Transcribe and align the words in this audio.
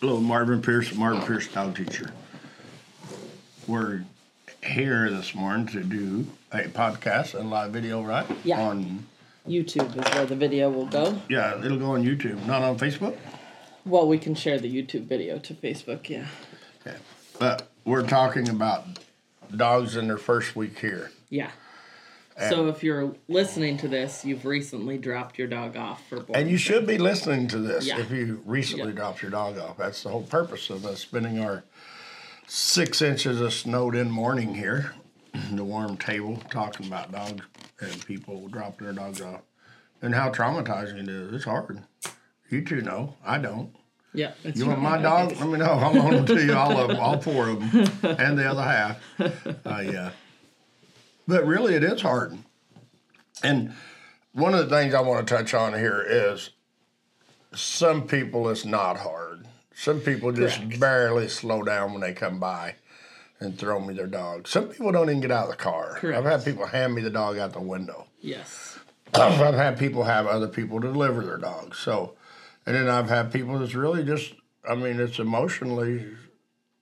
Hello, 0.00 0.20
Marvin 0.20 0.60
Pierce, 0.60 0.94
Marvin 0.94 1.22
Pierce, 1.22 1.48
dog 1.48 1.76
teacher. 1.76 2.10
We're 3.66 4.02
here 4.62 5.10
this 5.10 5.34
morning 5.34 5.66
to 5.68 5.82
do 5.82 6.26
a 6.52 6.64
podcast 6.64 7.34
and 7.34 7.50
live 7.50 7.72
video, 7.72 8.02
right? 8.02 8.26
Yeah. 8.44 8.60
On 8.60 9.06
YouTube 9.48 9.96
is 9.96 10.14
where 10.14 10.26
the 10.26 10.36
video 10.36 10.70
will 10.70 10.86
go. 10.86 11.20
yeah, 11.28 11.58
it'll 11.64 11.78
go 11.78 11.92
on 11.92 12.04
YouTube, 12.04 12.44
not 12.46 12.62
on 12.62 12.78
Facebook. 12.78 13.16
Well, 13.84 14.06
we 14.06 14.18
can 14.18 14.34
share 14.34 14.58
the 14.58 14.70
YouTube 14.70 15.04
video 15.04 15.38
to 15.38 15.54
Facebook, 15.54 16.08
yeah. 16.08 16.26
Okay. 16.86 16.96
But 17.38 17.68
we're 17.84 18.06
talking 18.06 18.48
about 18.48 18.84
dogs 19.54 19.96
in 19.96 20.08
their 20.08 20.18
first 20.18 20.56
week 20.56 20.78
here. 20.78 21.10
Yeah. 21.30 21.50
So 22.38 22.68
if 22.68 22.82
you're 22.82 23.14
listening 23.28 23.76
to 23.78 23.88
this, 23.88 24.24
you've 24.24 24.44
recently 24.44 24.98
dropped 24.98 25.38
your 25.38 25.48
dog 25.48 25.76
off 25.76 26.06
for 26.08 26.16
boarding. 26.16 26.36
And 26.36 26.50
you 26.50 26.56
should 26.58 26.86
be 26.86 26.98
listening 26.98 27.48
to 27.48 27.58
this 27.58 27.86
Yeah. 27.86 27.98
if 28.00 28.10
you 28.10 28.42
recently 28.44 28.88
Yeah. 28.88 28.96
dropped 28.96 29.22
your 29.22 29.30
dog 29.30 29.58
off. 29.58 29.76
That's 29.78 30.02
the 30.02 30.10
whole 30.10 30.22
purpose 30.22 30.68
of 30.70 30.84
us 30.84 31.00
spending 31.00 31.38
our 31.40 31.64
six 32.46 33.02
inches 33.02 33.40
of 33.40 33.52
snowed 33.52 33.94
in 33.94 34.10
morning 34.10 34.54
here, 34.54 34.92
the 35.52 35.64
warm 35.64 35.96
table, 35.96 36.36
talking 36.50 36.86
about 36.86 37.12
dogs 37.12 37.44
and 37.80 38.06
people 38.06 38.48
dropping 38.48 38.84
their 38.86 38.94
dogs 38.94 39.20
off 39.20 39.40
and 40.02 40.14
how 40.14 40.30
traumatizing 40.30 41.02
it 41.02 41.08
is. 41.08 41.32
It's 41.32 41.44
hard. 41.44 41.82
You 42.50 42.62
two 42.64 42.80
know. 42.80 43.16
I 43.24 43.38
don't. 43.38 43.74
Yeah. 44.14 44.32
You 44.54 44.66
want 44.66 44.80
my 44.80 44.96
dog? 45.02 45.32
Let 45.38 45.48
me 45.48 45.58
know. 45.58 45.72
I'm 45.72 45.94
going 45.94 46.24
to 46.24 46.34
tell 46.34 46.42
you 46.42 46.54
all 46.54 46.78
of 46.78 46.88
them, 46.88 46.98
all 46.98 47.20
four 47.20 47.48
of 47.48 47.60
them, 47.72 48.16
and 48.18 48.38
the 48.38 48.46
other 48.50 48.62
half. 48.62 48.98
Uh, 49.66 49.80
yeah. 49.84 50.10
But 51.26 51.46
really, 51.46 51.74
it 51.74 51.82
is 51.84 52.02
hard. 52.02 52.38
And 53.42 53.74
one 54.32 54.54
of 54.54 54.68
the 54.68 54.76
things 54.76 54.94
I 54.94 55.00
want 55.00 55.26
to 55.26 55.34
touch 55.34 55.54
on 55.54 55.74
here 55.74 56.04
is 56.06 56.50
some 57.54 58.06
people 58.06 58.48
it's 58.48 58.64
not 58.64 58.98
hard. 58.98 59.46
Some 59.74 60.00
people 60.00 60.32
just 60.32 60.58
Correct. 60.58 60.80
barely 60.80 61.28
slow 61.28 61.62
down 61.62 61.92
when 61.92 62.00
they 62.00 62.12
come 62.14 62.38
by 62.38 62.76
and 63.40 63.58
throw 63.58 63.78
me 63.78 63.92
their 63.92 64.06
dog. 64.06 64.48
Some 64.48 64.68
people 64.68 64.90
don't 64.92 65.10
even 65.10 65.20
get 65.20 65.30
out 65.30 65.44
of 65.44 65.50
the 65.50 65.56
car. 65.56 65.96
Correct. 65.98 66.16
I've 66.18 66.24
had 66.24 66.44
people 66.44 66.66
hand 66.66 66.94
me 66.94 67.02
the 67.02 67.10
dog 67.10 67.36
out 67.38 67.52
the 67.52 67.60
window. 67.60 68.06
Yes. 68.20 68.78
I've 69.14 69.54
had 69.54 69.78
people 69.78 70.04
have 70.04 70.26
other 70.26 70.48
people 70.48 70.78
deliver 70.78 71.22
their 71.24 71.36
dogs. 71.36 71.78
So, 71.78 72.14
and 72.64 72.74
then 72.74 72.88
I've 72.88 73.08
had 73.10 73.30
people 73.32 73.58
that's 73.58 73.74
really 73.74 74.02
just, 74.04 74.32
I 74.68 74.74
mean, 74.74 74.98
it's 74.98 75.18
emotionally 75.18 76.06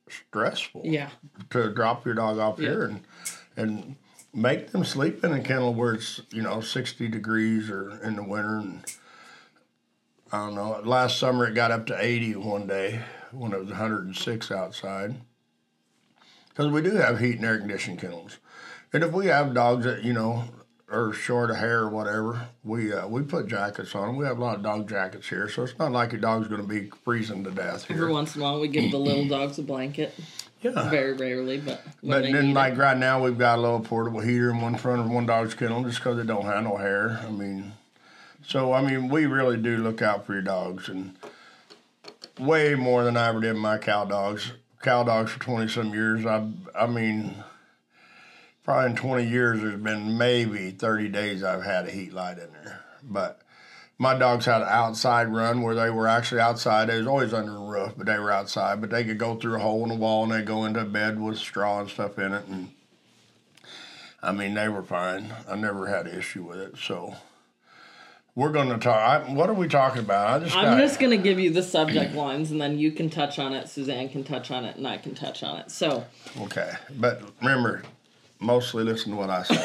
stressful 0.09 0.83
Yeah. 0.85 1.11
to 1.51 1.73
drop 1.73 2.05
your 2.05 2.15
dog 2.15 2.39
off 2.39 2.59
Yeah. 2.61 2.69
here 2.69 2.85
and 2.85 3.01
and 3.57 3.97
make 4.35 4.73
them 4.73 4.85
sleep 4.85 5.25
in 5.25 5.33
a 5.33 5.41
kennel 5.41 5.73
where 5.73 5.95
it's 5.95 6.21
you 6.31 6.43
know 6.43 6.61
60 6.61 7.09
degrees 7.09 7.71
or 7.71 8.01
in 8.03 8.17
the 8.17 8.25
winter 8.25 8.59
and 8.59 8.85
I 10.33 10.47
don't 10.47 10.57
know. 10.57 10.81
Last 10.83 11.19
summer 11.21 11.47
it 11.47 11.55
got 11.55 11.71
up 11.71 11.87
to 11.87 11.97
80 11.97 12.37
one 12.37 12.67
day 12.67 13.01
when 13.31 13.53
it 13.53 13.61
was 13.61 13.69
106 13.69 14.51
outside. 14.51 15.15
Because 16.49 16.73
we 16.73 16.83
do 16.83 16.97
have 16.97 17.21
heat 17.21 17.37
and 17.37 17.45
air 17.45 17.59
conditioned 17.59 18.01
kennels, 18.01 18.39
and 18.93 19.03
if 19.03 19.13
we 19.13 19.27
have 19.27 19.55
dogs 19.55 19.85
that 19.85 20.05
you 20.05 20.13
know 20.13 20.45
are 20.89 21.13
short 21.13 21.51
of 21.51 21.57
hair 21.57 21.81
or 21.81 21.89
whatever, 21.89 22.49
we 22.63 22.93
uh, 22.93 23.09
we 23.09 23.23
put 23.23 23.49
jackets 23.49 23.95
on 23.95 24.07
them. 24.07 24.17
We 24.17 24.25
have 24.25 24.39
a 24.39 24.41
lot 24.41 24.57
of 24.57 24.63
dog 24.63 24.89
jackets 24.89 25.29
here, 25.29 25.49
so 25.49 25.65
it's 25.65 25.79
not 25.79 25.91
like 25.91 26.13
your 26.13 26.21
dog's 26.21 26.47
going 26.47 26.61
to 26.61 26.67
be 26.67 26.91
freezing 27.05 27.43
to 27.45 27.51
death 27.51 27.87
here. 27.87 27.97
Every 27.97 28.13
once 28.13 28.37
in 28.37 28.41
a 28.41 28.45
while, 28.45 28.61
we 28.61 28.69
give 28.69 28.93
the 28.93 28.99
little 28.99 29.27
dogs 29.27 29.59
a 29.59 29.63
blanket. 29.63 30.15
Yeah. 30.65 30.91
Very 30.91 31.13
rarely, 31.13 31.59
but 31.59 31.83
But 32.03 32.23
then, 32.23 32.55
like 32.55 32.73
it. 32.73 32.79
right 32.79 32.97
now, 32.97 33.23
we've 33.23 33.39
got 33.39 33.59
a 33.59 33.63
little 33.63 33.81
portable 33.81 34.21
heater 34.21 34.51
in 34.51 34.61
one 34.61 34.77
front 34.77 35.01
of 35.01 35.11
one 35.11 35.27
dog's 35.27 35.55
kennel 35.55 35.85
just 35.85 35.99
because 35.99 36.17
they 36.17 36.25
don't 36.25 36.45
have 36.47 36.65
no 36.65 36.77
hair. 36.77 37.21
I 37.27 37.31
mean, 37.31 37.73
so 38.47 38.73
I 38.73 38.81
mean, 38.83 39.09
we 39.09 39.27
really 39.27 39.57
do 39.57 39.77
look 39.77 40.03
out 40.03 40.27
for 40.27 40.33
your 40.33 40.43
dogs, 40.43 40.89
and 40.89 41.15
way 42.39 42.75
more 42.75 43.05
than 43.05 43.17
I 43.17 43.29
ever 43.29 43.41
did 43.41 43.55
my 43.57 43.79
cow 43.79 44.05
dogs. 44.05 44.53
Cow 44.83 45.03
dogs 45.05 45.31
for 45.33 45.41
twenty 45.41 45.69
some 45.69 45.93
years. 45.95 46.27
I, 46.27 46.49
I 46.75 46.87
mean, 46.87 47.35
probably 48.65 48.91
in 48.91 48.97
twenty 48.97 49.29
years, 49.29 49.61
there's 49.61 49.81
been 49.81 50.19
maybe 50.19 50.71
thirty 50.71 51.09
days 51.09 51.43
I've 51.43 51.63
had 51.65 51.87
a 51.87 51.91
heat 51.91 52.13
light 52.13 52.39
in 52.39 52.49
there. 52.53 52.81
But 53.03 53.41
my 53.99 54.15
dogs 54.19 54.45
had 54.45 54.63
an 54.63 54.69
outside 54.69 55.29
run 55.29 55.63
where 55.63 55.75
they 55.75 55.91
were 55.91 56.09
actually 56.09 56.41
outside. 56.41 56.89
They 56.89 56.99
was 56.99 57.07
always 57.07 57.33
under 57.33 57.57
a 57.57 57.61
roof, 57.61 57.93
but 57.97 58.07
they 58.07 58.19
were 58.19 58.33
outside. 58.33 58.81
But 58.81 58.91
they 58.91 59.05
could 59.05 59.19
go 59.19 59.37
through 59.37 59.57
a 59.57 59.61
hole 59.61 59.83
in 59.85 59.89
the 59.89 59.95
wall 59.95 60.25
and 60.25 60.33
they'd 60.33 60.47
go 60.47 60.65
into 60.65 60.81
a 60.81 60.85
bed 60.85 61.21
with 61.21 61.39
straw 61.39 61.81
and 61.81 61.89
stuff 61.89 62.19
in 62.19 62.33
it. 62.33 62.45
And 62.47 62.71
I 64.23 64.33
mean, 64.33 64.55
they 64.55 64.69
were 64.69 64.83
fine. 64.83 65.33
I 65.49 65.57
never 65.57 65.87
had 65.87 66.07
an 66.07 66.19
issue 66.19 66.43
with 66.43 66.59
it. 66.59 66.77
So 66.77 67.15
we're 68.35 68.51
going 68.51 68.69
to 68.69 68.79
talk. 68.79 68.97
I, 68.97 69.33
what 69.33 69.49
are 69.49 69.55
we 69.55 69.69
talking 69.69 70.01
about? 70.01 70.43
I 70.43 70.45
just 70.45 70.57
I'm 70.57 70.65
got, 70.65 70.79
just 70.79 70.99
going 70.99 71.17
to 71.17 71.23
give 71.23 71.39
you 71.39 71.51
the 71.51 71.63
subject 71.63 72.15
lines 72.17 72.51
and 72.51 72.61
then 72.61 72.79
you 72.79 72.91
can 72.91 73.11
touch 73.11 73.39
on 73.39 73.53
it, 73.53 73.69
Suzanne 73.69 74.09
can 74.09 74.25
touch 74.25 74.51
on 74.51 74.65
it, 74.65 74.77
and 74.77 74.87
I 74.89 74.99
can 74.99 75.15
touch 75.15 75.45
on 75.45 75.59
it. 75.59 75.71
So, 75.71 76.05
okay. 76.41 76.73
But 76.97 77.23
remember, 77.41 77.83
mostly 78.45 78.85
listen 78.85 79.13
to 79.13 79.19
what 79.19 79.31
I 79.31 79.43
say. 79.43 79.55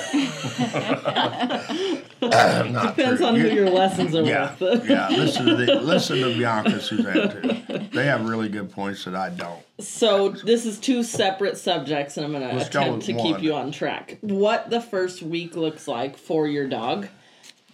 Depends 2.19 3.19
true. 3.19 3.27
on 3.27 3.35
who 3.35 3.47
your 3.47 3.69
lessons 3.69 4.13
are 4.15 4.23
Yeah, 4.23 4.53
with. 4.59 4.89
yeah. 4.89 5.07
Listen 5.09 5.45
to 5.45 5.55
the, 5.55 5.75
listen 5.81 6.17
to 6.19 6.37
Bianca 6.37 6.81
Suzanne 6.81 7.31
too. 7.31 7.79
They 7.93 8.05
have 8.05 8.27
really 8.27 8.49
good 8.49 8.71
points 8.71 9.05
that 9.05 9.15
I 9.15 9.29
don't. 9.29 9.61
So 9.79 10.29
this 10.29 10.65
is 10.65 10.79
two 10.79 11.03
separate 11.03 11.57
subjects, 11.57 12.17
and 12.17 12.25
I'm 12.25 12.31
going 12.33 12.49
to 12.49 12.57
attempt 12.65 13.05
to 13.05 13.13
one. 13.13 13.25
keep 13.25 13.41
you 13.43 13.53
on 13.53 13.71
track. 13.71 14.17
What 14.21 14.69
the 14.69 14.81
first 14.81 15.21
week 15.21 15.55
looks 15.55 15.87
like 15.87 16.17
for 16.17 16.45
your 16.47 16.67
dog, 16.67 17.07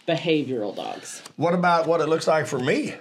behavioral 0.07 0.75
dogs. 0.75 1.23
What 1.38 1.53
about 1.55 1.88
what 1.88 2.01
it 2.01 2.07
looks 2.07 2.27
like 2.27 2.45
for 2.47 2.59
me? 2.59 2.95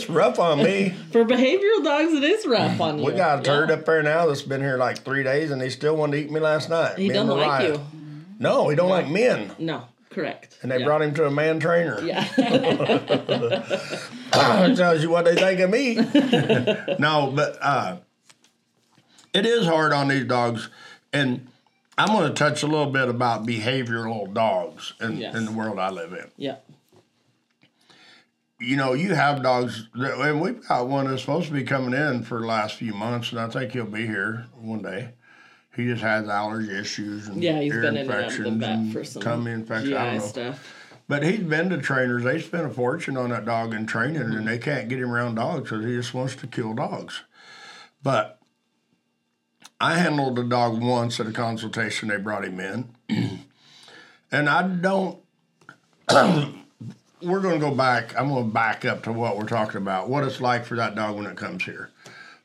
It's 0.00 0.08
rough 0.10 0.38
on 0.38 0.58
me. 0.62 0.90
For 1.12 1.24
behavioral 1.24 1.82
dogs, 1.84 2.12
it 2.12 2.24
is 2.24 2.46
rough 2.46 2.80
on 2.80 2.98
you. 2.98 3.04
We 3.06 3.12
got 3.12 3.40
a 3.40 3.42
turd 3.42 3.68
Yeah. 3.68 3.76
up 3.76 3.84
there 3.84 4.02
now 4.02 4.26
that's 4.26 4.42
been 4.42 4.60
here 4.60 4.76
like 4.76 5.04
three 5.04 5.22
days, 5.22 5.50
and 5.50 5.60
he 5.60 5.70
still 5.70 5.96
wanted 5.96 6.16
to 6.16 6.22
eat 6.24 6.30
me 6.30 6.40
last 6.40 6.68
night. 6.70 6.98
He 6.98 7.08
doesn't 7.08 7.36
like 7.36 7.68
you. 7.68 7.80
No, 8.38 8.68
he 8.68 8.76
don't 8.76 8.88
like 8.90 9.08
men. 9.08 9.50
No, 9.58 9.84
correct. 10.10 10.58
And 10.62 10.70
they 10.70 10.78
Yeah. 10.78 10.84
brought 10.84 11.02
him 11.02 11.12
to 11.14 11.26
a 11.26 11.30
man 11.30 11.58
trainer. 11.60 12.00
Yeah. 12.02 12.24
Tells 14.76 15.02
you 15.02 15.10
what 15.10 15.24
they 15.24 15.34
think 15.34 15.60
of 15.60 15.70
me. 15.70 15.94
no, 16.98 17.32
but 17.34 17.58
uh, 17.60 17.96
it 19.32 19.44
is 19.46 19.66
hard 19.66 19.92
on 19.92 20.08
these 20.08 20.24
dogs, 20.24 20.68
and 21.12 21.48
I'm 21.96 22.08
going 22.08 22.28
to 22.28 22.34
touch 22.34 22.62
a 22.62 22.66
little 22.66 22.90
bit 22.92 23.08
about 23.08 23.44
behavioral 23.46 24.32
dogs 24.32 24.92
in, 25.00 25.16
Yes. 25.18 25.34
in 25.34 25.44
the 25.46 25.52
world 25.52 25.78
I 25.78 25.90
live 25.90 26.12
in. 26.12 26.30
yeah. 26.36 26.56
You 28.60 28.76
know, 28.76 28.92
you 28.92 29.14
have 29.14 29.42
dogs, 29.42 29.88
that, 29.94 30.18
and 30.18 30.40
we've 30.40 30.66
got 30.66 30.88
one 30.88 31.06
that's 31.06 31.20
supposed 31.22 31.46
to 31.46 31.52
be 31.52 31.62
coming 31.62 31.94
in 31.94 32.24
for 32.24 32.40
the 32.40 32.46
last 32.46 32.74
few 32.74 32.92
months, 32.92 33.30
and 33.30 33.40
I 33.40 33.48
think 33.48 33.72
he'll 33.72 33.84
be 33.84 34.06
here 34.06 34.46
one 34.60 34.82
day. 34.82 35.10
He 35.76 35.86
just 35.86 36.02
has 36.02 36.28
allergy 36.28 36.76
issues 36.76 37.28
and 37.28 37.40
Yeah, 37.40 37.60
he's 37.60 37.72
ear 37.72 37.82
been 37.82 37.96
in 37.96 38.10
and 38.10 38.10
out 38.10 38.32
of 38.32 38.36
the 38.36 38.48
infections 38.48 38.60
vet 38.60 38.70
and 38.70 38.92
for 38.92 39.04
some 39.04 39.22
tummy 39.22 39.52
infections. 39.52 39.94
I 39.94 40.04
don't 40.06 40.14
know. 40.18 40.26
stuff. 40.26 40.74
But 41.06 41.22
he's 41.22 41.38
been 41.40 41.70
to 41.70 41.78
trainers. 41.78 42.24
They 42.24 42.40
spent 42.40 42.66
a 42.66 42.70
fortune 42.70 43.16
on 43.16 43.30
that 43.30 43.44
dog 43.44 43.72
in 43.72 43.86
training, 43.86 44.22
and 44.22 44.46
they 44.46 44.58
can't 44.58 44.88
get 44.88 44.98
him 44.98 45.12
around 45.12 45.36
dogs 45.36 45.70
because 45.70 45.84
he 45.84 45.92
just 45.92 46.12
wants 46.12 46.34
to 46.36 46.48
kill 46.48 46.74
dogs. 46.74 47.22
But 48.02 48.40
I 49.80 49.98
handled 49.98 50.34
the 50.34 50.42
dog 50.42 50.82
once 50.82 51.20
at 51.20 51.28
a 51.28 51.32
consultation. 51.32 52.08
They 52.08 52.16
brought 52.16 52.44
him 52.44 52.58
in, 52.58 52.88
and 54.32 54.48
I 54.48 54.66
don't. 54.66 55.20
we're 57.22 57.40
going 57.40 57.58
to 57.58 57.66
go 57.66 57.74
back. 57.74 58.18
I'm 58.18 58.28
going 58.28 58.44
to 58.46 58.50
back 58.52 58.84
up 58.84 59.02
to 59.04 59.12
what 59.12 59.36
we're 59.36 59.46
talking 59.46 59.78
about. 59.78 60.08
What 60.08 60.24
it's 60.24 60.40
like 60.40 60.64
for 60.64 60.76
that 60.76 60.94
dog 60.94 61.16
when 61.16 61.26
it 61.26 61.36
comes 61.36 61.64
here. 61.64 61.90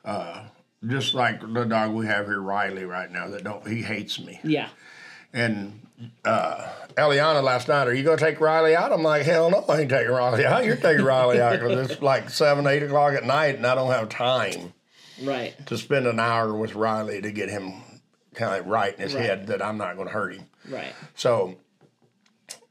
Uh, 0.03 0.43
just 0.87 1.13
like 1.13 1.39
the 1.41 1.63
dog 1.63 1.93
we 1.93 2.05
have 2.07 2.25
here, 2.25 2.39
Riley, 2.41 2.85
right 2.85 3.09
now. 3.11 3.27
That 3.29 3.43
don't 3.43 3.65
he 3.67 3.81
hates 3.81 4.19
me. 4.19 4.39
Yeah. 4.43 4.69
And 5.31 5.79
uh, 6.25 6.67
Eliana 6.97 7.41
last 7.41 7.67
night, 7.67 7.87
are 7.87 7.93
you 7.93 8.03
going 8.03 8.17
to 8.17 8.23
take 8.23 8.39
Riley 8.41 8.75
out? 8.75 8.91
I'm 8.91 9.03
like, 9.03 9.23
hell 9.23 9.49
no, 9.49 9.63
I 9.69 9.81
ain't 9.81 9.89
taking 9.89 10.11
Riley 10.11 10.45
out. 10.45 10.65
You're 10.65 10.75
taking 10.75 11.05
Riley 11.05 11.39
out 11.41 11.59
because 11.59 11.91
it's 11.91 12.01
like 12.01 12.29
7, 12.29 12.67
8 12.67 12.83
o'clock 12.83 13.13
at 13.13 13.23
night 13.23 13.55
and 13.55 13.65
I 13.65 13.75
don't 13.75 13.91
have 13.91 14.09
time 14.09 14.73
Right. 15.23 15.53
to 15.67 15.77
spend 15.77 16.05
an 16.07 16.19
hour 16.19 16.53
with 16.53 16.75
Riley 16.75 17.21
to 17.21 17.31
get 17.31 17.49
him 17.49 17.73
kind 18.35 18.59
of 18.59 18.67
right 18.67 18.93
in 18.95 18.99
his 19.01 19.13
Right. 19.13 19.23
head 19.25 19.47
that 19.47 19.61
I'm 19.63 19.77
not 19.77 19.95
going 19.95 20.07
to 20.07 20.13
hurt 20.13 20.35
him. 20.35 20.45
Right. 20.69 20.93
So 21.15 21.55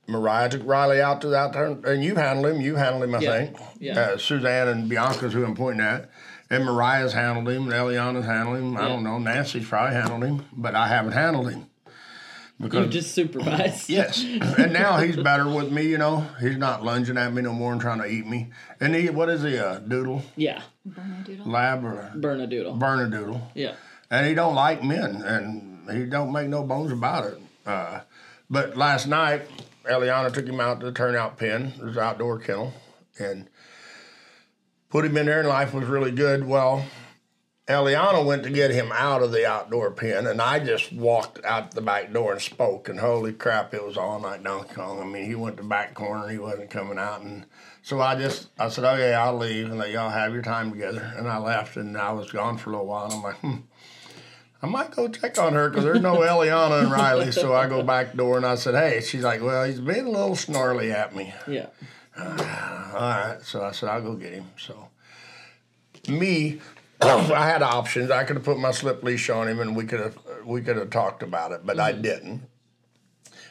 Mariah 0.09 0.49
took 0.49 0.67
Riley 0.67 1.01
out 1.01 1.21
to 1.23 1.29
that 1.29 1.53
turn, 1.53 1.83
and 1.87 2.03
you 2.03 2.17
handled 2.17 2.55
him. 2.55 2.61
You 2.61 2.75
handled 2.77 3.05
him, 3.05 3.15
I 3.15 3.19
Yeah. 3.21 3.31
think. 3.39 3.57
Yeah. 3.79 3.99
Uh, 4.01 4.19
Suzanne 4.19 4.69
and 4.69 4.89
Bianca's 4.91 5.33
who 5.33 5.45
I'm 5.45 5.55
pointing 5.55 5.85
at. 5.85 6.11
And 6.51 6.65
Mariah's 6.67 7.15
handled 7.15 7.49
him, 7.49 7.65
and 7.65 7.73
Eliana's 7.73 8.27
handled 8.27 8.59
him. 8.59 8.77
I 8.77 8.87
don't 8.89 9.03
know. 9.05 9.19
Nancy's 9.19 9.67
probably 9.67 9.95
handled 9.95 10.23
him, 10.25 10.45
but 10.53 10.75
I 10.75 10.87
haven't 10.89 11.13
handled 11.13 11.51
him. 11.51 11.67
because 12.61 12.85
you 12.87 12.93
just 12.93 13.13
supervise. 13.15 13.89
Yes, 13.91 14.23
and 14.59 14.73
now 14.73 14.99
he's 14.99 15.17
better 15.17 15.49
with 15.49 15.73
me. 15.73 15.85
You 15.87 15.99
know, 15.99 16.27
he's 16.41 16.57
not 16.59 16.85
lunging 16.85 17.17
at 17.17 17.33
me 17.33 17.43
no 17.43 17.53
more 17.53 17.73
and 17.73 17.81
trying 17.81 17.99
to 18.01 18.07
eat 18.07 18.27
me. 18.27 18.51
And 18.81 18.95
he, 18.95 19.09
what 19.11 19.29
is 19.31 19.43
he, 19.43 19.57
a 19.57 19.81
doodle 19.81 20.23
Yeah. 20.37 20.61
Bernedoodle. 20.87 21.47
lab 21.47 21.85
or 21.85 22.13
Bernadoodle. 22.15 22.79
Bernedoodle? 22.79 23.41
Yeah. 23.55 23.73
And 24.11 24.27
he 24.27 24.35
don't 24.35 24.55
like 24.55 24.85
men, 24.85 25.23
and 25.23 25.91
he 25.91 26.05
don't 26.05 26.31
make 26.33 26.49
no 26.49 26.63
bones 26.65 26.93
about 26.93 27.25
it. 27.33 27.39
Uh, 27.67 28.01
but 28.51 28.77
last 28.77 29.09
night, 29.09 29.43
Eliana 29.85 30.33
took 30.33 30.47
him 30.47 30.61
out 30.61 30.81
to 30.81 30.87
the 30.87 30.93
turnout 30.93 31.39
pen, 31.39 31.73
his 31.73 31.97
outdoor 31.97 32.39
kennel, 32.39 32.73
and 33.19 33.49
put 34.89 35.05
him 35.05 35.17
in 35.17 35.27
there, 35.27 35.41
and 35.41 35.49
life 35.49 35.75
was 35.75 35.87
really 35.87 36.13
good. 36.13 36.47
Well, 36.47 36.85
Eliana 37.69 38.25
went 38.25 38.43
to 38.43 38.51
get 38.51 38.73
him 38.73 38.91
out 38.93 39.23
of 39.23 39.31
the 39.31 39.47
outdoor 39.47 39.93
pen, 39.93 40.27
and 40.27 40.43
I 40.43 40.59
just 40.59 40.93
walked 40.93 41.45
out 41.45 41.71
the 41.71 41.81
back 41.81 42.13
door 42.13 42.33
and 42.33 42.43
spoke. 42.43 42.89
And 42.89 42.99
holy 42.99 43.33
crap, 43.33 43.73
it 43.73 43.85
was 43.85 43.97
all 43.97 44.21
night 44.21 44.43
Donkey 44.43 44.75
Kong. 44.75 45.01
I 45.01 45.05
mean, 45.05 45.25
he 45.25 45.35
went 45.35 45.57
to 45.57 45.63
the 45.63 45.69
back 45.69 45.95
corner, 45.95 46.29
he 46.29 46.39
wasn't 46.39 46.71
coming 46.71 46.99
out, 46.99 47.23
and 47.23 47.47
so 47.83 48.01
I 48.01 48.17
just 48.17 48.49
I 48.59 48.69
said, 48.69 48.85
okay, 48.85 49.15
I'll 49.15 49.37
leave 49.37 49.67
and 49.67 49.79
let 49.79 49.91
y'all 49.91 50.11
have 50.11 50.33
your 50.33 50.43
time 50.43 50.73
together. 50.73 51.15
And 51.17 51.29
I 51.29 51.39
left, 51.39 51.77
and 51.77 51.97
I 51.97 52.13
was 52.13 52.31
gone 52.31 52.59
for 52.59 52.71
a 52.71 52.73
little 52.73 52.87
while. 52.87 53.05
And 53.05 53.15
I'm 53.15 53.23
like, 53.23 53.37
hmm. 53.37 53.57
I 54.63 54.69
might 54.69 54.93
go 54.93 55.09
check 55.09 55.39
on 55.39 55.55
her 55.55 55.69
because 55.69 55.85
there's 55.85 56.01
no 56.01 56.17
Eliana 56.21 56.83
and 56.83 56.93
Riley. 56.93 57.33
So 57.33 57.55
I 57.55 57.67
go 57.67 57.83
back 57.83 58.13
door 58.17 58.37
and 58.37 58.47
I 58.47 58.55
said, 58.55 58.75
hey. 58.75 59.01
She's 59.01 59.25
like, 59.25 59.43
well, 59.43 59.65
he's 59.65 59.81
being 59.81 60.07
a 60.07 60.11
little 60.11 60.37
snarly 60.37 60.93
at 60.93 61.15
me. 61.15 61.35
Yeah. 61.49 61.67
all 62.19 62.27
right. 62.27 63.39
So 63.43 63.65
I 63.65 63.73
said, 63.73 63.89
I'll 63.89 64.03
go 64.03 64.15
get 64.15 64.33
him. 64.33 64.51
So 64.57 64.89
me, 66.09 66.61
I 67.01 67.49
had 67.49 67.63
options. 67.63 68.11
I 68.11 68.23
could 68.25 68.37
have 68.37 68.45
put 68.45 68.59
my 68.59 68.71
slip 68.71 69.03
leash 69.03 69.29
on 69.31 69.49
him 69.49 69.59
and 69.59 69.75
we 69.75 69.85
could 69.85 70.01
have 70.01 70.19
we 70.45 70.63
could 70.63 70.77
have 70.77 70.91
talked 70.91 71.23
about 71.23 71.53
it, 71.53 71.67
but 71.67 71.81
I 71.81 71.93
mm-hmm. 71.93 72.03
didn't. 72.03 72.43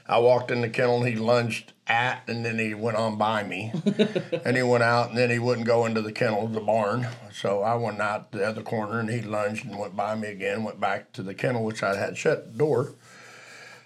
I 0.07 0.19
walked 0.19 0.51
in 0.51 0.61
the 0.61 0.69
kennel 0.69 1.03
and 1.03 1.07
he 1.07 1.15
lunged 1.15 1.73
at 1.87 2.23
and 2.27 2.45
then 2.45 2.59
he 2.59 2.73
went 2.73 2.97
on 2.97 3.17
by 3.17 3.43
me. 3.43 3.71
and 4.45 4.57
he 4.57 4.63
went 4.63 4.83
out 4.83 5.09
and 5.09 5.17
then 5.17 5.29
he 5.29 5.39
wouldn't 5.39 5.67
go 5.67 5.85
into 5.85 6.01
the 6.01 6.11
kennel, 6.11 6.47
the 6.47 6.59
barn. 6.59 7.07
So 7.33 7.61
I 7.61 7.75
went 7.75 7.99
out 7.99 8.31
the 8.31 8.45
other 8.45 8.61
corner 8.61 8.99
and 8.99 9.09
he 9.09 9.21
lunged 9.21 9.65
and 9.65 9.77
went 9.77 9.95
by 9.95 10.15
me 10.15 10.29
again, 10.29 10.63
went 10.63 10.79
back 10.79 11.11
to 11.13 11.23
the 11.23 11.33
kennel, 11.33 11.63
which 11.63 11.83
I 11.83 11.95
had 11.95 12.17
shut 12.17 12.51
the 12.51 12.57
door. 12.57 12.95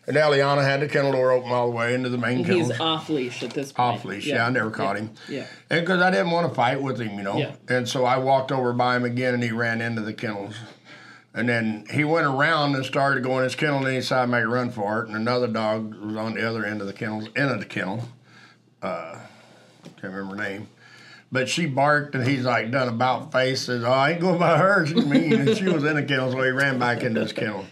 And 0.08 0.16
Eliana 0.18 0.64
had 0.64 0.82
the 0.82 0.88
kennel 0.88 1.14
door 1.14 1.32
open 1.32 1.52
all 1.52 1.72
the 1.72 1.76
way 1.76 1.96
into 1.96 2.10
the 2.10 2.18
main 2.18 2.46
kennel. 2.46 2.68
he's 2.68 2.80
off 2.80 3.10
leash 3.10 3.42
at 3.42 3.52
this 3.52 3.72
point. 3.72 3.98
Off 3.98 4.06
leash, 4.06 4.28
yeah. 4.28 4.46
I 4.46 4.50
never 4.52 4.70
caught 4.70 4.96
yeah. 4.96 5.02
him. 5.02 5.10
Yeah. 5.28 5.48
And 5.72 5.82
because 5.82 6.02
I 6.02 6.12
didn't 6.12 6.30
want 6.30 6.48
to 6.48 6.54
fight 6.54 6.80
with 6.82 7.00
him, 7.00 7.18
you 7.18 7.24
know. 7.24 7.38
Yeah. 7.38 7.56
And 7.68 7.90
so 7.90 8.06
I 8.06 8.18
walked 8.18 8.52
over 8.52 8.72
by 8.72 8.96
him 8.96 9.04
again 9.04 9.34
and 9.34 9.42
he 9.42 9.52
ran 9.52 9.82
into 9.82 10.02
the 10.02 10.14
kennels. 10.14 10.56
And 11.36 11.50
then 11.50 11.86
he 11.92 12.06
went 12.06 12.26
around 12.26 12.76
and 12.76 12.86
started 12.86 13.22
going 13.22 13.40
in 13.40 13.44
his 13.44 13.56
kennel 13.56 13.80
and 13.80 13.88
he 13.90 13.96
decided 13.96 14.28
to 14.28 14.32
make 14.32 14.46
a 14.46 14.48
run 14.48 14.72
for 14.72 15.02
it. 15.02 15.08
And 15.08 15.18
another 15.18 15.48
dog 15.48 15.94
was 15.94 16.16
on 16.16 16.34
the 16.34 16.48
other 16.48 16.66
end 16.66 16.80
of 16.80 16.88
the 16.88 16.94
kennel, 16.94 17.28
end 17.36 17.52
of 17.52 17.60
the 17.60 17.66
kennel. 17.66 18.08
Uh, 18.82 19.20
can't 19.84 20.14
remember 20.14 20.42
her 20.42 20.50
name. 20.50 20.70
But 21.34 21.50
she 21.50 21.66
barked 21.66 22.16
and 22.16 22.26
he's 22.26 22.46
like 22.46 22.72
done 22.72 22.88
about 22.88 23.34
face, 23.34 23.64
says, 23.64 23.84
Oh, 23.84 23.92
I 23.92 24.12
ain't 24.12 24.22
going 24.22 24.40
by 24.40 24.58
her. 24.58 24.86
She's 24.86 25.06
mean. 25.06 25.34
and 25.34 25.58
she 25.58 25.66
was 25.66 25.84
in 25.84 25.96
the 25.96 26.04
kennel, 26.04 26.32
so 26.32 26.42
he 26.42 26.52
ran 26.52 26.80
back 26.80 27.04
into 27.04 27.20
his 27.20 27.34
kennel. 27.34 27.66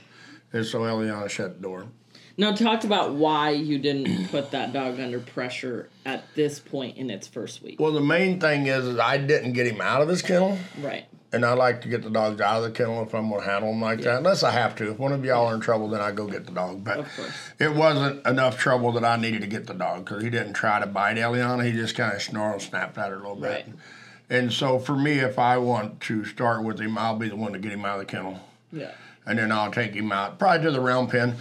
And 0.51 0.65
so 0.65 0.79
Eliana 0.81 1.29
shut 1.29 1.55
the 1.55 1.61
door. 1.61 1.85
Now 2.35 2.53
talk 2.53 2.83
about 2.83 3.13
why 3.13 3.51
you 3.51 3.77
didn't 3.77 4.27
put 4.31 4.51
that 4.51 4.73
dog 4.73 4.99
under 4.99 5.19
pressure 5.19 5.87
at 6.05 6.23
this 6.35 6.59
point 6.59 6.97
in 6.97 7.09
its 7.09 7.27
first 7.27 7.61
week. 7.61 7.79
Well, 7.79 7.93
the 7.93 8.01
main 8.01 8.41
thing 8.41 8.67
is, 8.67 8.85
is 8.85 8.99
I 8.99 9.17
didn't 9.17 9.53
get 9.53 9.67
him 9.67 9.79
out 9.79 10.01
of 10.01 10.09
his 10.09 10.21
kennel. 10.21 10.57
Right. 10.81 11.05
And 11.33 11.43
I 11.43 11.53
like 11.53 11.81
to 11.81 11.87
get 11.87 12.03
the 12.03 12.11
dogs 12.11 12.39
out 12.39 12.57
of 12.57 12.63
the 12.63 12.71
kennel 12.71 13.01
if 13.01 13.15
I'm 13.15 13.27
going 13.27 13.41
to 13.41 13.49
handle 13.49 13.71
them 13.71 13.81
like 13.81 14.01
that. 14.01 14.17
Unless 14.17 14.43
I 14.43 14.51
have 14.51 14.75
to. 14.75 14.91
If 14.91 14.99
one 14.99 15.11
of 15.11 15.25
y'all 15.25 15.47
are 15.47 15.55
in 15.55 15.61
trouble, 15.61 15.89
then 15.89 15.99
I 15.99 16.11
go 16.11 16.27
get 16.27 16.45
the 16.45 16.51
dog. 16.51 16.83
But 16.83 17.07
it 17.59 17.73
wasn't 17.73 18.25
enough 18.27 18.59
trouble 18.59 18.91
that 18.91 19.03
I 19.03 19.17
needed 19.17 19.41
to 19.41 19.47
get 19.47 19.65
the 19.65 19.73
dog 19.73 20.05
because 20.05 20.21
he 20.21 20.29
didn't 20.29 20.53
try 20.53 20.79
to 20.79 20.85
bite 20.85 21.17
Eliana. 21.17 21.65
He 21.65 21.71
just 21.71 21.95
kind 21.95 22.13
of 22.13 22.21
snarled, 22.21 22.61
snapped 22.61 22.99
at 22.99 23.09
her 23.09 23.15
a 23.15 23.17
little 23.17 23.35
bit. 23.35 23.65
Right. 23.65 23.75
And 24.29 24.53
so 24.53 24.77
for 24.77 24.95
me, 24.95 25.13
if 25.19 25.39
I 25.39 25.57
want 25.57 26.01
to 26.01 26.23
start 26.23 26.63
with 26.63 26.79
him, 26.79 26.99
I'll 26.99 27.17
be 27.17 27.29
the 27.29 27.35
one 27.35 27.53
to 27.53 27.59
get 27.59 27.71
him 27.71 27.83
out 27.83 27.99
of 27.99 28.05
the 28.05 28.11
kennel. 28.11 28.39
Yeah. 28.71 28.91
And 29.25 29.39
then 29.39 29.51
I'll 29.51 29.71
take 29.71 29.93
him 29.93 30.11
out, 30.11 30.37
probably 30.37 30.65
to 30.65 30.71
the 30.71 30.81
round 30.81 31.09
pen 31.09 31.35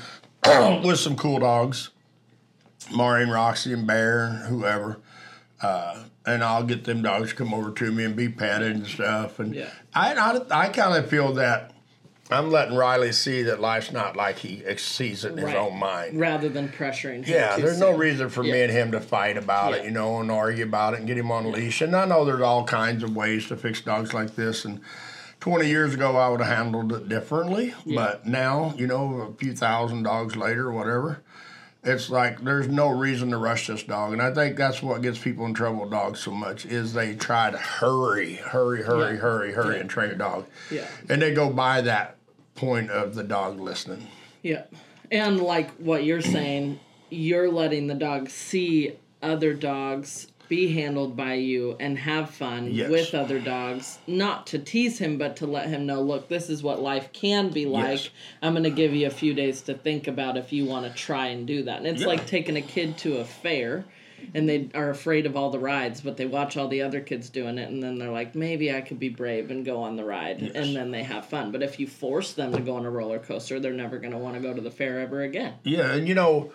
with 0.85 0.99
some 0.99 1.17
cool 1.17 1.39
dogs, 1.41 1.91
Mari 2.91 3.25
and 3.25 3.33
Roxy 3.33 3.73
and 3.73 3.87
Bear 3.87 4.25
and 4.25 4.47
whoever. 4.47 5.01
Uh, 5.61 6.05
and 6.27 6.43
I'll 6.45 6.65
get 6.65 6.85
them 6.85 7.03
dogs 7.03 7.33
come 7.33 7.53
over 7.53 7.71
to 7.73 7.93
me 7.93 8.05
and 8.05 8.15
be 8.15 8.29
petted 8.29 8.77
and 8.77 8.87
stuff. 8.87 9.39
And 9.39 9.55
Yeah. 9.55 9.71
I, 9.95 10.15
I, 10.15 10.67
I 10.67 10.69
kind 10.69 10.97
of 10.97 11.09
feel 11.11 11.35
that 11.35 11.73
I'm 12.31 12.51
letting 12.51 12.77
Riley 12.77 13.13
see 13.13 13.43
that 13.43 13.61
life's 13.61 13.93
not 13.93 14.17
like 14.17 14.39
he 14.39 14.63
sees 14.79 15.25
it 15.25 15.33
in 15.33 15.39
his 15.39 15.55
own 15.55 15.77
mind. 15.79 16.19
Rather 16.19 16.49
than 16.49 16.69
pressuring 16.69 17.25
him. 17.25 17.35
Yeah, 17.35 17.57
there's 17.57 17.79
no 17.79 17.93
reason 17.93 18.31
for 18.31 18.43
me 18.43 18.63
and 18.63 18.73
him 18.73 18.93
to 18.93 19.01
fight 19.01 19.37
about 19.37 19.75
it, 19.75 19.85
you 19.85 19.91
know, 19.91 20.21
and 20.21 20.31
argue 20.31 20.65
about 20.65 20.95
it 20.95 21.01
and 21.01 21.07
get 21.07 21.19
him 21.19 21.31
on 21.31 21.45
a 21.45 21.49
leash. 21.49 21.83
And 21.83 21.95
I 21.95 22.07
know 22.07 22.25
there's 22.25 22.41
all 22.41 22.65
kinds 22.65 23.03
of 23.03 23.15
ways 23.15 23.49
to 23.49 23.57
fix 23.57 23.83
dogs 23.83 24.15
like 24.15 24.35
this. 24.35 24.65
And 24.65 24.81
20 25.41 25.69
years 25.69 25.93
ago, 25.95 26.17
I 26.17 26.29
would 26.29 26.41
have 26.41 26.57
handled 26.57 26.93
it 26.93 27.09
differently. 27.09 27.75
But 27.85 28.27
now, 28.27 28.73
you 28.79 28.87
know, 28.87 29.21
a 29.21 29.35
few 29.35 29.55
thousand 29.55 30.05
dogs 30.05 30.35
later 30.37 30.73
whatever, 30.73 31.23
it's 31.85 32.09
like 32.11 32.41
there's 32.43 32.69
no 32.69 32.89
reason 32.91 33.31
to 33.31 33.37
rush 33.37 33.67
this 33.67 33.83
dog. 33.83 34.13
And 34.13 34.23
I 34.23 34.33
think 34.33 34.57
that's 34.57 34.83
what 34.83 35.03
gets 35.03 35.19
people 35.19 35.47
in 35.47 35.55
trouble 35.55 35.81
with 35.83 35.91
dogs 35.91 36.21
so 36.21 36.31
much 36.31 36.65
is 36.65 36.93
they 36.95 37.15
try 37.15 37.51
to 37.51 37.59
hurry, 37.59 38.35
hurry, 38.35 38.83
hurry, 38.83 39.15
Yeah. 39.15 39.21
hurry, 39.21 39.53
hurry, 39.53 39.81
and 39.81 39.91
train 39.91 40.11
a 40.11 40.15
dog. 40.15 40.47
Yeah. 40.71 40.87
And 41.09 41.21
they 41.21 41.35
go 41.35 41.51
by 41.51 41.81
that 41.83 42.17
point 42.55 42.91
of 42.91 43.15
the 43.15 43.25
dog 43.25 43.59
listening. 43.59 44.07
Yeah. 44.43 44.65
And 45.11 45.41
like 45.41 45.71
what 45.77 46.05
you're 46.05 46.21
saying, 46.23 46.79
you're 47.11 47.51
letting 47.51 47.89
the 47.89 47.95
dog 47.95 48.31
see 48.31 48.97
other 49.21 49.53
dogs 49.53 50.29
be 50.53 50.69
handled 50.75 51.17
by 51.17 51.33
you 51.33 51.75
and 51.81 51.99
have 51.99 52.29
fun 52.29 52.69
Yes. 52.71 52.91
with 52.91 53.15
other 53.15 53.39
dogs. 53.39 53.99
Not 54.07 54.47
to 54.49 54.59
tease 54.59 54.99
him, 54.99 55.17
but 55.17 55.37
to 55.37 55.47
let 55.47 55.69
him 55.69 55.87
know, 55.87 56.03
look, 56.03 56.29
this 56.29 56.51
is 56.51 56.63
what 56.63 56.79
life 56.79 57.11
can 57.15 57.49
be 57.49 57.65
like. 57.65 57.89
Yes. 58.03 58.11
I'm 58.43 58.53
going 58.53 58.65
to 58.65 58.71
give 58.71 58.93
you 58.93 59.07
a 59.07 59.11
few 59.11 59.33
days 59.33 59.63
to 59.63 59.73
think 59.73 60.09
about 60.09 60.37
if 60.37 60.53
you 60.53 60.67
want 60.67 60.85
to 60.87 60.93
try 60.93 61.29
and 61.29 61.47
do 61.47 61.63
that. 61.63 61.79
And 61.79 61.87
it's 61.87 62.03
Yeah. 62.03 62.09
like 62.09 62.27
taking 62.27 62.59
a 62.59 62.61
kid 62.61 62.99
to 62.99 63.17
a 63.17 63.25
fair. 63.25 63.87
And 64.35 64.47
they 64.47 64.69
are 64.75 64.91
afraid 64.91 65.25
of 65.25 65.37
all 65.37 65.49
the 65.51 65.59
rides, 65.59 66.03
but 66.03 66.19
they 66.19 66.27
watch 66.27 66.57
all 66.59 66.69
the 66.69 66.83
other 66.83 67.01
kids 67.01 67.29
doing 67.31 67.57
it, 67.59 67.71
and 67.71 67.83
then 67.83 67.99
they're 67.99 68.13
like, 68.13 68.35
maybe 68.37 68.73
I 68.73 68.81
could 68.83 69.01
be 69.01 69.09
brave 69.09 69.51
and 69.51 69.65
go 69.65 69.79
on 69.83 69.97
the 69.97 70.05
ride, 70.05 70.41
and 70.55 70.77
then 70.77 70.93
they 70.93 71.03
have 71.03 71.27
fun. 71.27 71.51
But 71.51 71.63
if 71.65 71.81
you 71.81 71.89
force 71.89 72.33
them 72.35 72.53
to 72.53 72.61
go 72.61 72.77
on 72.77 72.87
a 72.87 72.91
roller 72.91 73.19
coaster, 73.19 73.59
they're 73.59 73.73
never 73.73 73.99
going 73.99 74.13
to 74.13 74.19
want 74.19 74.37
to 74.37 74.41
go 74.41 74.55
to 74.55 74.61
the 74.61 74.71
fair 74.71 75.01
ever 75.01 75.23
again. 75.23 75.55
Yeah, 75.65 75.93
and 75.95 76.07
you 76.07 76.15
know, 76.15 76.53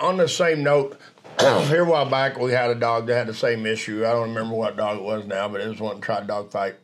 on 0.00 0.16
the 0.16 0.26
same 0.28 0.64
note, 0.64 0.98
here 1.68 1.82
a 1.82 1.84
while 1.84 2.08
back 2.08 2.38
we 2.38 2.52
had 2.52 2.70
a 2.70 2.74
dog 2.74 3.06
that 3.06 3.14
had 3.14 3.26
the 3.26 3.34
same 3.34 3.66
issue. 3.66 4.06
I 4.06 4.12
don't 4.12 4.28
remember 4.28 4.54
what 4.54 4.76
dog 4.76 4.98
it 4.98 5.02
was 5.02 5.26
now, 5.26 5.48
but 5.48 5.60
it 5.60 5.68
was 5.68 5.80
one 5.80 5.96
that 5.96 6.02
tried 6.02 6.26
dog 6.26 6.50
fight. 6.50 6.76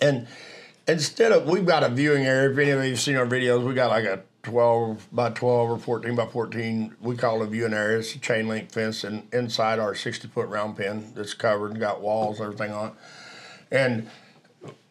And 0.00 0.26
instead 0.88 1.32
of 1.32 1.46
we've 1.46 1.66
got 1.66 1.82
a 1.82 1.88
viewing 1.88 2.24
area, 2.24 2.50
if 2.50 2.58
any 2.58 2.70
of 2.70 2.82
you 2.84 2.90
have 2.90 3.00
seen 3.00 3.16
our 3.16 3.26
videos, 3.26 3.64
we 3.64 3.74
got 3.74 3.90
like 3.90 4.04
a 4.04 4.22
twelve 4.42 5.06
by 5.12 5.30
twelve 5.30 5.70
or 5.70 5.78
fourteen 5.78 6.14
by 6.14 6.26
fourteen. 6.26 6.94
We 7.00 7.16
call 7.16 7.42
it 7.42 7.46
a 7.46 7.48
viewing 7.48 7.74
area. 7.74 7.98
It's 7.98 8.14
a 8.14 8.18
chain 8.18 8.48
link 8.48 8.70
fence 8.70 9.04
and 9.04 9.26
inside 9.32 9.78
our 9.78 9.94
sixty 9.94 10.28
foot 10.28 10.48
round 10.48 10.76
pen 10.76 11.12
that's 11.14 11.34
covered 11.34 11.72
and 11.72 11.80
got 11.80 12.00
walls 12.00 12.40
everything 12.40 12.72
on 12.72 12.88
it. 12.88 12.94
And 13.70 14.08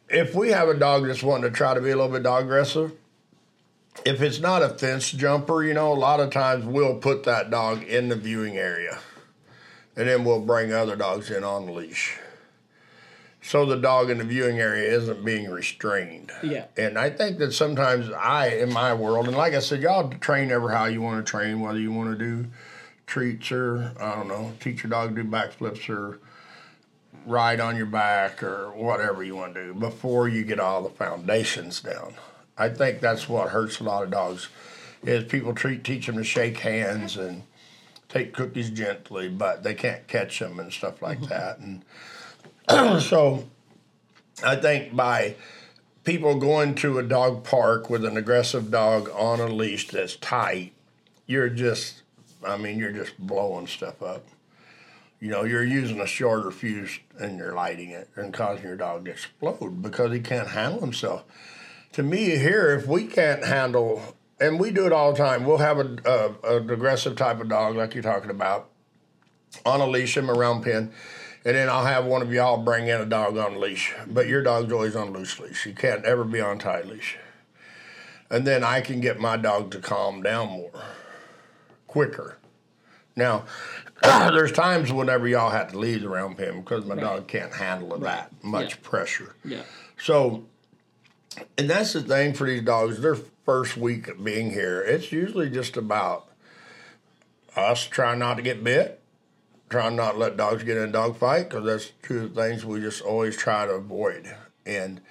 if 0.09 0.35
we 0.35 0.49
have 0.49 0.69
a 0.69 0.75
dog 0.75 1.07
that's 1.07 1.23
wanting 1.23 1.49
to 1.49 1.55
try 1.55 1.73
to 1.73 1.81
be 1.81 1.89
a 1.89 1.95
little 1.95 2.11
bit 2.11 2.23
dog 2.23 2.43
aggressive, 2.43 2.91
if 4.05 4.21
it's 4.21 4.39
not 4.39 4.61
a 4.61 4.69
fence 4.69 5.11
jumper, 5.11 5.63
you 5.63 5.73
know, 5.73 5.91
a 5.91 5.95
lot 5.95 6.19
of 6.19 6.31
times 6.31 6.65
we'll 6.65 6.97
put 6.97 7.23
that 7.23 7.49
dog 7.49 7.83
in 7.83 8.09
the 8.09 8.15
viewing 8.15 8.57
area 8.57 8.99
and 9.95 10.07
then 10.07 10.25
we'll 10.25 10.41
bring 10.41 10.73
other 10.73 10.95
dogs 10.95 11.29
in 11.29 11.43
on 11.43 11.65
the 11.65 11.71
leash. 11.71 12.17
So 13.41 13.65
the 13.65 13.75
dog 13.75 14.09
in 14.09 14.19
the 14.19 14.23
viewing 14.23 14.59
area 14.59 14.89
isn't 14.97 15.23
being 15.25 15.49
restrained. 15.49 16.31
Yeah. 16.41 16.65
And 16.77 16.97
I 16.97 17.09
think 17.09 17.39
that 17.39 17.51
sometimes 17.51 18.09
I, 18.09 18.47
in 18.47 18.71
my 18.71 18.93
world, 18.93 19.27
and 19.27 19.35
like 19.35 19.53
I 19.53 19.59
said, 19.59 19.81
y'all 19.81 20.09
train 20.09 20.49
ever 20.49 20.69
how 20.69 20.85
you 20.85 21.01
want 21.01 21.23
to 21.23 21.29
train, 21.29 21.59
whether 21.59 21.79
you 21.79 21.91
want 21.91 22.17
to 22.17 22.17
do 22.17 22.47
treats 23.05 23.51
or, 23.51 23.91
I 23.99 24.15
don't 24.15 24.29
know, 24.29 24.53
teach 24.61 24.83
your 24.83 24.89
dog 24.89 25.15
to 25.15 25.23
do 25.23 25.29
backflips 25.29 25.89
or 25.89 26.19
ride 27.25 27.59
on 27.59 27.75
your 27.75 27.85
back 27.85 28.41
or 28.41 28.71
whatever 28.71 29.23
you 29.23 29.35
want 29.35 29.53
to 29.55 29.65
do 29.65 29.73
before 29.73 30.29
you 30.29 30.43
get 30.45 30.59
all 30.59 30.81
the 30.81 30.89
foundations 30.89 31.81
down. 31.81 32.15
I 32.57 32.69
think 32.69 32.99
that's 32.99 33.27
what 33.27 33.49
hurts 33.49 33.79
a 33.79 33.83
lot 33.83 34.03
of 34.03 34.11
dogs 34.11 34.47
is 35.03 35.23
people 35.25 35.53
treat 35.53 35.83
teach 35.83 36.05
them 36.05 36.17
to 36.17 36.23
shake 36.23 36.59
hands 36.59 37.17
and 37.17 37.43
take 38.09 38.33
cookies 38.33 38.69
gently, 38.69 39.27
but 39.27 39.63
they 39.63 39.73
can't 39.73 40.07
catch 40.07 40.39
them 40.39 40.59
and 40.59 40.71
stuff 40.71 41.01
like 41.01 41.19
mm-hmm. 41.19 41.29
that. 41.29 41.59
And 41.59 43.01
so 43.01 43.45
I 44.43 44.55
think 44.55 44.95
by 44.95 45.35
people 46.03 46.35
going 46.39 46.75
to 46.75 46.99
a 46.99 47.03
dog 47.03 47.43
park 47.43 47.89
with 47.89 48.05
an 48.05 48.17
aggressive 48.17 48.69
dog 48.71 49.09
on 49.09 49.39
a 49.39 49.47
leash 49.47 49.87
that's 49.87 50.15
tight, 50.17 50.73
you're 51.25 51.49
just, 51.49 52.03
I 52.45 52.57
mean, 52.57 52.77
you're 52.77 52.91
just 52.91 53.17
blowing 53.17 53.67
stuff 53.67 54.01
up. 54.01 54.25
You 55.19 55.29
know, 55.29 55.43
you're 55.43 55.63
using 55.63 56.01
a 56.01 56.07
shorter 56.07 56.51
fuse 56.51 56.99
and 57.17 57.37
you're 57.37 57.53
lighting 57.53 57.91
it 57.91 58.09
and 58.15 58.33
causing 58.33 58.65
your 58.65 58.75
dog 58.75 59.05
to 59.05 59.11
explode 59.11 59.81
because 59.81 60.11
he 60.11 60.19
can't 60.19 60.49
handle 60.49 60.81
himself. 60.81 61.23
To 61.93 62.03
me, 62.03 62.37
here, 62.37 62.71
if 62.71 62.87
we 62.87 63.05
can't 63.05 63.43
handle, 63.45 64.01
and 64.39 64.59
we 64.59 64.71
do 64.71 64.85
it 64.87 64.91
all 64.91 65.11
the 65.11 65.17
time, 65.17 65.45
we'll 65.45 65.57
have 65.59 65.77
a, 65.77 65.97
a, 66.43 66.57
an 66.57 66.69
aggressive 66.69 67.15
type 67.15 67.39
of 67.39 67.49
dog 67.49 67.75
like 67.75 67.93
you're 67.93 68.03
talking 68.03 68.31
about 68.31 68.69
on 69.65 69.79
a 69.79 69.85
leash 69.87 70.17
in 70.17 70.25
my 70.25 70.33
round 70.33 70.63
pen, 70.63 70.91
and 71.45 71.55
then 71.55 71.69
I'll 71.69 71.85
have 71.85 72.05
one 72.05 72.23
of 72.23 72.33
y'all 72.33 72.57
bring 72.63 72.87
in 72.87 72.99
a 72.99 73.05
dog 73.05 73.37
on 73.37 73.53
a 73.55 73.59
leash. 73.59 73.93
But 74.07 74.27
your 74.27 74.41
dog's 74.41 74.73
always 74.73 74.95
on 74.95 75.13
loose 75.13 75.39
leash. 75.39 75.65
You 75.67 75.73
can't 75.73 76.03
ever 76.05 76.23
be 76.23 76.41
on 76.41 76.57
tight 76.57 76.87
leash. 76.87 77.17
And 78.31 78.47
then 78.47 78.63
I 78.63 78.81
can 78.81 78.99
get 78.99 79.19
my 79.19 79.37
dog 79.37 79.69
to 79.71 79.79
calm 79.79 80.23
down 80.23 80.47
more, 80.49 80.71
quicker 81.85 82.37
Now, 83.15 83.45
there's 84.01 84.51
times 84.51 84.91
whenever 84.91 85.27
y'all 85.27 85.51
have 85.51 85.71
to 85.73 85.77
leave 85.77 86.01
the 86.01 86.09
round 86.09 86.37
pen 86.39 86.61
because 86.61 86.85
my 86.85 86.95
dog 86.95 87.27
can't 87.27 87.53
handle 87.53 87.95
that 87.99 88.31
much 88.43 88.71
Yeah. 88.71 88.77
pressure. 88.81 89.35
Yeah. 89.45 89.61
So, 89.99 90.45
and 91.57 91.69
that's 91.69 91.93
the 91.93 92.01
thing 92.01 92.33
for 92.33 92.47
these 92.47 92.61
dogs. 92.61 93.01
Their 93.01 93.17
first 93.45 93.77
week 93.77 94.07
of 94.07 94.23
being 94.23 94.51
here, 94.51 94.81
it's 94.81 95.11
usually 95.11 95.49
just 95.49 95.77
about 95.77 96.27
us 97.55 97.85
trying 97.85 98.19
not 98.19 98.35
to 98.35 98.41
get 98.41 98.63
bit, 98.63 99.01
trying 99.69 99.95
not 99.95 100.13
to 100.13 100.17
let 100.17 100.37
dogs 100.37 100.63
get 100.63 100.77
in 100.77 100.89
a 100.89 100.91
dog 100.91 101.17
fight 101.17 101.49
because 101.49 101.65
that's 101.65 101.91
two 102.01 102.23
of 102.23 102.33
the 102.33 102.41
things 102.41 102.65
we 102.65 102.79
just 102.79 103.01
always 103.01 103.35
try 103.37 103.65
to 103.65 103.73
avoid. 103.73 104.35
And 104.65 105.01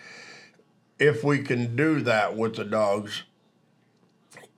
if 0.99 1.25
we 1.25 1.43
can 1.43 1.77
do 1.77 2.01
that 2.03 2.37
with 2.37 2.57
the 2.57 2.65
dogs, 2.65 3.23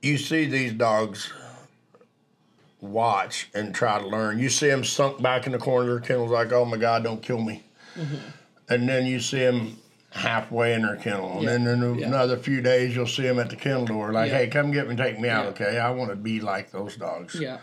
you 0.01 0.17
see 0.17 0.45
these 0.45 0.73
dogs 0.73 1.31
watch 2.81 3.49
and 3.53 3.73
try 3.73 3.99
to 3.99 4.07
learn. 4.07 4.39
You 4.39 4.49
see 4.49 4.67
them 4.67 4.83
sunk 4.83 5.21
back 5.21 5.45
in 5.45 5.51
the 5.51 5.57
corner 5.57 5.95
of 5.95 6.01
their 6.01 6.07
kennels 6.07 6.31
like, 6.31 6.51
oh 6.51 6.65
my 6.65 6.77
God, 6.77 7.03
don't 7.03 7.21
kill 7.21 7.41
me. 7.41 7.63
Mm-hmm. 7.95 8.15
And 8.69 8.89
then 8.89 9.05
you 9.05 9.19
see 9.19 9.39
them 9.39 9.77
halfway 10.15 10.73
in 10.73 10.81
their 10.81 10.95
kennel. 10.95 11.39
Yeah. 11.43 11.51
And 11.51 11.67
then 11.67 11.83
in 11.83 11.95
Yeah. 11.99 12.07
another 12.07 12.37
few 12.37 12.61
days, 12.61 12.95
you'll 12.95 13.05
see 13.05 13.23
them 13.23 13.37
at 13.39 13.49
the 13.49 13.55
kennel 13.55 13.85
door 13.85 14.11
like, 14.11 14.31
Yeah. 14.31 14.37
hey, 14.39 14.47
come 14.47 14.71
get 14.71 14.87
me, 14.87 14.95
take 14.95 15.19
me 15.19 15.29
out, 15.29 15.45
okay? 15.47 15.77
I 15.77 15.91
want 15.91 16.09
to 16.09 16.15
be 16.15 16.39
like 16.39 16.71
those 16.71 16.95
dogs. 16.95 17.35
Yeah. 17.35 17.57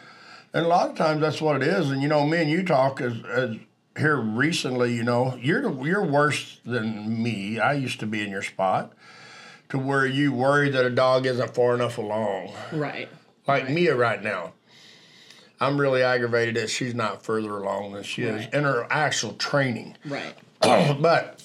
And 0.52 0.66
a 0.66 0.68
lot 0.68 0.90
of 0.90 0.96
times 0.96 1.22
that's 1.22 1.40
what 1.40 1.56
it 1.56 1.62
is. 1.66 1.90
And 1.90 2.02
you 2.02 2.08
know, 2.08 2.26
me 2.26 2.38
and 2.42 2.50
you 2.50 2.62
talk 2.62 3.00
as, 3.00 3.14
as 3.24 3.56
here 3.96 4.16
recently. 4.16 4.92
You 4.94 5.02
know, 5.02 5.38
you're 5.40 5.84
you're 5.86 6.04
worse 6.04 6.60
than 6.64 7.22
me. 7.22 7.58
I 7.58 7.72
used 7.72 8.00
to 8.00 8.06
be 8.06 8.22
in 8.22 8.30
your 8.30 8.42
spot, 8.42 8.92
to 9.70 9.78
where 9.78 10.06
you 10.06 10.32
worry 10.32 10.70
that 10.70 10.84
a 10.84 10.90
dog 10.90 11.26
isn't 11.26 11.54
far 11.54 11.74
enough 11.74 11.98
along. 11.98 12.52
Right. 12.72 13.08
Like 13.46 13.68
Mia 13.70 13.96
right 13.96 14.22
now, 14.22 14.52
I'm 15.60 15.80
really 15.80 16.02
aggravated 16.02 16.56
that 16.56 16.70
she's 16.70 16.94
not 16.94 17.24
further 17.24 17.56
along 17.56 17.92
than 17.92 18.02
she 18.02 18.22
is 18.22 18.46
in 18.52 18.64
her 18.64 18.86
actual 18.90 19.32
training. 19.34 19.96
Right. 20.04 20.34
but 20.60 21.41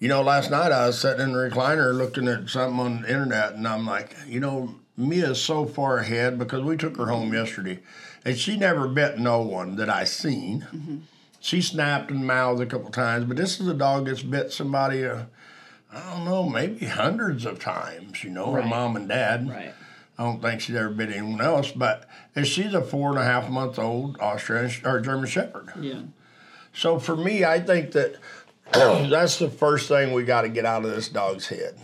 you 0.00 0.08
know, 0.08 0.22
last 0.22 0.50
night 0.50 0.72
I 0.72 0.86
was 0.86 0.98
sitting 0.98 1.20
in 1.20 1.32
the 1.32 1.38
recliner 1.38 1.94
looking 1.94 2.26
at 2.26 2.48
something 2.48 2.80
on 2.80 3.02
the 3.02 3.08
internet, 3.08 3.52
and 3.52 3.68
I'm 3.68 3.86
like, 3.86 4.16
you 4.26 4.40
know, 4.40 4.74
Mia's 4.96 5.40
so 5.40 5.66
far 5.66 5.98
ahead 5.98 6.38
because 6.38 6.62
we 6.62 6.76
took 6.76 6.96
her 6.96 7.06
home 7.06 7.32
yesterday, 7.34 7.80
and 8.24 8.36
she 8.36 8.56
never 8.56 8.88
bit 8.88 9.18
no 9.18 9.42
one 9.42 9.76
that 9.76 9.90
I 9.90 10.04
seen. 10.04 11.06
She 11.38 11.60
snapped 11.60 12.10
and 12.10 12.26
mouthed 12.26 12.62
a 12.62 12.66
couple 12.66 12.90
times, 12.90 13.26
but 13.26 13.36
this 13.36 13.60
is 13.60 13.68
a 13.68 13.74
dog 13.74 14.06
that's 14.06 14.22
bit 14.22 14.52
somebody. 14.52 15.04
Uh, 15.04 15.24
I 15.92 16.14
don't 16.14 16.24
know, 16.24 16.48
maybe 16.48 16.86
hundreds 16.86 17.44
of 17.44 17.58
times. 17.58 18.24
You 18.24 18.30
know, 18.30 18.52
her 18.52 18.62
mom 18.62 18.96
and 18.96 19.08
dad. 19.08 19.48
Right. 19.48 19.74
I 20.18 20.24
don't 20.24 20.42
think 20.42 20.60
she's 20.60 20.76
ever 20.76 20.90
bit 20.90 21.10
anyone 21.10 21.40
else, 21.40 21.72
but 21.72 22.06
and 22.34 22.46
she's 22.46 22.74
a 22.74 22.82
four 22.82 23.10
and 23.10 23.18
a 23.18 23.24
half 23.24 23.50
month 23.50 23.78
old 23.78 24.18
Australian 24.18 24.70
or 24.84 25.00
German 25.00 25.26
Shepherd. 25.26 25.72
Yeah. 25.80 26.02
So 26.72 26.98
for 26.98 27.16
me, 27.16 27.44
I 27.44 27.58
think 27.60 27.92
that 27.92 28.16
that's 29.10 29.38
the 29.38 29.50
first 29.50 29.88
thing 29.88 30.12
we 30.12 30.24
got 30.24 30.42
to 30.42 30.48
get 30.48 30.64
out 30.64 30.84
of 30.84 30.90
this 30.90 31.08
dog's 31.08 31.48
head. 31.48 31.74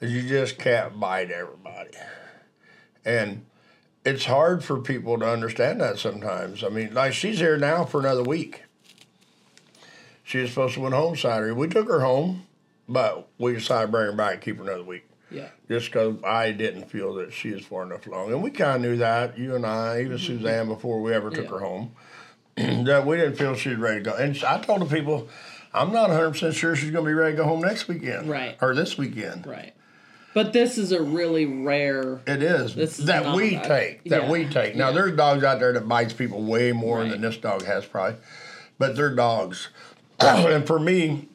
Is 0.00 0.12
you 0.12 0.22
just 0.28 0.58
can't 0.58 0.98
bite 1.00 1.30
everybody, 1.30 1.90
and 3.04 3.44
it's 4.04 4.24
hard 4.24 4.62
for 4.64 4.78
people 4.80 5.18
to 5.18 5.28
understand 5.28 5.80
that 5.80 5.98
sometimes. 5.98 6.62
I 6.62 6.68
mean, 6.68 6.94
like 6.94 7.12
she's 7.14 7.38
here 7.40 7.56
now 7.58 7.84
for 7.84 7.98
another 8.00 8.22
week. 8.22 8.62
She 10.22 10.38
was 10.38 10.50
supposed 10.50 10.74
to 10.74 10.80
went 10.80 10.94
home 10.94 11.16
Saturday. 11.16 11.52
We 11.52 11.68
took 11.68 11.88
her 11.88 12.00
home, 12.00 12.46
but 12.88 13.28
we 13.38 13.54
decided 13.54 13.86
to 13.86 13.92
bring 13.92 14.06
her 14.06 14.12
back 14.12 14.34
and 14.34 14.42
keep 14.42 14.58
her 14.58 14.62
another 14.62 14.84
week 14.84 15.06
Yeah. 15.30 15.48
just 15.68 15.86
because 15.86 16.22
I 16.22 16.52
didn't 16.52 16.90
feel 16.90 17.14
that 17.14 17.32
she 17.32 17.50
was 17.52 17.62
far 17.64 17.82
enough 17.84 18.06
along. 18.06 18.30
And 18.32 18.42
we 18.42 18.50
kind 18.50 18.76
of 18.76 18.82
knew 18.90 18.98
that, 18.98 19.38
you 19.38 19.56
and 19.56 19.64
I, 19.66 20.02
even 20.02 20.18
Suzanne, 20.18 20.68
before 20.68 21.00
we 21.00 21.12
ever 21.14 21.30
took 21.30 21.46
Mm-hmm. 21.46 21.54
Yeah. 21.54 21.58
her 21.60 21.64
home, 22.76 22.84
that 22.86 23.06
we 23.06 23.16
didn't 23.16 23.36
feel 23.36 23.54
she 23.54 23.70
was 23.70 23.78
ready 23.78 24.00
to 24.00 24.10
go. 24.10 24.16
And 24.16 24.36
I 24.44 24.60
told 24.60 24.82
the 24.82 24.94
people, 24.94 25.28
I'm 25.72 25.92
not 25.92 26.10
100% 26.10 26.54
sure 26.54 26.74
she's 26.76 26.90
going 26.90 27.04
to 27.04 27.08
be 27.08 27.14
ready 27.14 27.36
to 27.36 27.42
go 27.42 27.44
home 27.48 27.60
next 27.60 27.88
weekend. 27.88 28.28
Right. 28.28 28.56
Or 28.60 28.74
this 28.74 28.96
weekend. 28.98 29.46
Right. 29.46 29.74
But 30.34 30.52
this 30.52 30.78
is 30.78 30.92
a 30.92 31.02
really 31.02 31.46
rare. 31.46 32.20
It 32.26 32.42
is 32.42 32.74
This 32.74 32.98
is 32.98 33.06
that 33.06 33.34
we 33.34 33.56
a- 33.56 33.66
take. 33.66 34.04
That 34.04 34.24
yeah. 34.24 34.30
we 34.30 34.44
take. 34.46 34.76
Now 34.76 34.88
Yeah. 34.88 34.94
there's 34.94 35.16
dogs 35.16 35.42
out 35.44 35.58
there 35.58 35.72
that 35.72 35.88
bites 35.88 36.12
people 36.12 36.42
way 36.42 36.72
more 36.72 36.98
Right. 37.00 37.10
than 37.10 37.20
this 37.20 37.36
dog 37.38 37.64
has 37.64 37.84
probably, 37.86 38.18
but 38.78 38.94
they're 38.94 39.14
dogs. 39.14 39.68
and 40.20 40.66
for 40.66 40.78
me, 40.78 41.28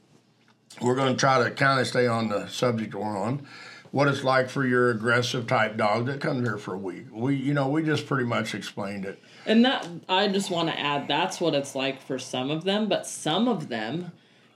we're 0.82 0.96
going 0.96 1.14
to 1.14 1.20
try 1.20 1.44
to 1.44 1.52
kind 1.52 1.80
of 1.80 1.88
stay 1.88 2.08
on 2.08 2.30
the 2.30 2.48
subject 2.48 2.96
we're 2.96 3.18
on. 3.18 3.46
What 3.92 4.08
it's 4.08 4.24
like 4.24 4.50
for 4.50 4.66
your 4.66 4.90
aggressive 4.90 5.46
type 5.46 5.78
dog 5.78 6.08
that 6.08 6.20
comes 6.20 6.48
here 6.48 6.58
for 6.58 6.74
a 6.74 6.78
week. 6.80 7.06
We, 7.12 7.36
you 7.36 7.54
know, 7.54 7.68
we 7.68 7.84
just 7.84 8.08
pretty 8.08 8.24
much 8.26 8.56
explained 8.56 9.06
it. 9.06 9.22
And 9.46 9.64
that 9.66 9.88
I 10.10 10.28
just 10.30 10.50
want 10.50 10.70
to 10.70 10.80
add 10.80 11.08
that's 11.08 11.40
what 11.40 11.54
it's 11.54 11.76
like 11.76 12.02
for 12.02 12.18
some 12.18 12.50
of 12.50 12.64
them, 12.64 12.88
but 12.90 13.06
some 13.06 13.48
of 13.48 13.70
them 13.70 14.12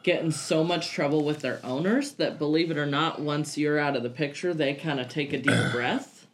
get 0.07 0.23
in 0.23 0.31
so 0.31 0.63
much 0.63 0.89
trouble 0.91 1.25
with 1.25 1.41
their 1.41 1.59
owners 1.65 2.13
that 2.13 2.39
believe 2.39 2.71
it 2.71 2.77
or 2.77 2.85
not, 2.85 3.19
once 3.19 3.57
you're 3.57 3.77
out 3.77 3.93
of 3.97 4.03
the 4.03 4.09
picture, 4.09 4.53
they 4.53 4.73
kind 4.73 5.01
of 5.01 5.09
take 5.09 5.33
a 5.33 5.37
deep 5.37 5.53
breath. 5.73 6.25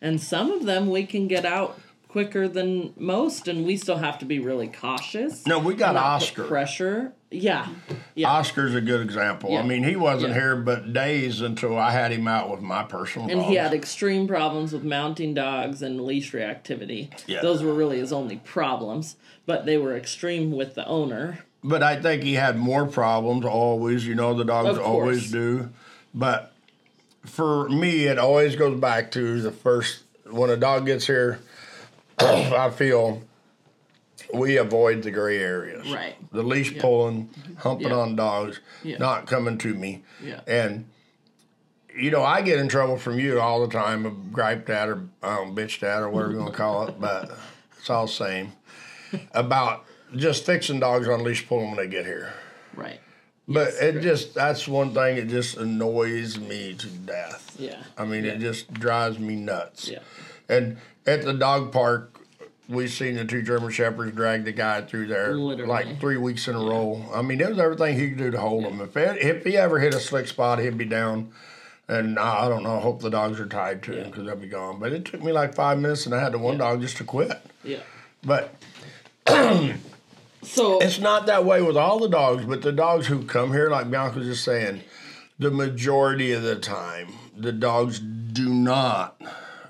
And 0.00 0.20
some 0.20 0.52
of 0.52 0.64
them 0.64 0.88
we 0.88 1.04
can 1.04 1.26
get 1.26 1.44
out 1.44 1.80
quicker 2.06 2.46
than 2.46 2.94
most, 2.96 3.48
and 3.48 3.66
we 3.66 3.76
still 3.76 3.96
have 3.98 4.20
to 4.20 4.24
be 4.24 4.38
really 4.38 4.68
cautious. 4.68 5.44
No, 5.48 5.58
we 5.58 5.74
got 5.74 5.96
Oscar. 5.96 6.44
pressure. 6.44 7.12
Yeah, 7.30 7.66
yeah, 8.14 8.30
Oscar's 8.30 8.74
a 8.74 8.80
good 8.80 9.02
example. 9.02 9.50
Yeah. 9.50 9.60
I 9.60 9.62
mean, 9.66 9.82
he 9.84 9.96
wasn't 9.96 10.32
Yeah. 10.34 10.40
here 10.40 10.56
but 10.56 10.92
days 10.94 11.40
until 11.42 11.76
I 11.76 11.90
had 11.90 12.12
him 12.12 12.26
out 12.28 12.48
with 12.50 12.62
my 12.62 12.84
personal 12.84 13.28
and 13.28 13.40
dogs. 13.40 13.50
he 13.50 13.56
had 13.56 13.74
extreme 13.74 14.26
problems 14.28 14.72
with 14.72 14.84
mounting 14.84 15.34
dogs 15.34 15.82
and 15.82 16.00
leash 16.00 16.32
reactivity. 16.32 17.10
Yeah. 17.26 17.42
Those 17.42 17.62
were 17.62 17.74
really 17.74 17.98
his 17.98 18.12
only 18.14 18.36
problems, 18.36 19.16
but 19.44 19.66
they 19.66 19.76
were 19.76 19.94
extreme 19.94 20.52
with 20.52 20.74
the 20.76 20.86
owner. 20.86 21.40
But 21.64 21.82
I 21.82 22.00
think 22.00 22.22
he 22.22 22.34
had 22.34 22.56
more 22.56 22.86
problems 22.86 23.44
always. 23.44 24.06
You 24.06 24.14
know, 24.14 24.34
the 24.34 24.44
dogs 24.44 24.78
always 24.78 25.30
do. 25.30 25.70
But 26.14 26.52
for 27.24 27.68
me, 27.68 28.06
it 28.06 28.18
always 28.18 28.56
goes 28.56 28.78
back 28.80 29.10
to 29.12 29.40
the 29.40 29.50
first 29.50 30.04
when 30.30 30.50
a 30.50 30.56
dog 30.56 30.86
gets 30.86 31.06
here. 31.06 31.40
I 32.18 32.70
feel 32.70 33.22
we 34.32 34.56
avoid 34.56 35.02
the 35.02 35.10
gray 35.10 35.38
areas. 35.38 35.90
Right. 35.90 36.14
The 36.32 36.42
leash 36.42 36.78
pulling, 36.78 37.30
humping 37.58 37.88
Yeah. 37.88 37.94
on 37.96 38.16
dogs, 38.16 38.60
Yeah. 38.82 38.98
not 38.98 39.26
coming 39.26 39.58
to 39.58 39.74
me. 39.74 40.02
Yeah. 40.22 40.40
And 40.46 40.86
you 41.96 42.10
know, 42.12 42.22
I 42.22 42.42
get 42.42 42.58
in 42.60 42.68
trouble 42.68 42.96
from 42.96 43.18
you 43.18 43.40
all 43.40 43.66
the 43.66 43.72
time, 43.72 44.06
of 44.06 44.32
griped 44.32 44.70
at 44.70 44.88
or 44.88 44.94
um, 45.22 45.56
bitched 45.56 45.82
at 45.82 46.00
or 46.02 46.08
whatever 46.08 46.32
you 46.32 46.38
want 46.38 46.52
to 46.52 46.56
call 46.56 46.86
it, 46.86 47.00
but 47.00 47.30
it's 47.76 47.90
all 47.90 48.06
the 48.06 48.12
same. 48.12 48.52
About 49.32 49.84
just 50.16 50.44
fixing 50.44 50.80
dogs 50.80 51.08
on 51.08 51.22
leash 51.24 51.46
pulling 51.46 51.68
when 51.68 51.76
they 51.76 51.86
get 51.88 52.06
here. 52.06 52.32
Right. 52.74 53.00
But 53.46 53.68
it 53.80 54.00
just 54.02 54.34
that's 54.34 54.68
one 54.68 54.92
thing 54.92 55.16
that 55.16 55.28
just 55.28 55.56
annoys 55.56 56.38
me 56.38 56.74
to 56.74 56.86
death. 56.86 57.56
Yeah. 57.58 57.82
I 57.96 58.04
mean, 58.04 58.24
it 58.26 58.40
just 58.40 58.72
drives 58.74 59.18
me 59.18 59.36
nuts. 59.36 59.88
Yeah. 59.88 60.00
And 60.48 60.76
at 61.06 61.22
the 61.24 61.32
dog 61.32 61.72
park, 61.72 62.20
we've 62.68 62.90
seen 62.90 63.16
the 63.16 63.24
two 63.24 63.40
German 63.42 63.70
shepherds 63.70 64.14
drag 64.14 64.44
the 64.44 64.52
guy 64.52 64.82
through 64.82 65.06
there 65.06 65.34
Literally. 65.34 65.66
like 65.68 65.98
three 65.98 66.18
weeks 66.18 66.46
in 66.46 66.54
a 66.56 66.58
row. 66.58 67.02
I 67.14 67.22
mean, 67.22 67.40
it 67.40 67.48
was 67.48 67.58
everything 67.58 67.98
he 67.98 68.10
could 68.10 68.18
do 68.18 68.30
to 68.32 68.38
hold 68.40 68.64
him. 68.64 68.82
If 68.82 68.94
it, 68.98 69.16
if 69.22 69.44
he 69.44 69.56
ever 69.56 69.78
hit 69.80 69.94
a 69.94 70.00
slick 70.00 70.26
spot, 70.26 70.58
he'd 70.58 70.76
be 70.76 70.84
down. 70.84 71.32
And 71.88 72.18
I 72.18 72.44
I 72.44 72.48
don't 72.50 72.62
know. 72.62 72.76
I 72.76 72.80
hope 72.80 73.00
the 73.00 73.08
dogs 73.08 73.40
are 73.40 73.46
tied 73.46 73.82
to 73.84 73.92
him 73.92 74.10
because 74.10 74.26
they'll 74.26 74.36
be 74.36 74.46
gone. 74.46 74.78
But 74.78 74.92
it 74.92 75.06
took 75.06 75.22
me 75.22 75.32
like 75.32 75.54
five 75.54 75.78
minutes, 75.78 76.04
and 76.04 76.14
I 76.14 76.20
had 76.20 76.32
the 76.32 76.38
one 76.38 76.58
dog 76.58 76.82
just 76.82 76.98
to 76.98 77.04
quit. 77.04 77.32
Yeah. 77.64 77.80
But 78.22 78.54
So 80.42 80.78
it's 80.78 80.98
not 81.00 81.26
that 81.26 81.44
way 81.44 81.60
with 81.62 81.76
all 81.76 81.98
the 81.98 82.08
dogs, 82.08 82.44
but 82.44 82.62
the 82.62 82.72
dogs 82.72 83.06
who 83.06 83.24
come 83.24 83.52
here, 83.52 83.68
like 83.70 83.90
Bianca 83.90 84.18
was 84.18 84.28
just 84.28 84.44
saying, 84.44 84.82
the 85.38 85.50
majority 85.50 86.32
of 86.32 86.42
the 86.42 86.56
time, 86.56 87.08
the 87.36 87.52
dogs 87.52 87.98
do 87.98 88.48
not 88.48 89.20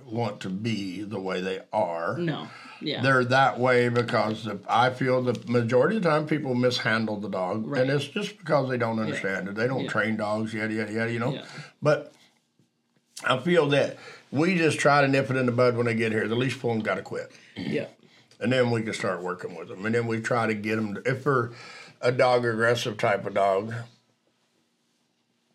want 0.07 0.41
to 0.41 0.49
be 0.49 1.03
the 1.03 1.21
way 1.21 1.41
they 1.41 1.61
are. 1.73 2.17
no. 2.19 2.49
Yeah. 2.81 3.03
They're 3.03 3.25
that 3.25 3.59
way 3.59 3.89
because 3.89 4.45
the, 4.45 4.61
I 4.69 4.91
feel 4.91 5.21
the 5.21 5.37
majority 5.49 5.97
of 5.97 6.03
the 6.05 6.09
time 6.09 6.29
people 6.29 6.55
mishandle 6.55 7.17
the 7.17 7.29
dog, 7.29 7.67
Right. 7.67 7.81
and 7.83 7.91
it's 7.91 8.07
just 8.07 8.39
because 8.39 8.69
they 8.69 8.77
don't 8.79 9.01
understand 9.01 9.49
it. 9.49 9.57
They 9.57 9.67
don't 9.67 9.83
Yeah. 9.83 9.91
train 9.91 10.17
dogs, 10.17 10.55
yada 10.55 10.73
yada 10.73 10.93
yada. 10.93 11.13
You 11.13 11.19
know, 11.19 11.33
Yeah. 11.33 11.43
but 11.83 12.13
I 13.25 13.39
feel 13.39 13.69
that 13.71 13.97
we 14.31 14.57
just 14.57 14.79
try 14.79 15.01
to 15.01 15.09
nip 15.09 15.29
it 15.29 15.37
in 15.37 15.47
the 15.47 15.51
bud 15.51 15.77
when 15.77 15.87
they 15.87 15.95
get 15.97 16.13
here. 16.13 16.29
The 16.29 16.37
leash 16.37 16.57
pulling 16.61 16.79
got 16.79 16.95
to 16.95 17.03
quit 17.03 17.33
yeah. 17.57 17.87
And 18.40 18.52
then 18.52 18.71
we 18.71 18.83
can 18.83 18.92
start 18.92 19.23
working 19.23 19.54
with 19.54 19.68
them. 19.68 19.85
And 19.85 19.95
then 19.95 20.07
we 20.07 20.21
try 20.21 20.47
to 20.47 20.54
get 20.54 20.76
them. 20.76 20.95
To, 20.95 21.02
if 21.04 21.25
they're 21.25 21.50
a 22.00 22.12
dog 22.12 22.45
aggressive 22.45 22.97
type 22.97 23.26
of 23.26 23.35
dog, 23.35 23.75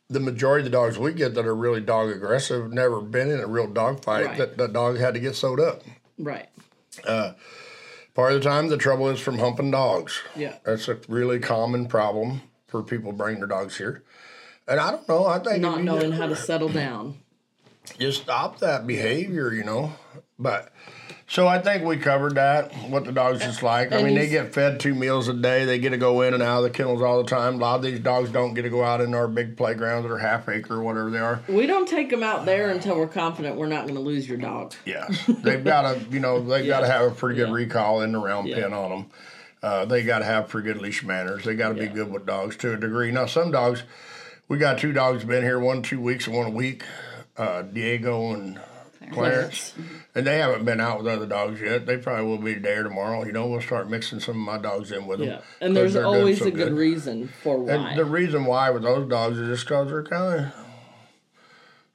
the 0.10 0.20
majority 0.20 0.66
of 0.66 0.72
the 0.72 0.78
dogs 0.78 0.98
we 0.98 1.14
get 1.14 1.34
that 1.36 1.46
are 1.46 1.56
really 1.56 1.82
dog 1.82 2.10
aggressive 2.10 2.72
never 2.72 3.02
been 3.02 3.30
in 3.30 3.40
a 3.40 3.48
real 3.48 3.68
dog 3.68 4.04
fight. 4.04 4.26
Right. 4.26 4.38
That 4.38 4.58
the 4.58 4.68
dog 4.68 4.98
had 4.98 5.14
to 5.14 5.20
get 5.20 5.36
sewed 5.36 5.60
up. 5.60 5.84
Right. 6.18 6.50
Uh, 7.08 7.34
part 8.14 8.34
of 8.34 8.44
the 8.44 8.50
time, 8.50 8.68
the 8.68 8.78
trouble 8.78 9.10
is 9.10 9.20
from 9.20 9.40
humping 9.40 9.72
dogs. 9.72 10.22
Yeah. 10.36 10.58
That's 10.66 10.88
a 10.88 11.00
really 11.08 11.40
common 11.40 11.88
problem 11.88 12.42
for 12.68 12.84
people 12.84 13.12
bringing 13.12 13.40
their 13.40 13.48
dogs 13.48 13.78
here. 13.78 14.04
And 14.68 14.80
I 14.80 14.92
don't 14.92 15.08
know. 15.10 15.26
I 15.26 15.40
think 15.40 15.62
Not 15.62 15.84
knowing 15.84 16.12
just, 16.12 16.22
how 16.22 16.28
to 16.28 16.36
settle 16.36 16.70
down. 16.70 17.18
just 18.00 18.22
stop 18.22 18.60
that 18.60 18.88
behavior, 18.88 19.54
you 19.54 19.64
know. 19.64 19.94
But 20.40 20.72
So 21.34 21.48
I 21.48 21.58
think 21.58 21.84
we 21.84 21.98
covered 21.98 22.36
that. 22.36 22.72
What 22.92 23.06
the 23.06 23.12
dogs 23.12 23.40
just 23.40 23.64
like. 23.64 23.92
I 23.92 24.04
mean, 24.04 24.14
they 24.14 24.30
get 24.30 24.54
fed 24.54 24.80
two 24.80 24.94
meals 24.94 25.28
a 25.30 25.34
day. 25.34 25.66
They 25.66 25.80
get 25.80 25.90
to 25.90 25.98
go 25.98 26.22
in 26.22 26.36
and 26.36 26.44
out 26.44 26.58
of 26.58 26.64
the 26.66 26.70
kennels 26.70 27.02
all 27.02 27.24
the 27.24 27.28
time. 27.28 27.56
A 27.56 27.58
lot 27.58 27.78
of 27.78 27.82
these 27.82 28.00
dogs 28.00 28.30
don't 28.30 28.54
get 28.54 28.62
to 28.62 28.70
go 28.70 28.84
out 28.84 29.02
in 29.02 29.16
our 29.16 29.28
big 29.28 29.58
playgrounds 29.58 30.06
or 30.08 30.20
half 30.20 30.48
acre 30.48 30.76
or 30.76 30.84
whatever 30.84 31.10
they 31.10 31.18
are. 31.18 31.42
We 31.50 31.66
don't 31.66 31.88
take 31.88 32.12
them 32.12 32.22
out 32.22 32.46
there 32.46 32.70
until 32.70 32.98
we're 32.98 33.08
confident 33.08 33.56
we're 33.56 33.66
not 33.66 33.86
going 33.86 33.96
to 33.96 34.00
lose 34.00 34.30
your 34.30 34.38
dog. 34.38 34.76
Yeah, 34.86 35.10
they've 35.28 35.64
got 35.64 35.92
to, 35.96 36.00
you 36.12 36.20
know, 36.20 36.40
they've 36.40 36.68
got 36.68 36.82
to 36.82 36.88
have 36.88 37.12
a 37.12 37.16
pretty 37.16 37.38
good 37.38 37.48
Yeah. 37.48 37.56
recall 37.56 38.02
in 38.02 38.12
the 38.12 38.20
round 38.20 38.48
Yeah. 38.48 38.62
pin 38.62 38.74
on 38.74 38.90
them. 38.92 39.06
Uh, 39.64 39.86
they 39.86 40.04
got 40.04 40.20
to 40.20 40.26
have 40.26 40.50
pretty 40.50 40.72
good 40.72 40.84
leash 40.84 41.04
manners. 41.04 41.46
They 41.46 41.56
got 41.56 41.70
to 41.70 41.74
be 41.74 41.88
good 41.88 42.12
with 42.12 42.28
dogs 42.28 42.58
to 42.58 42.74
a 42.74 42.78
degree. 42.78 43.10
Now, 43.10 43.26
some 43.26 43.50
dogs, 43.50 43.82
we 44.48 44.60
got 44.60 44.78
two 44.78 44.92
dogs 44.92 45.24
been 45.24 45.42
here, 45.42 45.60
one 45.60 45.82
two 45.82 46.00
weeks 46.00 46.28
and 46.28 46.36
one 46.36 46.46
a 46.46 46.52
week, 46.52 46.84
uh, 47.38 47.64
Diego 47.64 48.34
and 48.36 48.60
Clarence, 49.12 49.74
and 50.16 50.28
they 50.28 50.38
haven't 50.38 50.66
been 50.66 50.80
out 50.80 51.00
with 51.00 51.08
other 51.08 51.26
dogs 51.26 51.60
yet. 51.60 51.86
They 51.86 51.98
probably 51.98 52.26
will 52.26 52.38
be 52.38 52.54
today 52.54 52.76
or 52.76 52.84
tomorrow. 52.84 53.26
You 53.26 53.32
know, 53.32 53.48
we'll 53.48 53.62
start 53.62 53.90
mixing 53.90 54.20
some 54.20 54.36
of 54.36 54.42
my 54.42 54.58
dogs 54.58 54.92
in 54.92 55.08
with 55.08 55.20
them. 55.20 55.30
Yeah. 55.30 55.42
And 55.62 55.76
there's 55.76 55.96
always 55.96 56.40
so 56.40 56.46
a 56.46 56.52
good, 56.52 56.74
reason 56.74 57.28
for 57.28 57.58
why. 57.58 57.74
And 57.74 57.98
the 58.00 58.06
reason 58.06 58.46
why 58.46 58.70
with 58.70 58.84
those 58.84 59.10
dogs 59.10 59.38
is 59.40 59.48
just 59.50 59.66
because 59.68 59.90
they're 59.90 60.04
kind 60.04 60.46
of 60.46 60.54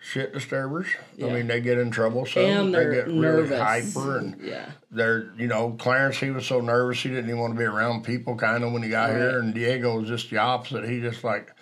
shit 0.00 0.32
disturbers. 0.32 0.86
Yeah. 1.16 1.26
I 1.26 1.32
mean, 1.34 1.46
they 1.48 1.60
get 1.60 1.78
in 1.78 1.90
trouble, 1.90 2.24
so 2.26 2.40
and 2.40 2.74
they 2.74 2.84
get 2.84 3.06
really 3.06 3.20
nervous. 3.48 3.60
hyper 3.60 4.18
and 4.18 4.40
yeah. 4.40 4.70
they're 4.90 5.30
you 5.36 5.46
know 5.48 5.72
Clarence 5.78 6.18
he 6.18 6.30
was 6.30 6.46
so 6.46 6.60
nervous 6.60 7.02
he 7.02 7.08
didn't 7.10 7.26
even 7.26 7.38
want 7.40 7.52
to 7.54 7.58
be 7.58 7.64
around 7.64 8.04
people 8.04 8.36
kind 8.36 8.64
of 8.64 8.72
when 8.72 8.82
he 8.82 8.88
got 8.88 9.10
Right. 9.10 9.18
here 9.18 9.38
and 9.40 9.52
Diego 9.54 9.98
was 9.98 10.08
just 10.08 10.30
the 10.30 10.38
opposite 10.38 10.88
he 10.88 11.00
just 11.00 11.24
like 11.24 11.52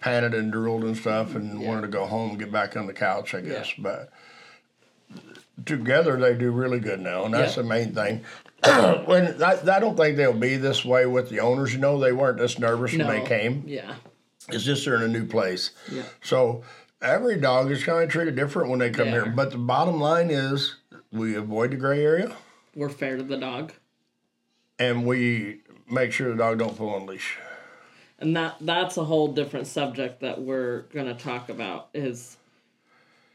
panted 0.00 0.34
and 0.34 0.50
drooled 0.50 0.84
and 0.84 0.96
stuff 0.96 1.34
and 1.34 1.60
Yeah. 1.60 1.68
wanted 1.68 1.82
to 1.82 1.88
go 1.88 2.06
home 2.06 2.30
and 2.30 2.38
get 2.38 2.50
back 2.50 2.76
on 2.76 2.86
the 2.86 2.92
couch 2.94 3.34
I 3.34 3.40
guess 3.42 3.70
but 3.78 4.10
together 5.66 6.16
they 6.18 6.34
do 6.34 6.50
really 6.50 6.80
good 6.80 7.00
now 7.00 7.24
and 7.24 7.34
that's 7.34 7.56
Yeah. 7.56 7.62
the 7.62 7.68
main 7.68 7.94
thing 7.94 8.24
when 9.06 9.42
I, 9.42 9.58
I 9.60 9.80
don't 9.80 9.96
think 9.96 10.16
they'll 10.16 10.32
be 10.32 10.56
this 10.56 10.84
way 10.84 11.06
with 11.06 11.28
the 11.28 11.40
owners 11.40 11.72
you 11.72 11.78
know 11.80 11.98
they 11.98 12.12
weren't 12.12 12.38
this 12.38 12.58
nervous 12.58 12.92
No. 12.94 13.06
when 13.06 13.20
they 13.20 13.26
came 13.28 13.62
Yeah. 13.66 13.94
it's 14.48 14.64
just 14.64 14.84
they're 14.84 14.96
in 14.96 15.02
a 15.02 15.08
new 15.08 15.26
place 15.26 15.70
Yeah. 15.90 16.04
so 16.22 16.62
every 17.00 17.38
dog 17.38 17.70
is 17.70 17.84
kind 17.84 18.02
of 18.02 18.08
treated 18.10 18.34
different 18.36 18.70
when 18.70 18.78
they 18.78 18.90
come 18.90 19.06
They 19.06 19.12
here 19.12 19.26
but 19.26 19.50
the 19.50 19.58
bottom 19.58 20.00
line 20.00 20.30
is 20.30 20.76
we 21.12 21.34
avoid 21.36 21.72
the 21.72 21.76
gray 21.76 22.02
area 22.04 22.34
We're 22.74 22.88
fair 22.88 23.16
to 23.18 23.22
the 23.22 23.36
dog. 23.36 23.72
and 24.78 25.06
we 25.06 25.60
make 25.90 26.12
sure 26.12 26.30
the 26.30 26.36
dog 26.36 26.58
don't 26.58 26.76
pull 26.76 26.90
on 26.94 27.04
leash. 27.06 27.36
and 28.18 28.34
that 28.36 28.56
that's 28.60 28.96
a 28.96 29.04
whole 29.04 29.28
different 29.28 29.66
subject 29.66 30.20
that 30.20 30.40
we're 30.40 30.82
going 30.94 31.06
to 31.06 31.14
talk 31.14 31.50
about 31.50 31.88
is 31.92 32.38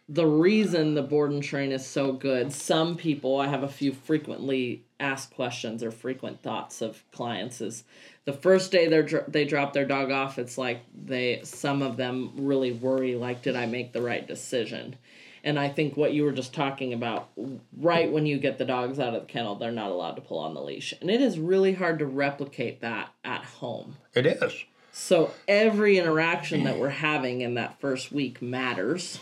the 0.10 0.26
reason 0.26 0.94
the 0.94 1.02
board 1.02 1.32
and 1.32 1.44
train 1.44 1.72
is 1.72 1.86
so 1.86 2.14
good 2.14 2.52
some 2.54 2.96
people 2.96 3.40
i 3.40 3.48
have 3.48 3.64
a 3.64 3.68
few 3.68 3.92
frequently 3.92 4.84
asked 5.00 5.34
questions 5.36 5.84
or 5.84 5.92
frequent 5.92 6.42
thoughts 6.42 6.82
of 6.82 7.04
clients 7.12 7.60
is 7.62 7.84
the 8.26 8.34
first 8.34 8.72
day 8.72 8.88
they 8.88 9.02
they 9.28 9.46
drop 9.46 9.74
their 9.74 9.86
dog 9.86 10.10
off 10.12 10.40
it's 10.40 10.58
like 10.58 10.82
they 11.06 11.42
some 11.44 11.82
of 11.82 11.98
them 11.98 12.32
really 12.38 12.72
worry 12.72 13.16
like 13.16 13.42
did 13.42 13.56
i 13.56 13.66
make 13.66 13.92
the 13.92 14.02
right 14.02 14.28
decision 14.28 14.96
and 15.44 15.60
i 15.60 15.68
think 15.68 15.98
what 15.98 16.14
you 16.14 16.24
were 16.24 16.32
just 16.32 16.54
talking 16.54 16.94
about 16.94 17.30
right 17.78 18.12
when 18.12 18.26
you 18.26 18.38
get 18.38 18.58
the 18.58 18.66
dogs 18.66 19.00
out 19.00 19.14
of 19.14 19.22
the 19.22 19.28
kennel 19.28 19.56
they're 19.56 19.72
not 19.72 19.92
allowed 19.92 20.16
to 20.16 20.22
pull 20.22 20.40
on 20.40 20.54
the 20.54 20.62
leash 20.62 20.94
and 21.02 21.10
it 21.12 21.22
is 21.22 21.38
really 21.38 21.74
hard 21.74 22.00
to 22.00 22.06
replicate 22.06 22.80
that 22.82 23.10
at 23.26 23.44
home 23.44 23.98
It 24.16 24.26
is. 24.26 24.54
so 24.94 25.32
every 25.50 25.98
interaction 26.00 26.64
that 26.64 26.80
we're 26.80 26.90
having 26.90 27.42
in 27.42 27.56
that 27.56 27.80
first 27.82 28.12
week 28.12 28.42
matters. 28.42 29.20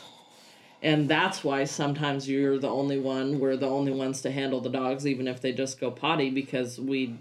And 0.86 1.10
that's 1.10 1.44
why 1.44 1.64
sometimes 1.64 2.30
you're 2.30 2.60
the 2.60 2.70
only 2.70 3.00
one, 3.00 3.40
we're 3.40 3.58
the 3.58 3.68
only 3.68 3.92
ones 3.92 4.22
to 4.22 4.30
handle 4.32 4.62
the 4.62 4.70
dogs, 4.70 5.08
even 5.08 5.28
if 5.28 5.42
they 5.42 5.52
just 5.52 5.80
go 5.80 5.90
potty, 5.90 6.30
because 6.30 6.80
we, 6.80 7.18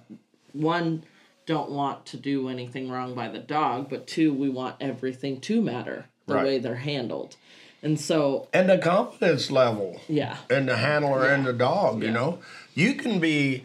one, 0.52 1.02
don't 1.47 1.71
want 1.71 2.04
to 2.06 2.18
do 2.18 2.50
anything 2.50 2.90
wrong 2.90 3.14
by 3.14 3.29
the 3.29 3.38
dog, 3.38 3.88
but 3.88 4.07
two, 4.07 4.35
we 4.35 4.50
want 4.50 4.77
everything 4.83 5.40
to 5.40 5.62
matter 5.62 6.05
the 6.27 6.35
Right. 6.35 6.44
way 6.44 6.59
they're 6.59 6.74
handled. 6.77 7.37
And 7.83 7.98
so, 7.98 8.48
And 8.53 8.68
the 8.68 8.77
confidence 8.77 9.50
level 9.50 9.98
yeah, 10.09 10.37
and 10.50 10.68
the 10.68 10.77
handler 10.77 11.27
and 11.27 11.46
the 11.46 11.53
dog, 11.55 12.03
you 12.03 12.11
know, 12.11 12.40
you 12.74 12.94
can 12.94 13.18
be 13.18 13.64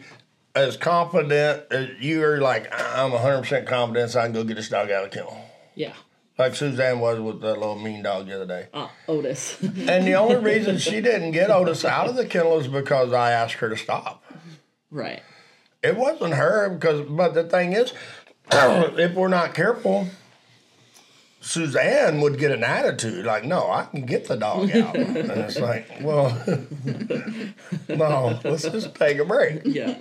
as 0.54 0.78
confident 0.78 1.64
as 1.70 1.90
you're 2.00 2.40
like, 2.40 2.72
I'm 2.72 3.12
100% 3.12 3.66
confident 3.66 4.12
so 4.12 4.20
I 4.20 4.24
can 4.24 4.32
go 4.32 4.44
get 4.44 4.56
this 4.56 4.70
dog 4.70 4.90
out 4.90 5.04
of 5.04 5.10
the 5.10 5.16
kennel. 5.18 5.44
yeah. 5.74 5.92
Like 6.40 6.54
Suzanne 6.54 7.00
was 7.00 7.20
with 7.20 7.42
that 7.42 7.58
little 7.58 7.78
mean 7.78 8.02
dog 8.02 8.26
the 8.26 8.34
other 8.36 8.46
day. 8.46 8.68
Uh, 8.72 8.88
Otis. 9.06 9.60
And 9.62 10.06
the 10.06 10.14
only 10.14 10.36
reason 10.36 10.78
she 10.78 11.02
didn't 11.02 11.32
get 11.32 11.50
Otis 11.50 11.84
out 11.84 12.08
of 12.08 12.16
the 12.16 12.24
kennel 12.24 12.58
is 12.58 12.66
because 12.66 13.12
I 13.12 13.32
asked 13.32 13.56
her 13.56 13.68
to 13.68 13.76
stop. 13.76 14.24
right. 14.90 15.22
It 15.82 15.96
wasn't 15.96 16.32
her 16.34 16.70
because, 16.70 17.02
but 17.08 17.34
the 17.34 17.44
thing 17.44 17.74
is, 17.74 17.92
if 18.52 19.14
we're 19.14 19.28
not 19.28 19.52
careful, 19.52 20.06
Suzanne 21.40 22.20
would 22.20 22.38
get 22.38 22.50
an 22.50 22.62
attitude 22.62 23.24
like, 23.24 23.44
"No, 23.44 23.70
I 23.70 23.84
can 23.84 24.02
get 24.02 24.28
the 24.28 24.36
dog 24.36 24.70
out," 24.76 24.94
and 24.96 25.30
it's 25.30 25.58
like, 25.58 25.88
"Well, 26.02 26.30
no, 27.88 28.38
let's 28.44 28.62
just 28.64 28.94
take 28.94 29.18
a 29.18 29.24
break." 29.24 29.62
Yeah. 29.64 29.98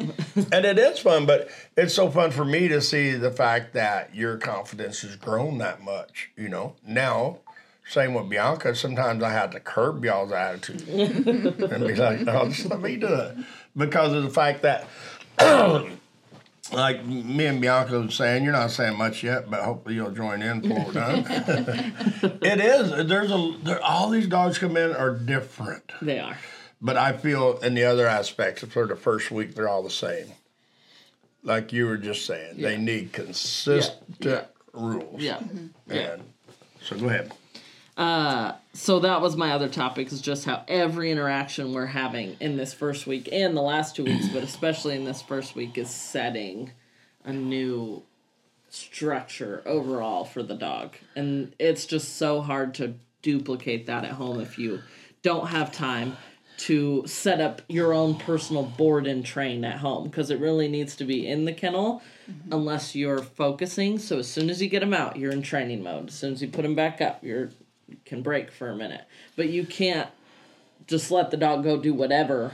And 0.51 0.65
it 0.65 0.77
is 0.77 0.99
fun, 0.99 1.25
but 1.25 1.49
it's 1.77 1.93
so 1.93 2.09
fun 2.11 2.31
for 2.31 2.43
me 2.43 2.67
to 2.67 2.81
see 2.81 3.11
the 3.11 3.31
fact 3.31 3.73
that 3.73 4.13
your 4.13 4.37
confidence 4.37 5.01
has 5.01 5.15
grown 5.15 5.59
that 5.59 5.81
much. 5.81 6.29
You 6.35 6.49
know, 6.49 6.75
now. 6.85 7.39
Same 7.87 8.13
with 8.13 8.29
Bianca. 8.29 8.75
Sometimes 8.75 9.23
I 9.23 9.31
have 9.31 9.49
to 9.49 9.59
curb 9.59 10.05
y'all's 10.05 10.31
attitude 10.31 10.87
and 10.89 11.87
be 11.87 11.95
like, 11.95 12.19
"Oh, 12.27 12.47
just 12.47 12.69
let 12.69 12.81
me 12.81 12.97
do 12.97 13.07
it," 13.07 13.37
because 13.75 14.13
of 14.13 14.21
the 14.21 14.29
fact 14.29 14.61
that 14.61 14.85
like 16.71 17.05
me 17.05 17.45
and 17.45 17.59
Bianca 17.61 17.99
was 17.99 18.15
saying, 18.15 18.43
you're 18.43 18.53
not 18.53 18.71
saying 18.71 18.97
much 18.97 19.23
yet, 19.23 19.49
but 19.49 19.63
hopefully 19.63 19.95
you'll 19.95 20.11
join 20.11 20.41
in 20.41 20.61
before 20.61 20.85
we're 20.85 20.93
done. 20.93 21.25
it 22.41 22.59
is. 22.61 23.07
There's 23.07 23.31
a 23.31 23.53
there, 23.63 23.81
all 23.83 24.09
these 24.09 24.27
dogs 24.27 24.57
come 24.57 24.77
in 24.77 24.95
are 24.95 25.11
different, 25.15 25.91
They 26.01 26.19
are. 26.19 26.37
but 26.81 26.97
I 26.97 27.13
feel 27.13 27.57
in 27.59 27.73
the 27.73 27.83
other 27.85 28.07
aspects 28.07 28.63
for 28.63 28.85
the 28.87 28.95
first 28.95 29.31
week 29.31 29.55
they're 29.55 29.69
all 29.69 29.83
the 29.83 29.89
same. 29.89 30.27
Like 31.43 31.71
you 31.73 31.85
were 31.87 31.97
just 31.97 32.25
saying, 32.25 32.57
they 32.61 32.77
need 32.77 33.13
consistent 33.13 33.97
Yeah. 34.19 34.43
rules. 34.73 35.21
Yeah. 35.21 35.37
Mm-hmm. 35.37 35.67
Yeah. 35.93 35.99
And 36.13 36.23
so 36.83 36.97
go 36.97 37.07
ahead. 37.07 37.31
Uh, 37.99 38.53
so 38.73 39.01
that 39.01 39.19
was 39.19 39.35
my 39.35 39.51
other 39.51 39.67
topic 39.67 40.09
is 40.09 40.21
just 40.21 40.45
how 40.45 40.63
every 40.69 41.11
interaction 41.11 41.73
we're 41.73 41.85
having 41.85 42.37
in 42.39 42.55
this 42.55 42.73
first 42.73 43.05
week 43.05 43.27
and 43.29 43.57
the 43.57 43.61
last 43.61 43.93
two 43.93 44.05
weeks 44.05 44.29
but 44.29 44.41
especially 44.41 44.95
in 44.95 45.03
this 45.03 45.21
first 45.21 45.53
week 45.53 45.77
is 45.77 45.89
setting 45.89 46.71
a 47.25 47.33
new 47.33 48.01
structure 48.69 49.61
overall 49.65 50.23
for 50.23 50.43
the 50.43 50.55
dog. 50.55 50.95
And 51.15 51.53
it's 51.59 51.85
just 51.85 52.15
so 52.17 52.41
hard 52.41 52.73
to 52.75 52.95
duplicate 53.21 53.87
that 53.87 54.05
at 54.05 54.11
home 54.11 54.39
if 54.39 54.57
you 54.57 54.81
don't 55.21 55.47
have 55.47 55.71
time 55.71 56.15
to 56.57 57.03
set 57.07 57.39
up 57.39 57.61
your 57.67 57.93
own 57.93 58.15
personal 58.15 58.63
board 58.63 59.07
and 59.07 59.25
train 59.25 59.63
at 59.63 59.77
home 59.77 60.05
because 60.05 60.29
it 60.29 60.39
really 60.39 60.67
needs 60.67 60.95
to 60.97 61.05
be 61.05 61.27
in 61.27 61.45
the 61.45 61.53
kennel 61.53 62.01
unless 62.51 62.95
you're 62.95 63.21
focusing. 63.21 63.97
So 63.97 64.19
as 64.19 64.27
soon 64.27 64.49
as 64.49 64.61
you 64.61 64.69
get 64.69 64.81
them 64.81 64.93
out 64.93 65.17
you're 65.17 65.31
in 65.31 65.41
training 65.41 65.83
mode. 65.83 66.09
As 66.09 66.15
soon 66.15 66.33
as 66.33 66.41
you 66.41 66.47
put 66.47 66.63
them 66.63 66.75
back 66.75 67.01
up 67.01 67.23
you're 67.23 67.49
you 67.49 67.51
can 68.05 68.21
break 68.21 68.51
for 68.51 68.69
a 68.69 68.75
minute 68.75 69.01
but 69.35 69.49
you 69.49 69.65
can't 69.65 70.09
just 70.87 71.11
let 71.11 71.31
the 71.31 71.37
dog 71.37 71.63
go 71.63 71.79
do 71.79 71.93
whatever 71.93 72.53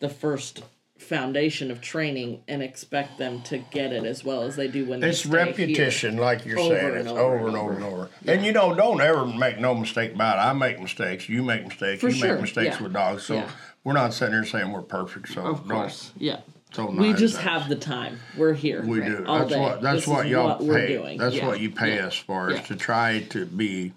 the 0.00 0.08
first 0.08 0.62
foundation 0.96 1.70
of 1.70 1.80
training 1.80 2.42
and 2.48 2.60
expect 2.62 3.18
them 3.18 3.40
to 3.42 3.56
get 3.58 3.92
it 3.92 4.04
as 4.04 4.24
well 4.24 4.42
as 4.42 4.56
they 4.56 4.66
do 4.66 4.84
when 4.84 4.98
they 4.98 5.10
It's 5.10 5.20
stay 5.20 5.28
here. 5.28 5.38
repetition, 5.46 6.16
like 6.16 6.44
you're 6.44 6.58
Over 6.58 6.74
saying. 6.74 6.94
It's 6.96 7.08
over 7.08 7.20
over 7.20 7.36
and 7.36 7.46
and 7.48 7.56
over 7.56 7.58
over. 7.70 7.74
and 7.76 7.84
over. 7.84 8.10
And 8.26 8.44
you 8.44 8.52
know, 8.52 8.74
don't 8.74 9.00
ever 9.00 9.24
make 9.24 9.60
no 9.60 9.74
mistake 9.76 10.12
about 10.14 10.38
it. 10.38 10.40
I 10.40 10.52
make 10.54 10.80
mistakes. 10.80 11.28
You 11.28 11.44
make 11.44 11.64
mistakes. 11.68 12.00
For 12.00 12.08
you 12.08 12.14
sure, 12.16 12.32
make 12.32 12.40
mistakes 12.40 12.76
yeah. 12.78 12.82
with 12.82 12.92
dogs. 12.94 13.22
So 13.22 13.34
Yeah. 13.34 13.48
we're 13.84 13.92
not 13.92 14.12
sitting 14.12 14.34
here 14.34 14.44
saying 14.44 14.72
we're 14.72 14.82
perfect. 14.82 15.28
So 15.28 15.42
of 15.42 15.58
don't- 15.68 15.78
course 15.78 16.10
yeah 16.18 16.40
So 16.72 16.86
we 16.90 17.12
just 17.12 17.36
nice. 17.36 17.44
have 17.44 17.68
the 17.68 17.76
time 17.76 18.18
we're 18.36 18.54
here 18.54 18.82
We 18.84 19.00
do. 19.00 19.24
all 19.24 19.38
That's 19.38 19.50
day. 19.52 19.60
what. 19.60 19.80
That's 19.82 19.96
This 20.00 20.06
what 20.08 20.26
is 20.26 20.32
y'all 20.32 20.48
what 20.48 20.58
pay. 20.58 20.66
we're 20.66 20.86
doing 20.88 21.18
That's 21.18 21.36
Yeah. 21.36 21.46
what 21.46 21.60
you 21.60 21.70
pay 21.70 21.94
Yeah. 21.94 22.06
us 22.08 22.16
for 22.16 22.50
is 22.50 22.60
to 22.66 22.74
try 22.74 23.20
to 23.30 23.46
be 23.46 23.92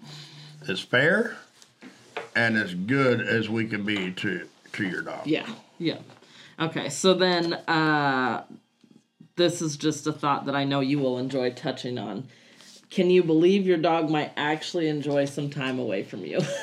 as 0.68 0.80
fair 0.80 1.36
and 2.34 2.56
as 2.56 2.74
good 2.74 3.20
as 3.20 3.48
we 3.48 3.66
can 3.66 3.84
be 3.84 4.12
to 4.12 4.48
to 4.72 4.86
your 4.86 5.02
dog. 5.02 5.26
Yeah, 5.26 5.46
yeah. 5.78 5.98
Okay, 6.58 6.88
so 6.88 7.14
then 7.14 7.54
uh, 7.54 8.44
this 9.36 9.60
is 9.62 9.76
just 9.76 10.06
a 10.06 10.12
thought 10.12 10.46
that 10.46 10.54
I 10.54 10.64
know 10.64 10.80
you 10.80 10.98
will 10.98 11.18
enjoy 11.18 11.50
touching 11.52 11.98
on. 11.98 12.28
Can 12.90 13.08
you 13.08 13.22
believe 13.22 13.66
your 13.66 13.78
dog 13.78 14.10
might 14.10 14.32
actually 14.36 14.88
enjoy 14.88 15.24
some 15.24 15.48
time 15.48 15.78
away 15.78 16.02
from 16.02 16.26
you? 16.26 16.40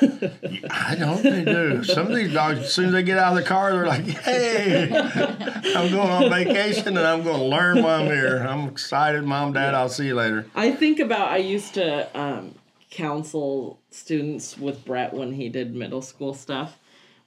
I 0.70 0.94
don't 0.96 1.20
they 1.24 1.44
do. 1.44 1.82
Some 1.82 2.06
of 2.06 2.14
these 2.14 2.32
dogs, 2.32 2.60
as 2.60 2.72
soon 2.72 2.86
as 2.86 2.92
they 2.92 3.02
get 3.02 3.18
out 3.18 3.36
of 3.36 3.42
the 3.42 3.48
car, 3.48 3.72
they're 3.72 3.86
like, 3.86 4.04
"Hey, 4.04 4.92
I'm 4.94 5.90
going 5.90 6.08
on 6.08 6.30
vacation 6.30 6.96
and 6.96 7.04
I'm 7.04 7.24
going 7.24 7.40
to 7.40 7.44
learn 7.44 7.82
while 7.82 8.00
I'm 8.02 8.06
here. 8.06 8.46
I'm 8.48 8.68
excited, 8.68 9.24
mom, 9.24 9.54
dad. 9.54 9.74
I'll 9.74 9.88
see 9.88 10.06
you 10.06 10.14
later." 10.14 10.46
I 10.54 10.70
think 10.70 11.00
about 11.00 11.30
I 11.30 11.38
used 11.38 11.74
to 11.74 12.08
um, 12.16 12.54
counsel 12.90 13.80
students 13.90 14.58
with 14.58 14.84
Brett 14.84 15.14
when 15.14 15.32
he 15.32 15.48
did 15.48 15.74
middle 15.74 16.02
school 16.02 16.34
stuff. 16.34 16.76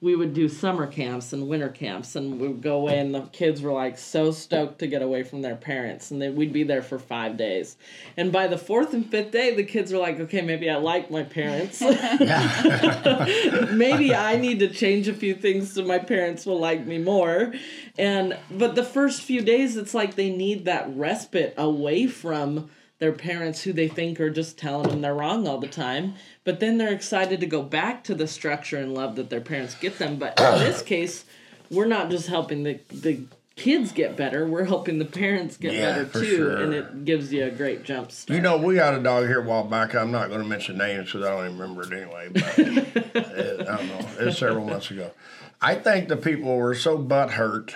we 0.00 0.14
would 0.14 0.34
do 0.34 0.48
summer 0.50 0.86
camps 0.86 1.32
and 1.32 1.48
winter 1.48 1.70
camps 1.70 2.14
and 2.14 2.38
we 2.38 2.48
would 2.48 2.60
go 2.60 2.76
away 2.76 2.98
and 2.98 3.14
the 3.14 3.22
kids 3.32 3.62
were 3.62 3.72
like 3.72 3.96
so 3.96 4.30
stoked 4.30 4.78
to 4.78 4.86
get 4.86 5.00
away 5.00 5.22
from 5.22 5.40
their 5.40 5.56
parents 5.56 6.10
and 6.10 6.20
then 6.20 6.36
we'd 6.36 6.52
be 6.52 6.62
there 6.62 6.82
for 6.82 6.98
five 6.98 7.38
days. 7.38 7.78
And 8.18 8.30
by 8.30 8.46
the 8.46 8.58
fourth 8.58 8.92
and 8.92 9.06
fifth 9.10 9.30
day 9.30 9.54
the 9.54 9.64
kids 9.64 9.90
were 9.90 9.98
like 9.98 10.20
okay 10.20 10.42
maybe 10.42 10.68
i 10.68 10.76
like 10.76 11.10
my 11.10 11.22
parents. 11.22 11.80
Maybe 13.72 14.14
i 14.14 14.36
need 14.36 14.58
to 14.58 14.68
change 14.68 15.08
a 15.08 15.14
few 15.14 15.34
things 15.34 15.72
so 15.72 15.82
my 15.84 15.98
parents 15.98 16.44
will 16.44 16.60
like 16.60 16.84
me 16.84 16.98
more. 16.98 17.54
And 17.96 18.36
but 18.50 18.74
the 18.74 18.84
first 18.84 19.22
few 19.22 19.40
days 19.40 19.78
it's 19.78 19.94
like 19.94 20.16
they 20.16 20.28
need 20.28 20.66
that 20.66 20.94
respite 20.94 21.54
away 21.56 22.06
from 22.08 22.68
their 22.98 23.12
parents 23.12 23.62
who 23.62 23.72
they 23.72 23.88
think 23.88 24.20
are 24.20 24.30
just 24.30 24.56
telling 24.56 24.88
them 24.88 25.00
they're 25.00 25.14
wrong 25.14 25.46
all 25.46 25.58
the 25.58 25.66
time. 25.66 26.14
But 26.44 26.60
then 26.60 26.78
they're 26.78 26.92
excited 26.92 27.40
to 27.40 27.46
go 27.46 27.62
back 27.62 28.04
to 28.04 28.14
the 28.14 28.26
structure 28.26 28.78
and 28.78 28.94
love 28.94 29.16
that 29.16 29.30
their 29.30 29.40
parents 29.40 29.74
get 29.74 29.98
them. 29.98 30.16
But 30.16 30.38
in 30.40 30.60
this 30.60 30.82
case, 30.94 31.24
we're 31.70 31.86
not 31.86 32.10
just 32.10 32.28
helping 32.28 32.62
the 32.62 32.80
the 32.90 33.20
kids 33.56 33.92
get 33.92 34.16
better, 34.16 34.46
we're 34.46 34.64
helping 34.64 34.98
the 34.98 35.04
parents 35.04 35.56
get 35.56 35.74
Yeah, 35.74 36.02
better 36.02 36.04
too. 36.06 36.36
sure. 36.36 36.56
And 36.56 36.74
it 36.74 37.04
gives 37.04 37.32
you 37.32 37.44
a 37.44 37.50
great 37.50 37.84
jump 37.84 38.10
start. 38.10 38.34
You 38.34 38.42
know, 38.42 38.56
we 38.56 38.74
got 38.74 38.94
a 38.94 39.00
dog 39.02 39.26
here 39.28 39.40
a 39.40 39.46
while 39.46 39.62
back. 39.64 39.94
I'm 39.94 40.10
not 40.10 40.28
going 40.28 40.42
to 40.42 40.46
mention 40.48 40.76
names 40.78 41.12
because 41.12 41.24
I 41.24 41.30
don't 41.30 41.46
even 41.46 41.58
remember 41.58 41.82
it 41.82 41.92
anyway. 42.02 42.30
But 42.32 42.58
it, 42.58 43.60
I 43.68 43.76
don't 43.76 43.88
know. 43.88 44.08
It 44.20 44.24
was 44.26 44.38
several 44.38 44.64
months 44.66 44.90
ago. 44.90 45.12
I 45.60 45.76
think 45.76 46.08
the 46.08 46.16
people 46.16 46.56
were 46.56 46.74
so 46.74 46.98
butt 46.98 47.30
hurt 47.32 47.74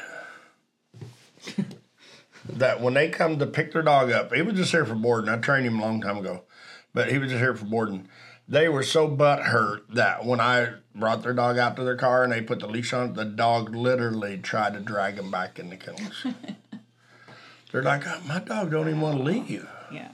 that 2.49 2.81
when 2.81 2.95
they 2.95 3.09
come 3.09 3.39
to 3.39 3.47
pick 3.47 3.73
their 3.73 3.83
dog 3.83 4.11
up, 4.11 4.33
he 4.33 4.43
was 4.43 4.55
just 4.55 4.73
here 4.73 4.85
for 4.85 4.95
boarding. 4.95 5.31
I 5.31 5.37
trained 5.39 5.67
him 5.67 5.79
a 5.79 5.83
long 5.83 6.01
time 6.01 6.19
ago, 6.19 6.45
but 6.95 7.11
he 7.11 7.19
was 7.19 7.31
just 7.31 7.41
here 7.41 7.55
for 7.55 7.67
boarding. 7.67 8.09
They 8.49 8.69
were 8.69 8.83
so 8.83 9.09
butt 9.09 9.41
hurt 9.41 9.85
that 9.95 10.25
when 10.25 10.41
I 10.41 10.75
brought 10.95 11.23
their 11.23 11.35
dog 11.35 11.59
out 11.59 11.77
to 11.77 11.85
their 11.85 11.97
car 11.97 12.25
and 12.25 12.33
they 12.33 12.41
put 12.41 12.61
the 12.61 12.67
leash 12.67 12.93
on 12.95 13.11
it, 13.11 13.15
the 13.15 13.27
dog 13.27 13.75
literally 13.75 14.39
tried 14.39 14.73
to 14.73 14.81
drag 14.81 15.19
him 15.19 15.31
back 15.31 15.59
in 15.59 15.69
the 15.69 15.77
kennels. 15.77 16.27
They're 17.73 17.83
like, 17.83 18.07
"Oh, 18.07 18.21
my 18.27 18.39
dog 18.39 18.71
don't 18.71 18.89
even 18.89 19.03
want 19.03 19.19
to 19.19 19.23
leave. 19.23 19.51
You. 19.51 19.67
Yeah. 19.93 20.13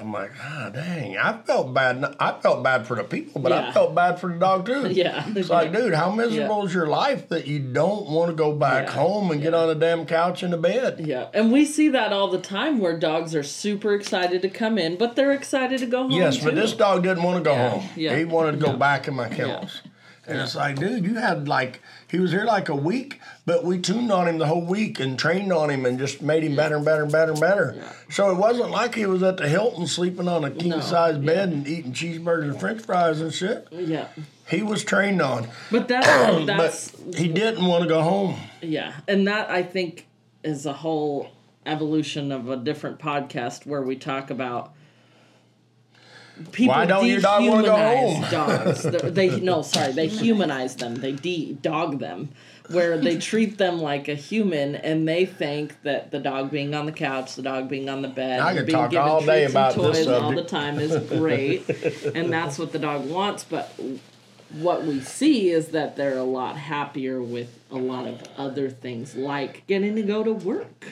I'm 0.00 0.12
like, 0.12 0.30
ah, 0.40 0.70
dang. 0.72 1.16
I 1.18 1.38
felt 1.44 1.74
bad. 1.74 2.04
I 2.20 2.32
felt 2.40 2.62
bad 2.62 2.86
for 2.86 2.94
the 2.96 3.04
people, 3.04 3.40
but 3.40 3.52
I 3.52 3.72
felt 3.72 3.94
bad 3.94 4.20
for 4.20 4.32
the 4.32 4.38
dog 4.38 4.66
too. 4.66 4.88
Yeah. 4.92 5.24
It's 5.34 5.48
like, 5.50 5.72
dude, 5.72 5.92
how 5.94 6.10
miserable 6.10 6.58
Yeah. 6.60 6.64
is 6.66 6.74
your 6.74 6.86
life 6.86 7.28
that 7.28 7.46
you 7.46 7.58
don't 7.58 8.08
want 8.08 8.30
to 8.30 8.34
go 8.36 8.52
back 8.52 8.86
Yeah. 8.86 8.92
home 8.92 9.30
and 9.30 9.42
get 9.42 9.54
on 9.54 9.68
a 9.68 9.74
damn 9.74 10.06
couch 10.06 10.42
in 10.42 10.50
the 10.52 10.56
bed? 10.56 11.00
Yeah, 11.04 11.26
and 11.34 11.52
we 11.52 11.64
see 11.64 11.88
that 11.90 12.12
all 12.12 12.28
the 12.28 12.40
time 12.40 12.78
where 12.78 12.98
dogs 12.98 13.34
are 13.34 13.42
super 13.42 13.94
excited 13.94 14.42
to 14.42 14.48
come 14.48 14.78
in, 14.78 14.96
but 14.96 15.16
they're 15.16 15.32
excited 15.32 15.78
to 15.80 15.86
go 15.86 16.02
home. 16.02 16.12
Yes, 16.12 16.38
but 16.42 16.54
this 16.54 16.72
dog 16.72 17.02
didn't 17.02 17.22
want 17.22 17.38
to 17.38 17.50
go 17.50 17.54
Yeah, 17.56 17.68
home. 17.70 17.88
yeah. 17.96 18.16
He 18.16 18.24
wanted 18.24 18.52
to 18.52 18.58
go 18.66 18.72
back 18.76 19.08
in 19.08 19.14
my 19.14 19.28
kennels. 19.28 19.82
And 20.28 20.40
it's 20.40 20.54
like, 20.54 20.76
dude, 20.76 21.04
you 21.04 21.14
had 21.14 21.48
like, 21.48 21.80
he 22.08 22.18
was 22.20 22.30
here 22.30 22.44
like 22.44 22.68
a 22.68 22.74
week, 22.76 23.20
but 23.46 23.64
we 23.64 23.78
tuned 23.78 24.12
on 24.12 24.28
him 24.28 24.38
the 24.38 24.46
whole 24.46 24.64
week 24.64 25.00
and 25.00 25.18
trained 25.18 25.52
on 25.52 25.70
him 25.70 25.86
and 25.86 25.98
just 25.98 26.20
made 26.22 26.42
him 26.44 26.54
better 26.54 26.76
and 26.76 26.84
better 26.84 27.02
and 27.04 27.12
better 27.12 27.32
and 27.32 27.40
better. 27.40 27.74
Yeah. 27.76 27.92
So 28.10 28.30
it 28.30 28.36
wasn't 28.36 28.70
like 28.70 28.94
he 28.94 29.06
was 29.06 29.22
at 29.22 29.38
the 29.38 29.48
Hilton 29.48 29.86
sleeping 29.86 30.28
on 30.28 30.44
a 30.44 30.50
king 30.50 30.80
size 30.82 31.16
bed 31.18 31.48
and 31.48 31.66
eating 31.66 31.92
cheeseburgers 31.92 32.50
and 32.50 32.60
french 32.60 32.82
fries 32.82 33.20
and 33.20 33.32
shit. 33.32 33.66
Yeah, 33.72 34.08
He 34.48 34.62
was 34.62 34.84
trained 34.84 35.22
on. 35.22 35.48
but 35.70 35.88
that 35.88 36.04
that's 36.46 36.90
but 36.90 37.14
he 37.14 37.28
didn't 37.28 37.64
want 37.64 37.82
to 37.84 37.88
go 37.88 38.02
home. 38.02 38.36
yeah, 38.60 38.94
and 39.08 39.26
that 39.28 39.50
I 39.50 39.62
think 39.62 40.06
is 40.44 40.66
a 40.66 40.72
whole 40.74 41.30
evolution 41.66 42.32
of 42.32 42.48
a 42.48 42.56
different 42.56 42.98
podcast 42.98 43.66
where 43.66 43.82
we 43.82 43.96
talk 43.96 44.30
about. 44.30 44.72
People 46.52 46.74
Why 46.74 46.86
don't 46.86 47.06
your 47.06 47.20
dog 47.20 47.44
wanna 47.46 47.62
go 47.62 47.76
home? 47.76 48.24
dogs. 48.30 48.82
They- 48.82 49.40
no, 49.40 49.62
sorry, 49.62 49.92
they 49.92 50.06
humanize 50.08 50.76
them. 50.76 50.94
They 50.96 51.12
de 51.12 51.54
dog 51.60 51.98
them, 51.98 52.30
where 52.70 52.98
they 52.98 53.16
treat 53.18 53.58
them 53.58 53.80
like 53.80 54.08
a 54.08 54.14
human, 54.14 54.74
and 54.76 55.08
they 55.08 55.24
think 55.26 55.82
that 55.82 56.10
the 56.10 56.18
dog 56.18 56.50
being 56.50 56.74
on 56.74 56.86
the 56.86 56.92
couch, 56.92 57.34
the 57.34 57.42
dog 57.42 57.68
being 57.68 57.88
on 57.88 58.02
the 58.02 58.08
bed, 58.08 58.40
I 58.40 58.54
could 58.54 58.66
being 58.66 58.78
talk 58.78 58.90
given 58.90 59.08
all 59.08 59.20
day 59.24 59.40
treats 59.44 59.52
about 59.52 59.74
and 59.76 59.84
this 59.84 60.06
toys 60.06 60.08
all 60.08 60.32
the 60.32 60.44
time 60.44 60.78
is 60.78 60.96
great, 61.08 61.68
and 62.14 62.32
that's 62.32 62.58
what 62.58 62.72
the 62.72 62.78
dog 62.78 63.08
wants. 63.08 63.44
But 63.44 63.72
what 64.52 64.84
we 64.84 65.00
see 65.00 65.50
is 65.50 65.68
that 65.68 65.96
they're 65.96 66.16
a 66.18 66.22
lot 66.22 66.56
happier 66.56 67.20
with 67.20 67.58
a 67.70 67.76
lot 67.76 68.06
of 68.06 68.22
other 68.36 68.70
things, 68.70 69.14
like 69.14 69.66
getting 69.66 69.94
to 69.96 70.02
go 70.02 70.24
to 70.24 70.32
work. 70.32 70.87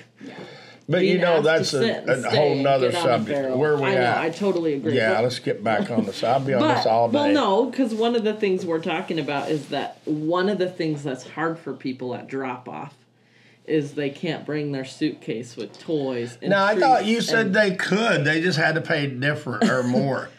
But 0.88 1.05
you 1.05 1.18
know, 1.18 1.42
that's 1.42 1.75
a, 1.75 2.05
a 2.05 2.31
whole 2.31 2.55
nother 2.55 2.92
subject. 2.92 3.57
Where 3.57 3.77
we 3.77 3.85
I 3.87 3.94
know. 3.94 4.14
I 4.18 4.31
totally 4.31 4.75
agree. 4.75 4.96
yeah, 4.96 5.14
But- 5.14 5.25
let's 5.25 5.38
get 5.40 5.64
back 5.64 5.90
on 5.90 6.05
this. 6.05 6.22
I'll 6.22 6.38
be 6.40 6.55
on 6.55 6.61
but, 6.61 6.77
this 6.77 6.87
all 6.87 7.09
day. 7.09 7.14
Well, 7.18 7.33
no, 7.33 7.66
because 7.66 7.92
one 7.92 8.14
of 8.14 8.22
the 8.22 8.35
things 8.35 8.64
we're 8.64 8.81
talking 8.81 9.18
about 9.18 9.51
is 9.51 9.68
that 9.68 10.01
one 10.05 10.49
of 10.49 10.59
the 10.59 10.68
things 10.70 11.03
that's 11.03 11.29
hard 11.31 11.59
for 11.59 11.72
people 11.72 12.14
at 12.14 12.29
drop 12.29 12.68
off 12.68 12.94
is 13.66 13.94
they 13.94 14.11
can't 14.11 14.46
bring 14.46 14.70
their 14.70 14.85
suitcase 14.85 15.57
with 15.57 15.77
toys. 15.79 16.38
And 16.40 16.51
No, 16.51 16.62
I 16.62 16.79
thought 16.79 17.05
you 17.05 17.20
said 17.20 17.53
they 17.53 17.75
could. 17.75 18.25
They 18.25 18.40
just 18.40 18.59
had 18.59 18.77
to 18.77 18.81
pay 18.81 19.09
different 19.09 19.68
or 19.68 19.83
more. 19.83 20.31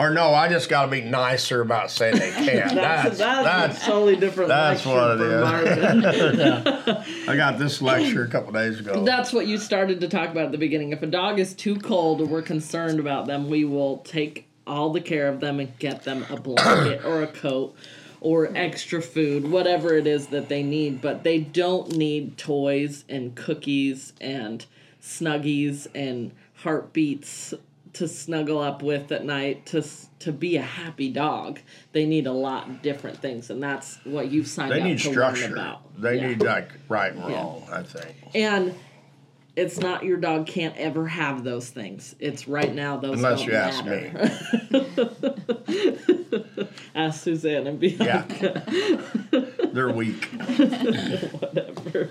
or 0.00 0.08
no, 0.08 0.32
I 0.32 0.48
just 0.48 0.70
got 0.70 0.86
to 0.86 0.90
be 0.90 1.02
nicer 1.02 1.60
about 1.60 1.90
saying 1.90 2.18
they 2.18 2.30
can't. 2.34 2.74
That's, 2.74 3.18
that's, 3.18 3.44
that's, 3.44 3.84
totally 3.84 4.16
different 4.16 4.48
that's 4.48 4.86
what 4.86 5.20
it 5.20 7.04
from 7.04 7.28
I 7.28 7.36
got 7.36 7.58
this 7.58 7.82
lecture 7.82 8.24
a 8.24 8.28
couple 8.28 8.50
days 8.52 8.80
ago. 8.80 9.04
That's 9.04 9.30
what 9.30 9.46
you 9.46 9.58
started 9.58 10.00
to 10.00 10.08
talk 10.08 10.30
about 10.30 10.46
at 10.46 10.52
the 10.52 10.58
beginning. 10.58 10.92
If 10.92 11.02
a 11.02 11.06
dog 11.06 11.38
is 11.38 11.52
too 11.52 11.76
cold 11.76 12.22
or 12.22 12.24
we're 12.24 12.40
concerned 12.40 12.98
about 12.98 13.26
them, 13.26 13.50
we 13.50 13.66
will 13.66 13.98
take 13.98 14.48
all 14.66 14.88
the 14.90 15.02
care 15.02 15.28
of 15.28 15.40
them 15.40 15.60
and 15.60 15.78
get 15.78 16.04
them 16.04 16.24
a 16.30 16.40
blanket 16.40 17.04
or 17.04 17.22
a 17.22 17.26
coat 17.26 17.76
or 18.22 18.50
extra 18.56 19.02
food, 19.02 19.50
whatever 19.50 19.94
it 19.94 20.06
is 20.06 20.28
that 20.28 20.48
they 20.48 20.62
need. 20.62 21.02
But 21.02 21.24
they 21.24 21.40
don't 21.40 21.94
need 21.94 22.38
toys 22.38 23.04
and 23.06 23.34
cookies 23.34 24.14
and 24.18 24.64
snuggies 25.02 25.88
and 25.94 26.32
heartbeats 26.54 27.52
to 27.94 28.06
snuggle 28.08 28.58
up 28.60 28.82
with 28.82 29.10
at 29.12 29.24
night 29.24 29.66
to 29.66 29.84
to 30.20 30.32
be 30.32 30.56
a 30.56 30.62
happy 30.62 31.10
dog. 31.10 31.58
They 31.92 32.06
need 32.06 32.26
a 32.26 32.32
lot 32.32 32.68
of 32.68 32.82
different 32.82 33.18
things, 33.20 33.50
and 33.50 33.62
that's 33.62 33.98
what 34.04 34.30
you've 34.30 34.46
signed 34.48 34.72
they 34.72 34.80
up 34.80 34.84
need 34.86 34.98
to 35.00 35.10
learn 35.10 35.52
about. 35.52 36.00
They 36.00 36.16
Yeah. 36.16 36.28
need 36.28 36.42
like 36.42 36.70
right 36.88 37.12
and 37.12 37.24
wrong. 37.24 37.66
I 37.72 37.82
think. 37.82 38.16
And 38.34 38.74
it's 39.56 39.78
not 39.78 40.04
your 40.04 40.16
dog 40.16 40.46
can't 40.46 40.76
ever 40.76 41.08
have 41.08 41.42
those 41.42 41.68
things. 41.70 42.14
It's 42.20 42.46
right 42.46 42.72
now 42.74 42.96
those 42.98 43.16
Unless 43.16 43.44
you 43.44 43.52
ask 43.54 43.84
matter. 43.84 44.30
ask 46.94 47.22
Suzanne 47.22 47.66
and 47.66 47.80
be 47.80 47.88
Yeah, 47.88 48.24
like, 48.28 48.40
they're 49.72 49.90
weak. 49.90 50.24
whatever. 51.40 52.08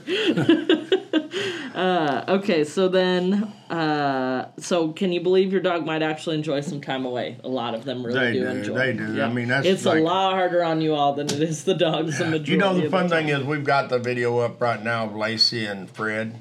Uh, 1.75 2.23
okay, 2.27 2.63
so 2.63 2.87
then, 2.87 3.43
uh, 3.69 4.47
so 4.57 4.91
can 4.91 5.11
you 5.11 5.21
believe 5.21 5.51
your 5.51 5.61
dog 5.61 5.85
might 5.85 6.01
actually 6.01 6.35
enjoy 6.35 6.61
some 6.61 6.81
time 6.81 7.05
away? 7.05 7.37
A 7.43 7.47
lot 7.47 7.75
of 7.75 7.85
them 7.85 8.05
really 8.05 8.19
They 8.19 8.33
do, 8.33 8.39
do, 8.41 8.47
enjoy. 8.47 8.75
they 8.77 8.93
do. 8.93 9.21
I 9.21 9.31
mean, 9.31 9.47
that's 9.49 9.65
it's 9.67 9.85
like- 9.85 9.99
a 9.99 10.03
lot 10.03 10.33
harder 10.33 10.63
on 10.63 10.81
you 10.81 10.95
all 10.95 11.13
than 11.13 11.27
it 11.27 11.41
is 11.41 11.63
the 11.63 11.73
dogs. 11.75 12.17
The 12.17 12.25
majority 12.25 12.51
You 12.51 12.57
know, 12.57 12.73
the 12.79 12.89
fun 12.89 13.09
time. 13.09 13.25
thing 13.25 13.29
is 13.29 13.43
we've 13.43 13.63
got 13.63 13.89
the 13.89 13.99
video 13.99 14.39
up 14.39 14.61
right 14.61 14.83
now 14.83 15.05
of 15.05 15.15
Lacey 15.15 15.65
and 15.65 15.89
Fred. 15.89 16.35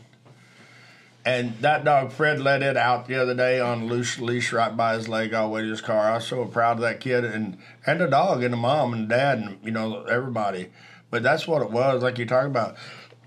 And 1.24 1.58
that 1.60 1.84
dog 1.84 2.12
Fred 2.12 2.40
let 2.40 2.62
it 2.62 2.76
out 2.78 3.06
the 3.06 3.16
other 3.20 3.34
day 3.34 3.60
on 3.60 3.86
loose 3.86 4.18
leash 4.18 4.50
right 4.52 4.74
by 4.74 4.94
his 4.94 5.08
leg 5.08 5.34
all 5.34 5.48
the 5.48 5.54
way 5.54 5.62
to 5.62 5.68
his 5.68 5.82
car. 5.82 6.10
I 6.10 6.14
was 6.14 6.26
so 6.26 6.44
proud 6.46 6.76
of 6.78 6.82
that 6.82 7.00
kid 7.00 7.24
and 7.24 7.58
and 7.86 8.00
the 8.00 8.06
dog 8.06 8.42
and 8.42 8.52
the 8.52 8.56
mom 8.56 8.94
and 8.94 9.08
dad 9.08 9.38
and 9.38 9.58
you 9.62 9.70
know 9.70 10.04
everybody. 10.04 10.68
But 11.10 11.22
that's 11.22 11.46
what 11.46 11.60
it 11.60 11.70
was, 11.70 12.02
like 12.02 12.18
you 12.18 12.24
talking 12.26 12.50
about. 12.50 12.76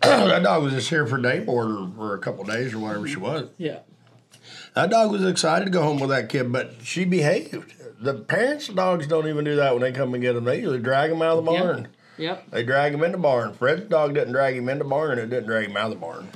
that 0.30 0.44
dog 0.44 0.64
was 0.64 0.74
just 0.74 0.90
here 0.90 1.06
for 1.06 1.18
day 1.18 1.40
boarder 1.40 1.88
for 1.96 2.16
a 2.16 2.20
couple 2.20 2.44
days 2.44 2.74
or 2.74 2.80
whatever 2.80 3.08
she 3.08 3.18
was. 3.18 3.44
Mm-hmm. 3.44 3.64
Yeah. 3.64 3.80
That 4.74 4.90
dog 4.90 5.12
was 5.12 5.26
excited 5.26 5.66
to 5.66 5.72
go 5.72 5.84
home 5.84 6.00
with 6.00 6.10
that 6.10 6.30
kid, 6.30 6.52
but 6.52 6.76
she 6.84 7.06
behaved. 7.06 7.74
The 8.00 8.16
parents' 8.16 8.68
dogs 8.68 9.06
don't 9.06 9.28
even 9.28 9.44
do 9.46 9.58
that 9.58 9.74
when 9.74 9.82
they 9.82 9.92
come 9.92 10.14
and 10.14 10.24
get 10.24 10.34
them. 10.34 10.46
They 10.46 10.58
usually 10.58 10.80
drag 10.80 11.10
them 11.12 11.22
out 11.22 11.38
of 11.38 11.46
the 11.46 11.52
barn. 11.52 11.88
Yep. 12.18 12.52
They 12.52 12.64
drag 12.64 12.94
him 12.94 13.04
in 13.04 13.12
the 13.12 13.18
barn. 13.18 13.54
Fred's 13.54 13.88
dog 13.90 14.14
didn't 14.14 14.34
drag 14.34 14.56
him 14.56 14.70
in 14.70 14.80
the 14.80 14.86
barn, 14.86 15.12
and 15.12 15.22
it 15.22 15.30
didn't 15.30 15.48
drag 15.48 15.70
him 15.70 15.78
out 15.78 15.92
of 15.92 15.92
the 15.92 16.00
barn. 16.00 16.30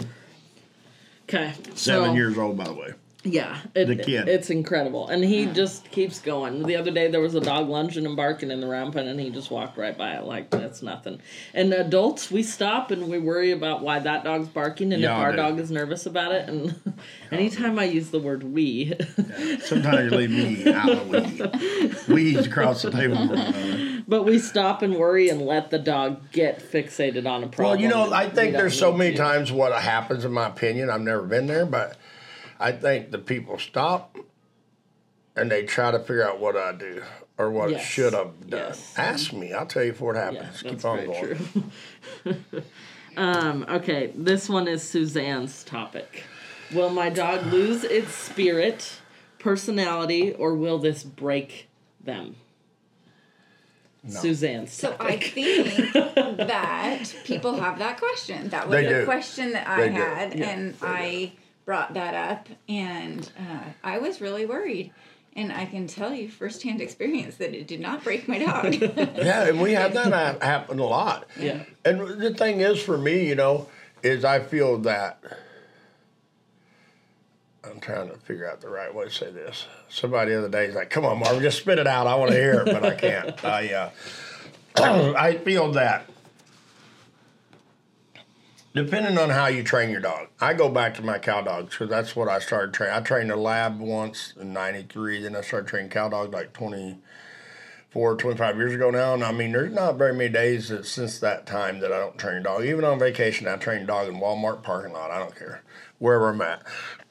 Okay. 1.24 1.54
Seven 1.74 2.10
so, 2.10 2.14
years 2.14 2.38
old, 2.38 2.58
by 2.58 2.66
the 2.66 2.74
way. 2.74 2.94
Yeah, 3.26 3.58
it, 3.74 3.86
The 3.88 3.96
kid. 3.96 4.28
It's 4.28 4.52
incredible, 4.52 5.08
and 5.08 5.24
he 5.24 5.48
just 5.48 5.90
keeps 5.90 6.20
going. 6.20 6.62
The 6.64 6.76
other 6.76 6.92
day 6.92 7.10
there 7.10 7.22
was 7.22 7.34
a 7.34 7.42
dog 7.42 7.68
lunging 7.68 8.06
and 8.06 8.16
barking 8.16 8.52
in 8.52 8.60
the 8.62 8.68
round 8.68 8.94
pen, 8.94 9.08
and 9.08 9.20
he 9.20 9.32
just 9.32 9.50
walked 9.50 9.78
right 9.78 9.98
by 9.98 10.14
it 10.14 10.26
like 10.26 10.52
that's 10.52 10.84
nothing. 10.84 11.20
And 11.54 11.74
adults, 11.74 12.30
we 12.30 12.44
stop 12.44 12.92
and 12.92 13.10
we 13.10 13.18
worry 13.18 13.52
about 13.52 13.82
why 13.82 13.98
that 13.98 14.24
dog's 14.24 14.48
barking, 14.48 14.94
and 14.94 15.02
Yeah, 15.02 15.16
if 15.18 15.20
our 15.24 15.32
do. 15.32 15.38
dog 15.38 15.60
is 15.60 15.72
nervous 15.72 16.06
about 16.06 16.34
it. 16.34 16.48
And 16.48 16.76
anytime 17.32 17.80
I 17.80 17.86
use 17.86 18.12
the 18.12 18.20
word 18.20 18.44
"we," 18.44 18.94
Sometimes 19.62 20.12
you 20.12 20.18
leave 20.18 20.30
me 20.30 20.72
out 20.72 20.90
of 20.90 21.10
the 21.10 21.98
weed. 22.08 22.08
Weeds 22.36 22.48
across 22.48 22.84
the 22.84 22.92
table. 22.92 23.16
from 23.18 23.30
one 23.30 23.40
another. 23.40 24.04
but 24.08 24.24
we 24.24 24.38
stop 24.38 24.84
and 24.84 24.96
worry 24.96 25.30
and 25.30 25.42
let 25.42 25.72
the 25.72 25.80
dog 25.80 26.32
get 26.32 26.60
fixated 26.60 27.28
on 27.28 27.44
a 27.44 27.48
problem. 27.48 27.72
Well, 27.74 27.82
you 27.82 27.88
know, 27.88 28.14
I 28.14 28.30
think 28.30 28.54
there's 28.54 28.78
so 28.78 28.94
many 28.94 29.12
to. 29.14 29.18
times 29.18 29.52
what 29.52 29.74
happens, 29.82 30.26
in 30.26 30.32
my 30.32 30.48
opinion. 30.48 30.92
I've 30.92 31.02
never 31.02 31.24
been 31.24 31.48
there, 31.48 31.66
but 31.66 31.98
I 32.60 32.72
think 32.72 33.12
the 33.12 33.18
people 33.18 33.60
stop 33.60 34.18
and 35.36 35.52
they 35.52 35.64
try 35.64 35.92
to 35.92 36.00
figure 36.00 36.28
out 36.28 36.40
what 36.40 36.56
I 36.56 36.72
do. 36.74 37.04
or 37.38 37.52
what 37.52 37.70
Yes. 37.70 37.84
should 37.86 38.14
have 38.14 38.50
done. 38.50 38.60
Yes. 38.70 38.94
Ask 38.98 39.34
me. 39.34 39.52
I'll 39.52 39.66
tell 39.66 39.84
you 39.84 39.92
before 39.92 40.16
it 40.16 40.18
Yeah, 40.18 40.24
happens. 40.44 40.62
that's 40.62 40.64
Keep 40.64 40.86
on 40.86 40.96
very 40.96 41.08
going. 41.08 41.50
true. 42.24 42.64
um, 43.18 43.66
okay, 43.68 44.14
this 44.16 44.48
one 44.48 44.70
is 44.70 44.82
Suzanne's 44.84 45.66
topic. 45.66 46.24
Will 46.74 46.90
my 46.90 47.10
dog 47.10 47.46
lose 47.48 47.84
its 47.84 48.14
spirit, 48.14 49.02
personality, 49.38 50.32
or 50.32 50.56
will 50.56 50.78
this 50.78 51.04
break 51.04 51.68
them? 52.02 52.38
Suzanne's 54.08 54.72
So 54.72 54.96
I 55.00 55.18
think 55.18 55.92
that 55.94 57.04
people 57.26 57.56
have 57.56 57.80
that 57.80 58.00
question. 58.00 58.48
That 58.50 58.70
was 58.70 58.76
They 58.78 58.86
a 58.86 59.00
do. 59.00 59.06
question 59.06 59.52
that 59.52 59.68
I 59.68 59.82
They 59.82 59.90
do. 59.90 59.96
had, 59.96 60.40
Yeah, 60.40 60.50
and 60.52 60.76
I 60.82 61.34
brought 61.66 61.94
that 61.96 62.14
up, 62.14 62.48
and 62.70 63.30
uh, 63.38 63.64
I 63.84 63.98
was 63.98 64.22
really 64.22 64.46
worried. 64.46 64.94
And 65.38 65.52
I 65.52 65.66
can 65.66 65.86
tell 65.88 66.14
you 66.14 66.30
firsthand 66.30 66.80
experience 66.80 67.36
that 67.38 67.54
it 67.54 67.68
did 67.68 67.82
not 67.82 68.06
break 68.06 68.26
my 68.28 68.40
dog. 68.40 68.74
Yeah, 68.76 69.50
and 69.50 69.60
we 69.60 69.74
have 69.74 69.94
that 69.96 70.42
happen 70.42 70.80
a 70.80 70.86
lot. 70.86 71.28
yeah. 71.38 71.64
And 71.84 72.00
the 72.22 72.34
thing 72.34 72.62
is, 72.62 72.82
for 72.82 72.98
me, 72.98 73.28
you 73.28 73.36
know, 73.36 73.68
is 74.02 74.24
I 74.24 74.40
feel 74.40 74.78
that 74.80 75.22
I'm 77.64 77.80
trying 77.82 78.10
to 78.10 78.16
figure 78.18 78.50
out 78.50 78.62
the 78.62 78.70
right 78.70 78.94
way 78.94 79.06
to 79.06 79.12
say 79.12 79.30
this. 79.32 79.66
Somebody 79.90 80.32
the 80.32 80.38
other 80.40 80.50
day 80.50 80.68
is 80.68 80.76
like, 80.76 80.90
"Come 80.90 81.04
on, 81.04 81.20
Marvin, 81.20 81.42
just 81.42 81.58
spit 81.58 81.80
it 81.80 81.88
out. 81.88 82.08
I 82.08 82.16
want 82.16 82.32
to 82.32 82.38
hear 82.38 82.62
it, 82.62 82.66
but 82.66 82.86
I 82.86 82.96
can't." 82.96 83.44
I 83.44 83.74
uh, 83.74 83.90
I 85.18 85.38
feel 85.38 85.72
that 85.74 86.08
depending 88.76 89.18
on 89.18 89.30
how 89.30 89.48
you 89.48 89.64
train 89.64 89.90
your 89.90 90.02
dog. 90.02 90.28
I 90.40 90.54
go 90.54 90.70
back 90.70 90.94
to 90.96 91.02
my 91.02 91.18
cow 91.18 91.42
dogs 91.42 91.72
because 91.72 91.90
that's 91.90 92.16
what 92.16 92.28
I 92.28 92.40
started 92.40 92.74
training. 92.74 92.96
I 92.96 93.00
trained 93.00 93.32
a 93.32 93.36
lab 93.36 93.80
once 93.80 94.34
in 94.40 94.54
'93, 94.54 95.24
then 95.24 95.36
I 95.36 95.42
started 95.42 95.68
training 95.68 95.90
cow 95.90 96.10
dogs 96.10 96.34
like 96.34 96.52
24, 96.54 98.18
25 98.18 98.58
years 98.58 98.76
ago 98.76 98.92
now. 98.92 99.14
And 99.14 99.24
I 99.24 99.32
mean, 99.32 99.54
there's 99.54 99.74
not 99.74 99.98
very 99.98 100.14
many 100.14 100.30
days 100.30 100.70
that, 100.70 100.86
since 100.86 101.20
that 101.20 101.48
time 101.48 101.80
that 101.80 101.94
I 101.94 102.00
don't 102.00 102.18
train 102.20 102.38
a 102.38 102.44
dog. 102.44 102.66
Even 102.66 102.84
on 102.84 103.00
vacation, 103.00 103.48
I 103.48 103.56
train 103.56 103.84
a 103.84 103.86
dog 103.86 104.10
in 104.10 104.16
Walmart 104.16 104.62
parking 104.62 104.94
lot. 104.94 105.10
I 105.10 105.20
don't 105.20 105.36
care 105.36 105.64
wherever 105.98 106.30
I'm 106.30 106.42
at. 106.42 106.62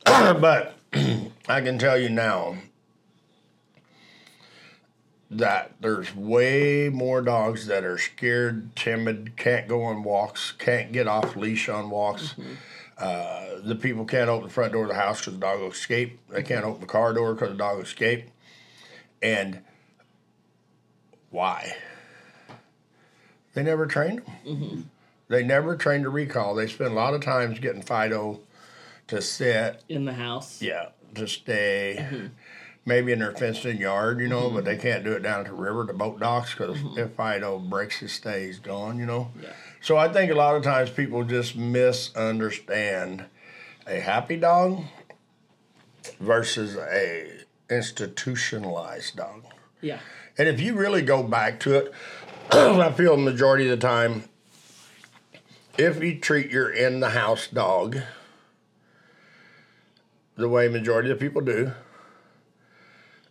but 0.40 0.74
I 1.48 1.60
can 1.62 1.78
tell 1.78 1.98
you 1.98 2.10
now 2.10 2.58
that 5.38 5.72
there's 5.80 6.14
way 6.14 6.88
more 6.88 7.20
dogs 7.20 7.66
that 7.66 7.84
are 7.84 7.98
scared, 7.98 8.74
timid, 8.76 9.36
can't 9.36 9.68
go 9.68 9.82
on 9.82 10.04
walks, 10.04 10.52
can't 10.52 10.92
get 10.92 11.08
off 11.08 11.36
leash 11.36 11.68
on 11.68 11.90
walks. 11.90 12.34
Mm-hmm. 12.34 12.52
Uh, 12.96 13.60
the 13.64 13.74
people 13.74 14.04
can't 14.04 14.30
open 14.30 14.46
the 14.46 14.52
front 14.52 14.72
door 14.72 14.84
of 14.84 14.88
the 14.88 14.94
house 14.94 15.20
because 15.20 15.34
the 15.34 15.40
dog 15.40 15.60
will 15.60 15.70
escape. 15.70 16.20
They 16.28 16.38
mm-hmm. 16.38 16.46
can't 16.46 16.64
open 16.64 16.80
the 16.80 16.86
car 16.86 17.12
door 17.12 17.34
because 17.34 17.50
the 17.50 17.56
dog 17.56 17.76
will 17.76 17.84
escape. 17.84 18.30
And 19.20 19.60
why? 21.30 21.76
They 23.54 23.62
never 23.62 23.86
trained 23.86 24.18
them. 24.18 24.34
Mm-hmm. 24.46 24.80
They 25.28 25.42
never 25.42 25.76
trained 25.76 26.06
a 26.06 26.10
recall. 26.10 26.54
They 26.54 26.66
spend 26.66 26.92
a 26.92 26.94
lot 26.94 27.14
of 27.14 27.22
times 27.22 27.58
getting 27.58 27.82
Fido 27.82 28.40
to 29.08 29.20
sit, 29.20 29.82
In 29.88 30.04
the 30.04 30.12
house. 30.12 30.62
yeah, 30.62 30.90
to 31.14 31.26
stay, 31.26 32.30
maybe 32.86 33.12
in 33.12 33.18
their 33.18 33.32
fenced-in 33.32 33.78
yard, 33.78 34.20
you 34.20 34.28
know, 34.28 34.50
but 34.50 34.64
they 34.64 34.72
mm-hmm. 34.72 34.82
can't 34.82 35.04
do 35.04 35.12
it 35.12 35.22
down 35.22 35.40
at 35.40 35.46
the 35.46 35.52
river, 35.52 35.84
the 35.84 35.92
boat 35.92 36.20
docks, 36.20 36.54
because 36.54 36.76
mm-hmm. 36.76 36.98
if 36.98 37.12
Fido 37.12 37.58
breaks 37.58 37.98
his 37.98 38.12
stay, 38.12 38.46
he's 38.46 38.58
gone, 38.58 38.98
you 38.98 39.06
know. 39.06 39.30
Yeah. 39.40 39.52
So 39.80 39.96
I 39.96 40.08
think 40.12 40.30
a 40.30 40.34
lot 40.34 40.56
of 40.56 40.62
times 40.62 40.90
people 40.90 41.24
just 41.24 41.56
misunderstand 41.56 43.24
a 43.86 44.00
happy 44.00 44.36
dog 44.36 44.84
versus 46.20 46.76
a 46.76 47.30
institutionalized 47.70 49.16
dog. 49.16 49.44
Yeah. 49.80 49.98
And 50.36 50.48
if 50.48 50.60
you 50.60 50.74
really 50.74 51.02
go 51.02 51.22
back 51.22 51.60
to 51.60 51.74
it, 51.78 51.92
I 52.50 52.92
feel 52.92 53.16
the 53.16 53.22
majority 53.22 53.64
of 53.68 53.78
the 53.78 53.86
time, 53.86 54.24
if 55.78 56.02
you 56.02 56.18
treat 56.18 56.50
your 56.50 56.70
in 56.70 57.00
the 57.00 57.10
house 57.10 57.48
dog 57.48 57.98
the 60.36 60.48
way 60.48 60.68
majority 60.68 61.10
of 61.10 61.20
people 61.20 61.40
do, 61.40 61.72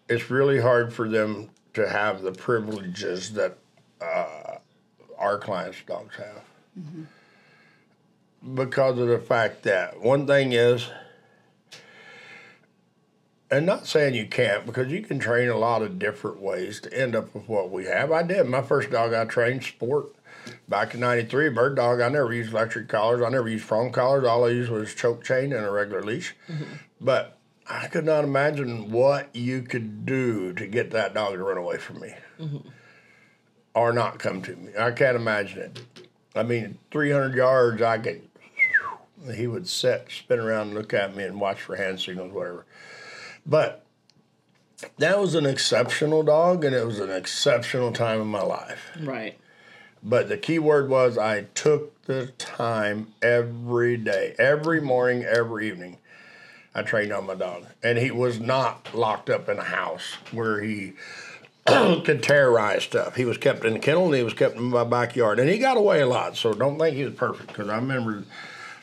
it's 0.10 0.30
really 0.30 0.60
hard 0.60 0.94
for 0.94 1.08
them 1.08 1.50
to 1.74 1.90
have 1.90 2.22
the 2.22 2.32
privileges 2.32 3.34
that 3.34 3.58
uh, 4.02 4.58
our 5.18 5.38
clients' 5.38 5.82
dogs 5.86 6.16
have. 6.18 6.44
Because 8.56 9.00
of 9.00 9.08
the 9.08 9.20
fact 9.20 9.64
that 9.64 10.02
one 10.02 10.28
thing 10.28 10.52
is, 10.52 10.90
and 13.50 13.66
not 13.66 13.88
saying 13.88 14.16
you 14.16 14.28
can't, 14.28 14.66
because 14.66 14.92
you 14.92 15.02
can 15.02 15.20
train 15.20 15.48
a 15.48 15.58
lot 15.58 15.82
of 15.82 16.00
different 16.00 16.42
ways 16.42 16.80
to 16.82 16.94
end 16.94 17.16
up 17.16 17.34
with 17.34 17.48
what 17.48 17.70
we 17.72 17.86
have. 17.86 18.12
I 18.12 18.24
did. 18.24 18.48
My 18.48 18.62
first 18.62 18.90
dog 18.90 19.14
I 19.14 19.26
trained 19.26 19.64
sport 19.64 20.08
back 20.68 20.94
in 20.94 21.00
'93, 21.00 21.50
bird 21.50 21.76
dog. 21.76 22.02
I 22.02 22.10
never 22.10 22.34
used 22.34 22.52
electric 22.52 22.90
collars. 22.90 23.22
I 23.22 23.30
never 23.30 23.48
used 23.48 23.68
prong 23.68 23.92
collars. 23.92 24.26
All 24.26 24.46
I 24.46 24.50
used 24.50 24.72
was 24.72 24.94
choke 24.94 25.24
chain 25.24 25.54
and 25.54 25.66
a 25.66 25.72
regular 25.72 26.02
leash. 26.02 26.36
But 27.00 27.38
I 27.68 27.88
could 27.88 28.06
not 28.06 28.24
imagine 28.24 28.92
what 28.92 29.34
you 29.34 29.62
could 29.62 30.06
do 30.06 30.54
to 30.54 30.68
get 30.68 30.92
that 30.92 31.14
dog 31.14 31.34
to 31.34 31.44
run 31.44 31.58
away 31.58 31.78
from 31.78 32.02
me 32.02 32.14
mm-hmm. 32.40 32.70
or 33.74 33.94
not 33.94 34.20
come 34.20 34.42
to 34.42 34.56
me. 34.56 34.74
I 34.78 34.92
can't 34.92 35.16
imagine 35.16 35.60
it. 35.60 36.08
I 36.36 36.44
mean, 36.44 36.78
300 36.92 37.36
yards, 37.36 37.82
I 37.82 37.98
could. 38.00 38.22
He 39.34 39.48
would 39.48 39.70
sit, 39.70 40.08
spin 40.10 40.40
around, 40.40 40.74
look 40.74 40.94
at 40.94 41.16
me, 41.16 41.24
and 41.24 41.40
watch 41.40 41.62
for 41.62 41.78
hand 41.78 42.02
signals, 42.02 42.34
whatever. 42.34 42.66
But 43.46 43.86
that 44.98 45.20
was 45.20 45.36
an 45.36 45.46
exceptional 45.46 46.24
dog, 46.24 46.66
and 46.66 46.76
it 46.76 46.86
was 46.86 47.00
an 47.00 47.10
exceptional 47.10 47.94
time 47.94 48.20
in 48.20 48.28
my 48.28 48.42
life. 48.42 48.92
Right. 49.00 49.38
But 50.02 50.28
the 50.28 50.38
key 50.38 50.60
word 50.60 50.90
was 50.90 51.18
I 51.18 51.44
took 51.54 52.02
the 52.04 52.28
time 52.38 53.14
every 53.22 53.96
day, 53.96 54.36
every 54.38 54.82
morning, 54.82 55.24
every 55.24 55.70
evening. 55.70 55.98
I 56.76 56.82
trained 56.82 57.14
on 57.14 57.28
my 57.28 57.36
dog, 57.36 57.66
and 57.84 57.98
he 57.98 58.10
was 58.10 58.40
not 58.40 58.94
locked 58.96 59.30
up 59.30 59.48
in 59.48 59.60
a 59.60 59.64
house 59.64 60.18
where 60.32 60.62
he 60.62 60.94
could 61.68 62.24
terrorize 62.24 62.84
stuff. 62.84 63.16
He 63.16 63.26
was 63.26 63.38
kept 63.38 63.64
in 63.64 63.74
the 63.74 63.80
kennel, 63.80 64.06
and 64.06 64.16
he 64.16 64.24
was 64.24 64.34
kept 64.34 64.56
in 64.56 64.64
my 64.64 64.84
backyard, 64.84 65.40
and 65.40 65.50
he 65.50 65.60
got 65.60 65.78
away 65.78 66.02
a 66.02 66.08
lot. 66.08 66.36
So 66.36 66.54
don't 66.54 66.80
think 66.80 66.96
he 66.96 67.04
was 67.04 67.14
perfect, 67.14 67.48
because 67.48 67.70
I 67.70 67.76
remember 67.76 68.24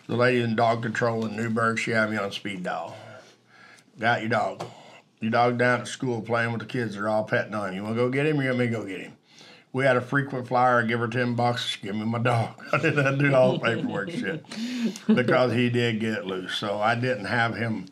the 0.07 0.16
lady 0.16 0.42
in 0.42 0.55
dog 0.57 0.83
control 0.83 1.26
in 1.26 1.37
Newburgh. 1.37 1.79
She 1.79 1.90
had 1.90 2.11
me 2.11 2.16
on 2.16 2.31
speed 2.33 2.62
dial. 2.62 2.96
Got 3.98 4.20
your 4.20 4.31
dog. 4.31 4.64
Your 5.20 5.31
dog 5.31 5.59
down 5.59 5.83
at 5.83 5.88
school 5.88 6.22
playing 6.22 6.53
with 6.53 6.61
the 6.61 6.66
kids. 6.66 6.94
They're 6.94 7.09
all 7.09 7.24
petting 7.24 7.55
on 7.55 7.72
you. 7.72 7.81
You 7.81 7.83
want 7.83 7.96
to 7.96 8.03
go 8.03 8.09
get 8.09 8.26
him? 8.26 8.40
Or 8.40 8.42
you 8.42 8.48
want 8.48 8.61
me 8.61 8.66
to 8.66 8.72
go 8.72 8.87
get 8.87 9.00
him? 9.00 9.12
We 9.72 9.85
had 9.85 9.96
a 9.96 10.00
frequent 10.00 10.48
flyer. 10.48 10.83
Give 10.83 11.00
her 11.00 11.09
ten 11.09 11.35
bucks. 11.35 11.76
Give 11.76 11.94
me 11.94 12.04
my 12.04 12.18
dog. 12.18 12.61
I 12.72 12.78
didn't 12.78 13.18
do 13.18 13.35
all 13.35 13.52
the 13.52 13.59
paperwork 13.61 14.11
shit 14.11 14.44
because 15.06 15.52
he 15.52 15.70
did 15.70 16.00
get 16.00 16.26
loose. 16.26 16.56
So 16.56 16.80
I 16.80 16.94
didn't 16.94 17.26
have 17.26 17.54
him 17.54 17.87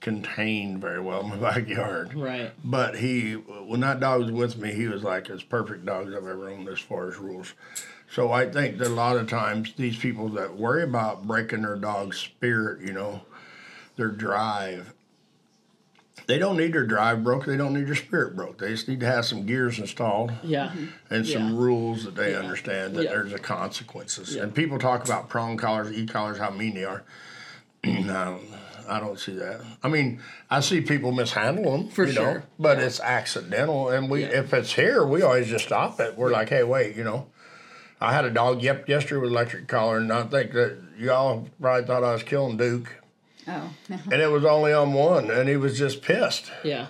contained 0.00 0.82
very 0.82 1.00
well 1.00 1.22
in 1.22 1.30
my 1.30 1.36
backyard. 1.54 2.14
Right. 2.14 2.52
But 2.62 2.96
he, 2.96 3.32
when 3.32 3.80
that 3.80 4.00
dog 4.00 4.20
was 4.20 4.30
with 4.30 4.58
me, 4.58 4.72
he 4.74 4.86
was 4.86 5.02
like 5.02 5.30
as 5.30 5.42
perfect 5.42 5.86
dogs 5.86 6.14
I've 6.14 6.26
ever 6.26 6.50
owned 6.50 6.68
as 6.68 6.78
far 6.78 7.08
as 7.08 7.16
rules. 7.16 7.54
So 8.10 8.30
I 8.30 8.48
think 8.48 8.78
that 8.78 8.86
a 8.86 8.90
lot 8.90 9.16
of 9.16 9.28
times 9.28 9.72
these 9.76 9.96
people 9.96 10.28
that 10.30 10.56
worry 10.56 10.84
about 10.84 11.26
breaking 11.26 11.62
their 11.62 11.76
dog's 11.76 12.18
spirit, 12.18 12.82
you 12.82 12.92
know, 12.92 13.22
their 13.96 14.08
drive, 14.08 14.93
they 16.26 16.38
don't 16.38 16.56
need 16.56 16.72
their 16.72 16.86
drive 16.86 17.22
broke. 17.22 17.44
They 17.46 17.56
don't 17.56 17.74
need 17.74 17.86
their 17.86 17.94
spirit 17.94 18.34
broke. 18.36 18.58
They 18.58 18.68
just 18.70 18.88
need 18.88 19.00
to 19.00 19.06
have 19.06 19.24
some 19.26 19.44
gears 19.46 19.78
installed 19.78 20.32
Yeah. 20.42 20.68
Mm-hmm. 20.68 21.14
and 21.14 21.26
some 21.26 21.50
Yeah. 21.54 21.58
rules 21.60 22.04
that 22.04 22.14
they 22.16 22.32
Yeah. 22.32 22.38
understand 22.38 22.96
that 22.96 23.04
Yeah. 23.04 23.10
there's 23.10 23.32
a 23.32 23.38
consequences. 23.38 24.34
And 24.36 24.54
people 24.54 24.78
talk 24.78 25.04
about 25.04 25.28
prong 25.28 25.56
collars, 25.56 25.92
e 25.92 26.06
collars, 26.06 26.38
how 26.38 26.50
mean 26.50 26.74
they 26.74 26.84
are. 26.84 27.02
no, 27.84 28.40
I 28.88 29.00
don't 29.00 29.18
see 29.18 29.34
that. 29.36 29.60
I 29.82 29.88
mean, 29.88 30.20
I 30.50 30.60
see 30.60 30.80
people 30.80 31.12
mishandle 31.12 31.70
them 31.72 31.88
For 31.88 32.04
you 32.06 32.14
know, 32.14 32.20
sure. 32.32 32.44
but 32.58 32.78
it's 32.78 33.00
accidental. 33.00 33.90
And 33.90 34.08
we, 34.10 34.24
if 34.24 34.54
it's 34.54 34.72
here, 34.74 35.04
we 35.06 35.22
always 35.22 35.46
just 35.48 35.66
stop 35.66 36.00
it. 36.00 36.16
We're 36.16 36.30
like, 36.30 36.48
hey, 36.48 36.62
wait, 36.62 36.96
you 36.96 37.04
know. 37.04 37.26
I 38.00 38.12
had 38.12 38.24
a 38.26 38.30
dog 38.30 38.60
yep 38.62 38.88
yesterday 38.88 39.20
with 39.20 39.30
electric 39.30 39.66
collar, 39.68 39.96
and 39.98 40.12
I 40.12 40.24
think 40.24 40.52
that 40.52 40.76
y'all 40.98 41.48
probably 41.60 41.86
thought 41.86 42.04
I 42.04 42.12
was 42.12 42.22
killing 42.22 42.56
Duke, 42.58 42.88
oh, 43.48 43.70
and 43.88 44.20
it 44.20 44.30
was 44.30 44.44
only 44.44 44.72
on 44.72 44.92
one, 44.92 45.30
and 45.30 45.48
he 45.48 45.56
was 45.56 45.78
just 45.78 46.02
pissed. 46.02 46.50
Yeah. 46.62 46.86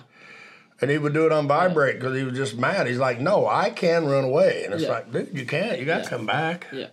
And 0.81 0.91
he 0.91 0.97
would 0.97 1.13
do 1.13 1.25
it 1.25 1.31
on 1.31 1.47
vibrate 1.47 1.99
because 1.99 2.17
he 2.17 2.23
was 2.23 2.33
just 2.35 2.57
mad. 2.57 2.85
He's 2.87 2.97
like, 2.97 3.19
"No, 3.21 3.47
I 3.47 3.69
can 3.69 4.05
run 4.05 4.25
away," 4.25 4.63
and 4.65 4.73
it's 4.73 4.83
Yeah. 4.83 4.89
like, 4.89 5.11
"Dude, 5.11 5.29
you 5.33 5.45
can't. 5.45 5.79
You 5.79 5.85
got 5.85 5.97
to 5.99 6.03
Yeah. 6.03 6.09
come 6.09 6.25
back." 6.25 6.67
Yeah. 6.73 6.87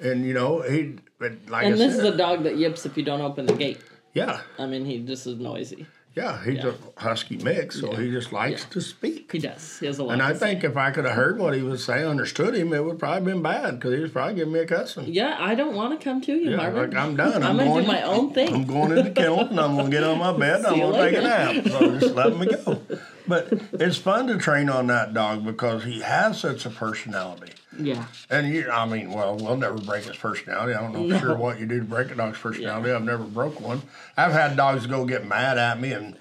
And 0.00 0.26
you 0.26 0.34
know, 0.34 0.60
he, 0.60 0.96
but 1.18 1.32
like 1.48 1.64
And 1.64 1.74
I 1.74 1.78
this 1.78 1.96
said, 1.96 2.04
is 2.06 2.14
a 2.14 2.16
dog 2.16 2.42
that 2.44 2.56
yips 2.56 2.84
if 2.84 2.96
you 2.98 3.02
don't 3.02 3.22
open 3.22 3.46
the 3.46 3.54
gate. 3.54 3.80
yeah, 4.12 4.40
I 4.58 4.66
mean, 4.66 4.84
he 4.84 4.98
just 4.98 5.26
is 5.26 5.38
noisy. 5.38 5.86
Yeah, 6.16 6.42
he's 6.42 6.64
Yeah. 6.64 6.72
a 6.96 7.00
husky 7.02 7.36
mix, 7.36 7.78
so 7.78 7.92
he 7.94 8.10
just 8.10 8.32
likes 8.32 8.62
Yeah. 8.62 8.68
to 8.70 8.80
speak. 8.80 9.30
He 9.32 9.38
does. 9.38 9.78
He 9.78 9.84
has 9.84 9.98
a 9.98 10.02
lot. 10.04 10.14
And 10.14 10.22
I 10.22 10.32
to 10.32 10.38
say. 10.38 10.46
think 10.52 10.64
if 10.64 10.74
I 10.74 10.90
could 10.90 11.04
have 11.04 11.14
heard 11.14 11.38
what 11.38 11.52
he 11.54 11.60
was 11.60 11.84
saying, 11.84 12.06
understood 12.06 12.54
him, 12.54 12.72
it 12.72 12.82
would 12.82 12.98
probably 12.98 13.30
been 13.34 13.42
bad 13.42 13.78
because 13.78 13.94
he 13.94 14.00
was 14.00 14.10
probably 14.12 14.34
giving 14.36 14.54
me 14.54 14.60
a 14.60 14.66
cussing. 14.66 15.04
Yeah, 15.08 15.36
I 15.38 15.54
don't 15.54 15.74
want 15.74 15.98
to 16.00 16.02
come 16.02 16.22
to 16.22 16.32
you, 16.32 16.52
Yeah, 16.52 16.56
Margaret. 16.56 16.94
like 16.94 17.02
I'm 17.02 17.16
done. 17.16 17.34
I'm 17.42 17.50
I'm, 17.50 17.56
gonna 17.58 17.68
going 17.68 17.84
do 17.84 17.92
my 17.92 18.02
own 18.02 18.32
thing. 18.32 18.54
I'm 18.54 18.64
going 18.64 18.92
in 18.96 19.04
the 19.04 19.10
kennel 19.10 19.40
and 19.40 19.60
I'm 19.60 19.76
gonna 19.76 19.90
get 19.90 20.04
on 20.04 20.18
my 20.18 20.32
bed. 20.36 20.56
and 20.64 20.66
I'm 20.68 20.78
gonna 20.80 21.10
take 21.10 21.18
a 21.18 21.20
nap. 21.22 21.68
So 21.68 21.98
just 22.00 22.14
let 22.14 22.34
me 22.34 22.46
go. 22.46 22.80
But 23.28 23.52
it's 23.74 23.98
fun 23.98 24.26
to 24.28 24.38
train 24.38 24.70
on 24.70 24.86
that 24.86 25.12
dog 25.12 25.44
because 25.44 25.84
he 25.84 26.00
has 26.00 26.40
such 26.40 26.64
a 26.64 26.70
personality. 26.70 27.52
Yeah. 27.78 28.06
And 28.30 28.52
you, 28.52 28.70
I 28.70 28.86
mean, 28.86 29.12
well, 29.12 29.36
we'll 29.36 29.56
never 29.56 29.78
break 29.78 30.04
his 30.04 30.16
personality. 30.16 30.74
I 30.74 30.80
don't 30.80 30.92
know 30.92 31.08
for 31.18 31.24
sure 31.24 31.36
what 31.36 31.58
you 31.60 31.66
do 31.66 31.78
to 31.80 31.84
break 31.84 32.10
a 32.10 32.14
dog's 32.14 32.38
personality. 32.38 32.90
I've 32.90 33.04
never 33.04 33.24
broke 33.24 33.60
one. 33.60 33.82
I've 34.16 34.32
had 34.32 34.56
dogs 34.56 34.86
go 34.86 35.04
get 35.04 35.26
mad 35.26 35.58
at 35.58 35.80
me, 35.80 35.92
and 35.92 36.16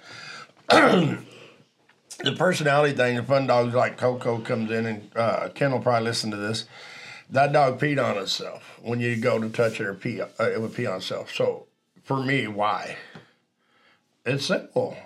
the 0.69 2.35
personality 2.37 2.95
thing. 2.95 3.15
The 3.15 3.23
fun 3.23 3.47
dogs 3.47 3.73
like 3.73 3.97
Coco 3.97 4.39
comes 4.39 4.71
in, 4.71 4.85
and 4.85 5.11
uh, 5.15 5.49
Ken 5.49 5.71
will 5.71 5.79
probably 5.79 6.05
listen 6.05 6.31
to 6.31 6.37
this. 6.37 6.65
That 7.29 7.51
dog 7.51 7.79
peed 7.79 8.03
on 8.03 8.17
itself 8.17 8.79
when 8.81 8.99
you 8.99 9.15
go 9.15 9.39
to 9.39 9.49
touch 9.49 9.79
it 9.79 9.85
or 9.85 9.93
pee. 9.93 10.21
Uh, 10.21 10.27
it 10.39 10.61
would 10.61 10.75
pee 10.75 10.85
on 10.85 10.97
itself. 10.97 11.33
So 11.33 11.67
for 12.03 12.23
me, 12.23 12.47
why? 12.47 12.97
It's 14.25 14.45
simple. 14.45 14.97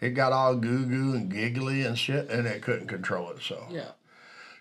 It 0.00 0.10
got 0.10 0.32
all 0.32 0.56
goo 0.56 0.84
goo 0.84 1.14
and 1.14 1.30
giggly 1.30 1.82
and 1.82 1.98
shit, 1.98 2.28
and 2.30 2.46
it 2.46 2.62
couldn't 2.62 2.88
control 2.88 3.30
itself. 3.30 3.70
Yeah. 3.70 3.90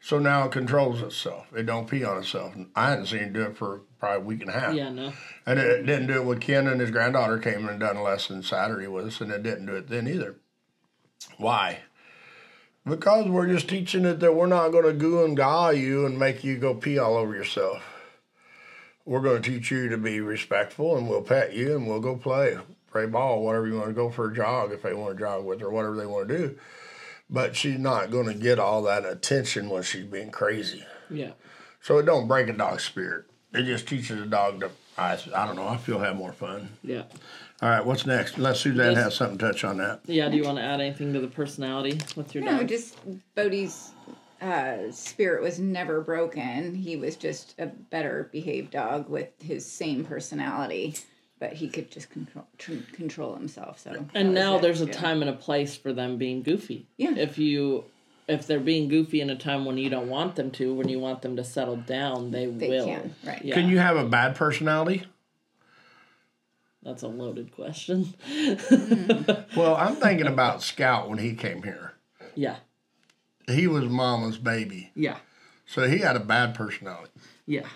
So 0.05 0.19
now 0.19 0.45
it 0.45 0.51
controls 0.51 1.01
itself. 1.01 1.47
It 1.55 1.65
don't 1.65 1.89
pee 1.89 2.03
on 2.03 2.19
itself. 2.19 2.53
I 2.75 2.91
hadn't 2.91 3.07
seen 3.07 3.21
it 3.21 3.33
do 3.33 3.41
it 3.41 3.57
for 3.57 3.81
probably 3.99 4.17
a 4.17 4.27
week 4.27 4.41
and 4.41 4.51
a 4.51 4.53
half. 4.53 4.75
Yeah. 4.75 4.91
No. 4.91 5.11
And 5.47 5.57
it 5.57 5.83
didn't 5.87 6.05
do 6.05 6.21
it 6.21 6.25
when 6.25 6.39
Ken 6.39 6.67
and 6.67 6.79
his 6.79 6.91
granddaughter 6.91 7.39
came 7.39 7.67
and 7.67 7.79
done 7.79 7.95
a 7.95 8.03
lesson 8.03 8.43
Saturday 8.43 8.85
with 8.85 9.07
us, 9.07 9.19
and 9.19 9.31
it 9.31 9.41
didn't 9.41 9.65
do 9.65 9.73
it 9.73 9.87
then 9.87 10.07
either. 10.07 10.35
Why? 11.39 11.79
Because 12.85 13.27
we're 13.27 13.47
just 13.47 13.67
teaching 13.67 14.05
it 14.05 14.19
that 14.19 14.35
we're 14.35 14.45
not 14.45 14.69
going 14.69 14.85
to 14.85 14.93
goo 14.93 15.25
and 15.25 15.35
gaw 15.35 15.71
you 15.71 16.05
and 16.05 16.19
make 16.19 16.43
you 16.43 16.59
go 16.59 16.75
pee 16.75 16.99
all 16.99 17.17
over 17.17 17.33
yourself. 17.33 17.81
We're 19.05 19.21
going 19.21 19.41
to 19.41 19.49
teach 19.49 19.71
you 19.71 19.89
to 19.89 19.97
be 19.97 20.19
respectful, 20.19 20.95
and 20.95 21.09
we'll 21.09 21.23
pet 21.23 21.53
you, 21.53 21.77
and 21.77 21.87
we'll 21.87 21.99
go 21.99 22.15
play, 22.15 22.59
play 22.91 23.07
ball, 23.07 23.41
whatever 23.41 23.65
you 23.65 23.77
want 23.77 23.87
to 23.87 23.93
go 23.93 24.11
for 24.11 24.29
a 24.29 24.35
jog 24.35 24.71
if 24.71 24.83
they 24.83 24.93
want 24.93 25.17
to 25.17 25.19
jog 25.19 25.45
with 25.45 25.63
or 25.63 25.71
whatever 25.71 25.95
they 25.95 26.05
want 26.05 26.27
to 26.27 26.37
do. 26.37 26.59
But 27.29 27.55
she's 27.55 27.79
not 27.79 28.11
going 28.11 28.27
to 28.27 28.33
get 28.33 28.59
all 28.59 28.83
that 28.83 29.05
attention 29.05 29.69
when 29.69 29.83
she's 29.83 30.05
being 30.05 30.29
crazy. 30.31 30.83
Yeah. 31.09 31.31
So 31.81 31.97
it 31.97 32.05
don't 32.05 32.27
break 32.27 32.47
a 32.49 32.53
dog's 32.53 32.83
spirit. 32.83 33.25
It 33.53 33.63
just 33.63 33.87
teaches 33.87 34.21
a 34.21 34.25
dog 34.25 34.59
to. 34.61 34.69
I, 34.97 35.17
I 35.35 35.45
don't 35.45 35.55
know. 35.55 35.67
I 35.67 35.77
feel 35.77 35.99
have 35.99 36.15
more 36.15 36.31
fun. 36.33 36.69
Yeah. 36.83 37.03
All 37.61 37.69
right, 37.69 37.85
what's 37.85 38.05
next? 38.05 38.37
Unless 38.37 38.61
Suzanne 38.61 38.93
Just- 38.93 39.03
has 39.03 39.15
something 39.15 39.37
to 39.39 39.45
touch 39.47 39.63
on 39.63 39.77
that. 39.77 40.01
Yeah. 40.05 40.29
Do 40.29 40.37
you 40.37 40.43
want 40.43 40.57
to 40.57 40.63
add 40.63 40.81
anything 40.81 41.13
to 41.13 41.19
the 41.19 41.27
personality 41.27 41.99
What's 42.15 42.33
your 42.35 42.43
dog? 42.43 42.53
No, 42.53 42.59
dog? 42.59 42.67
just 42.69 42.97
Bodie's 43.35 43.91
uh, 44.41 44.91
spirit 44.91 45.41
was 45.41 45.59
never 45.59 46.01
broken. 46.01 46.75
He 46.75 46.95
was 46.95 47.15
just 47.15 47.55
a 47.57 47.65
better 47.67 48.29
behaved 48.31 48.71
dog 48.71 49.09
with 49.09 49.29
his 49.41 49.65
same 49.65 50.03
personality, 50.05 50.95
but 51.39 51.53
he 51.53 51.67
could 51.67 51.91
just 51.91 52.09
control 52.09 52.45
tr- 52.57 52.73
control 52.93 53.35
himself. 53.35 53.79
So 53.79 54.05
and 54.13 54.29
was 54.29 54.35
now 54.35 54.55
it, 54.57 54.61
there's 54.61 54.81
a 54.81 54.85
yeah. 54.85 54.93
time 54.93 55.21
and 55.21 55.29
a 55.29 55.33
place 55.33 55.75
for 55.75 55.93
them 55.93 56.17
being 56.17 56.43
goofy. 56.43 56.87
Yeah. 56.97 57.15
If 57.15 57.37
you 57.37 57.85
if 58.27 58.47
they're 58.47 58.59
being 58.59 58.87
goofy 58.89 59.21
in 59.21 59.29
a 59.29 59.35
time 59.35 59.65
when 59.65 59.77
you 59.77 59.89
don't 59.89 60.09
want 60.09 60.35
them 60.35 60.49
to, 60.51 60.73
when 60.73 60.89
you 60.89 60.99
want 60.99 61.21
them 61.21 61.35
to 61.35 61.43
settle 61.43 61.75
down, 61.75 62.31
they, 62.31 62.47
They 62.47 62.69
will. 62.69 62.85
can, 62.85 63.15
right. 63.23 63.43
Yeah. 63.45 63.53
Can 63.53 63.69
you 63.69 63.77
have 63.77 63.97
a 63.97 64.05
bad 64.05 64.35
personality? 64.35 65.03
That's 66.81 67.03
a 67.03 67.07
loaded 67.07 67.51
question. 67.51 68.13
Mm. 68.29 69.45
Well, 69.55 69.75
I'm 69.75 69.95
thinking 69.95 70.27
about 70.27 70.61
Scout 70.63 71.07
when 71.09 71.17
he 71.19 71.33
came 71.35 71.63
here. 71.63 71.93
yeah. 72.35 72.57
He 73.47 73.67
was 73.67 73.85
Mama's 73.85 74.39
baby, 74.39 74.91
Yeah. 74.95 75.17
so 75.67 75.87
he 75.87 75.99
had 75.99 76.15
a 76.15 76.19
bad 76.19 76.55
personality. 76.55 77.11
Yeah. 77.45 77.67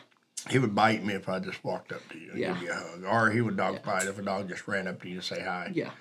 He 0.50 0.60
would 0.60 0.74
bite 0.76 1.04
me 1.06 1.14
if 1.14 1.30
I 1.30 1.40
just 1.40 1.64
walked 1.64 1.92
up 1.92 2.08
to 2.10 2.18
you 2.18 2.32
and 2.32 2.40
Yeah. 2.40 2.54
give 2.54 2.64
you 2.64 2.72
a 2.72 2.76
hug, 2.76 3.04
or 3.06 3.30
he 3.32 3.42
would 3.42 3.58
dog 3.58 3.84
bite 3.84 4.08
if 4.08 4.18
a 4.18 4.22
dog 4.22 4.50
just 4.50 4.68
ran 4.68 4.88
up 4.88 5.02
to 5.04 5.10
you 5.10 5.18
to 5.18 5.22
say 5.22 5.42
hi. 5.42 5.72
Yeah. 5.74 5.92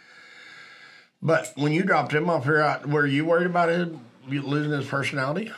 But 1.20 1.52
when 1.56 1.72
you 1.72 1.82
dropped 1.82 2.12
him 2.12 2.30
off 2.30 2.44
here, 2.44 2.80
were 2.86 3.06
you 3.06 3.24
worried 3.24 3.46
about 3.46 3.68
him 3.68 4.00
losing 4.28 4.72
his 4.72 4.86
personality? 4.86 5.52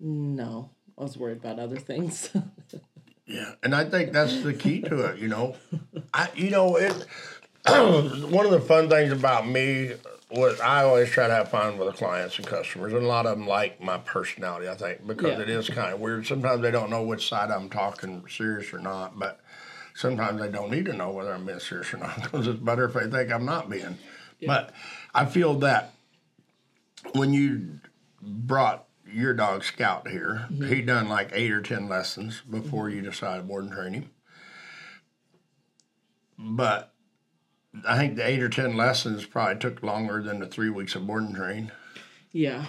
No. 0.00 0.70
I 0.98 1.02
was 1.02 1.16
worried 1.16 1.38
about 1.38 1.58
other 1.58 1.78
things. 1.78 2.30
Yeah, 3.26 3.52
and 3.62 3.74
I 3.74 3.86
think 3.86 4.12
that's 4.12 4.42
the 4.42 4.52
key 4.52 4.82
to 4.82 5.06
it. 5.06 5.18
You 5.18 5.28
know, 5.28 5.56
I 6.12 6.28
you 6.36 6.50
know 6.50 6.76
it. 6.76 6.92
one 7.66 8.44
of 8.44 8.50
the 8.50 8.60
fun 8.60 8.90
things 8.90 9.12
about 9.12 9.48
me 9.48 9.92
was 10.36 10.60
I 10.60 10.84
always 10.84 11.10
try 11.10 11.28
to 11.28 11.34
have 11.34 11.50
fun 11.50 11.78
with 11.78 11.88
the 11.88 11.94
clients 11.94 12.38
and 12.38 12.46
customers, 12.46 12.92
and 12.92 13.02
a 13.02 13.06
lot 13.06 13.26
of 13.26 13.38
them 13.38 13.46
like 13.46 13.80
my 13.80 13.98
personality. 13.98 14.68
I 14.68 14.74
think 14.74 15.06
because 15.06 15.38
Yeah. 15.38 15.42
it 15.42 15.48
is 15.48 15.68
kind 15.68 15.92
of 15.92 16.00
weird. 16.00 16.26
Sometimes 16.26 16.62
they 16.62 16.70
don't 16.70 16.90
know 16.90 17.02
which 17.02 17.28
side 17.28 17.50
I'm 17.50 17.70
talking 17.70 18.24
serious 18.28 18.72
or 18.72 18.78
not, 18.78 19.18
but 19.18 19.40
sometimes 19.94 20.40
they 20.40 20.48
don't 20.50 20.70
need 20.70 20.86
to 20.86 20.92
know 20.92 21.10
whether 21.10 21.32
I'm 21.32 21.46
being 21.46 21.60
serious 21.60 21.92
or 21.94 21.98
not 21.98 22.22
because 22.22 22.46
it's 22.46 22.60
better 22.60 22.84
if 22.84 22.94
they 22.94 23.08
think 23.08 23.32
I'm 23.32 23.44
not 23.44 23.70
being. 23.70 23.98
But 24.46 24.72
I 25.14 25.24
feel 25.24 25.54
that 25.60 25.94
when 27.12 27.32
you 27.32 27.80
brought 28.20 28.86
your 29.10 29.34
dog 29.34 29.64
Scout 29.64 30.08
here, 30.08 30.46
mm-hmm. 30.50 30.66
he 30.66 30.82
done 30.82 31.08
like 31.08 31.30
eight 31.32 31.52
or 31.52 31.60
ten 31.60 31.88
lessons 31.88 32.42
before 32.50 32.88
mm-hmm. 32.88 32.96
you 32.96 33.02
decided 33.02 33.46
board 33.46 33.64
and 33.64 33.72
train 33.72 33.92
him. 33.94 34.10
But 36.38 36.93
I 37.86 37.96
think 37.98 38.16
the 38.16 38.26
eight 38.26 38.42
or 38.42 38.48
ten 38.48 38.76
lessons 38.76 39.24
probably 39.26 39.56
took 39.58 39.82
longer 39.82 40.22
than 40.22 40.38
the 40.38 40.46
three 40.46 40.70
weeks 40.70 40.94
of 40.94 41.06
board 41.06 41.24
and 41.24 41.34
train. 41.34 41.72
yeah. 42.32 42.66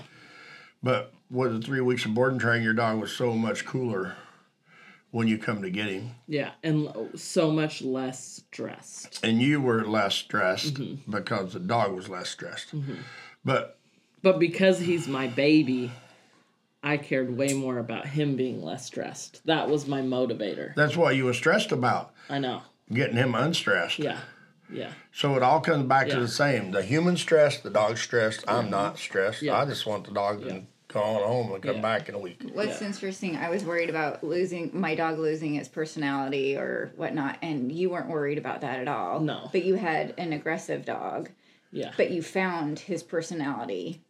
But 0.83 1.13
with 1.31 1.53
the 1.53 1.59
three 1.65 1.81
weeks 1.81 2.05
of 2.05 2.13
board 2.13 2.31
and 2.33 2.39
train, 2.41 2.61
your 2.61 2.73
dog 2.73 2.99
was 2.99 3.11
so 3.11 3.33
much 3.33 3.65
cooler 3.65 4.15
when 5.09 5.27
you 5.27 5.37
come 5.39 5.61
to 5.63 5.69
get 5.71 5.87
him. 5.87 6.11
Yeah. 6.27 6.51
And 6.63 6.89
so 7.15 7.49
much 7.51 7.81
less 7.81 8.23
stressed. 8.51 9.23
And 9.23 9.41
you 9.41 9.61
were 9.61 9.83
less 9.85 10.13
stressed 10.15 10.75
Mm-hmm. 10.75 11.09
because 11.11 11.53
the 11.53 11.59
dog 11.59 11.93
was 11.93 12.07
less 12.09 12.29
stressed. 12.29 12.73
But 13.43 13.79
But 14.21 14.37
because 14.39 14.77
he's 14.79 15.07
my 15.07 15.25
baby, 15.27 15.91
I 16.83 16.97
cared 16.97 17.35
way 17.35 17.53
more 17.53 17.79
about 17.79 18.05
him 18.05 18.35
being 18.35 18.61
less 18.61 18.85
stressed. 18.85 19.41
That 19.45 19.67
was 19.69 19.87
my 19.87 20.01
motivator. 20.01 20.75
that's 20.75 20.95
what 20.97 21.15
you 21.15 21.25
were 21.25 21.33
stressed 21.33 21.71
about, 21.71 22.13
I 22.29 22.37
know. 22.37 22.61
getting 22.93 23.15
him 23.17 23.33
unstressed. 23.33 23.97
Yeah. 23.97 24.19
Yeah. 24.71 24.91
So 25.13 25.35
it 25.35 25.43
all 25.43 25.61
comes 25.61 25.85
back 25.87 26.07
to 26.09 26.19
the 26.19 26.27
same. 26.27 26.71
The 26.71 26.81
human 26.83 27.17
stressed, 27.17 27.63
the 27.63 27.69
dog 27.69 27.97
stressed. 27.97 28.43
I'm 28.47 28.69
not 28.69 28.97
stressed. 28.97 29.41
Yeah. 29.41 29.57
I 29.57 29.65
just 29.65 29.85
want 29.85 30.05
the 30.05 30.11
dog 30.13 30.41
Yeah. 30.41 30.53
to 30.53 30.61
go 30.87 31.01
on 31.01 31.23
home 31.27 31.51
and 31.53 31.61
come 31.63 31.75
Yeah. 31.75 31.81
back 31.81 32.09
in 32.09 32.15
a 32.15 32.19
week. 32.19 32.41
What's 32.53 32.81
Yeah. 32.81 32.87
interesting, 32.87 33.35
I 33.35 33.49
was 33.49 33.63
worried 33.63 33.89
about 33.89 34.23
losing 34.23 34.71
my 34.73 34.95
dog 34.95 35.19
losing 35.19 35.55
its 35.55 35.67
personality 35.69 36.55
or 36.55 36.91
whatnot, 36.95 37.37
and 37.41 37.71
you 37.71 37.89
weren't 37.89 38.07
worried 38.09 38.37
about 38.37 38.61
that 38.61 38.79
at 38.79 38.87
all. 38.87 39.19
No. 39.19 39.49
But 39.51 39.65
you 39.65 39.75
had 39.75 40.13
an 40.17 40.31
aggressive 40.33 40.85
dog, 40.85 41.29
Yeah. 41.71 41.91
but 41.97 42.11
you 42.11 42.21
found 42.21 42.79
his 42.79 43.03
personality 43.03 44.01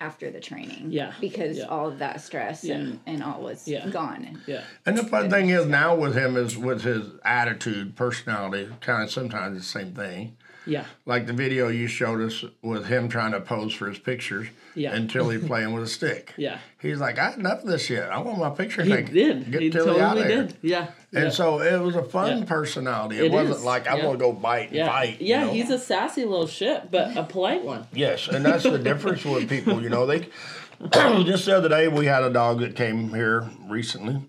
after 0.00 0.30
the 0.30 0.40
training. 0.40 0.86
Yeah. 0.90 1.12
Because 1.20 1.58
Yeah. 1.58 1.64
all 1.64 1.88
of 1.88 1.98
that 2.00 2.20
stress 2.20 2.64
and, 2.64 2.98
and 3.06 3.22
all 3.22 3.40
was 3.40 3.66
Yeah. 3.68 3.88
gone. 3.88 4.40
yeah. 4.46 4.62
And 4.84 4.98
the 4.98 5.04
fun 5.04 5.30
thing 5.30 5.50
is 5.50 5.66
now 5.66 5.94
with 5.94 6.14
him 6.16 6.36
is 6.36 6.56
with 6.58 6.82
his 6.82 7.06
attitude, 7.24 7.94
personality, 7.96 8.68
kind 8.80 9.04
of 9.04 9.10
sometimes 9.10 9.56
the 9.58 9.64
same 9.64 9.94
thing. 9.94 10.36
Yeah. 10.66 10.84
Like 11.06 11.26
the 11.26 11.32
video 11.32 11.68
you 11.68 11.86
showed 11.86 12.20
us 12.20 12.44
with 12.62 12.86
him 12.86 13.08
trying 13.08 13.32
to 13.32 13.40
pose 13.40 13.74
for 13.74 13.88
his 13.88 13.98
pictures 13.98 14.48
Yeah. 14.74 14.94
until 14.94 15.28
he 15.28 15.38
playing 15.46 15.72
with 15.72 15.82
a 15.84 15.86
stick. 15.86 16.32
Yeah. 16.36 16.58
He's 16.80 16.98
like, 17.00 17.18
I 17.18 17.30
had 17.30 17.38
enough 17.38 17.60
of 17.62 17.66
this 17.68 17.84
shit. 17.86 18.02
I 18.02 18.18
want 18.20 18.38
my 18.38 18.50
picture 18.50 18.82
He 18.82 18.90
taken. 18.90 19.14
did. 19.14 19.50
Get 19.52 19.62
he 19.62 19.70
Tilly 19.70 20.00
out 20.00 20.14
totally 20.16 20.22
of 20.22 20.28
there. 20.28 20.42
did. 20.46 20.56
Yeah. 20.62 20.86
And 21.12 21.24
yeah. 21.24 21.30
so 21.30 21.60
it 21.60 21.78
was 21.80 21.96
a 21.96 22.02
fun 22.02 22.38
Yeah. 22.38 22.44
personality. 22.44 23.18
It, 23.18 23.24
It 23.26 23.32
wasn't 23.32 23.56
is. 23.58 23.64
like 23.64 23.86
I 23.88 23.96
Yeah. 23.96 24.02
gonna 24.02 24.18
go 24.18 24.32
bite 24.32 24.68
and 24.68 24.76
yeah. 24.76 24.86
fight. 24.88 25.20
you 25.20 25.28
yeah, 25.28 25.44
know? 25.44 25.52
he's 25.52 25.70
a 25.70 25.78
sassy 25.78 26.24
little 26.24 26.46
shit, 26.46 26.90
but 26.90 27.16
a 27.16 27.22
polite 27.24 27.62
one. 27.64 27.86
Yes, 27.92 28.28
and 28.28 28.44
that's 28.44 28.62
the 28.64 28.78
difference 28.78 29.24
with 29.24 29.48
people. 29.48 29.82
You 29.82 29.90
know, 29.90 30.06
they 30.06 30.26
just 30.92 31.46
the 31.46 31.56
other 31.56 31.68
day 31.68 31.88
we 31.88 32.06
had 32.06 32.22
a 32.24 32.30
dog 32.30 32.60
that 32.60 32.74
came 32.74 33.10
here 33.10 33.48
recently, 33.68 34.22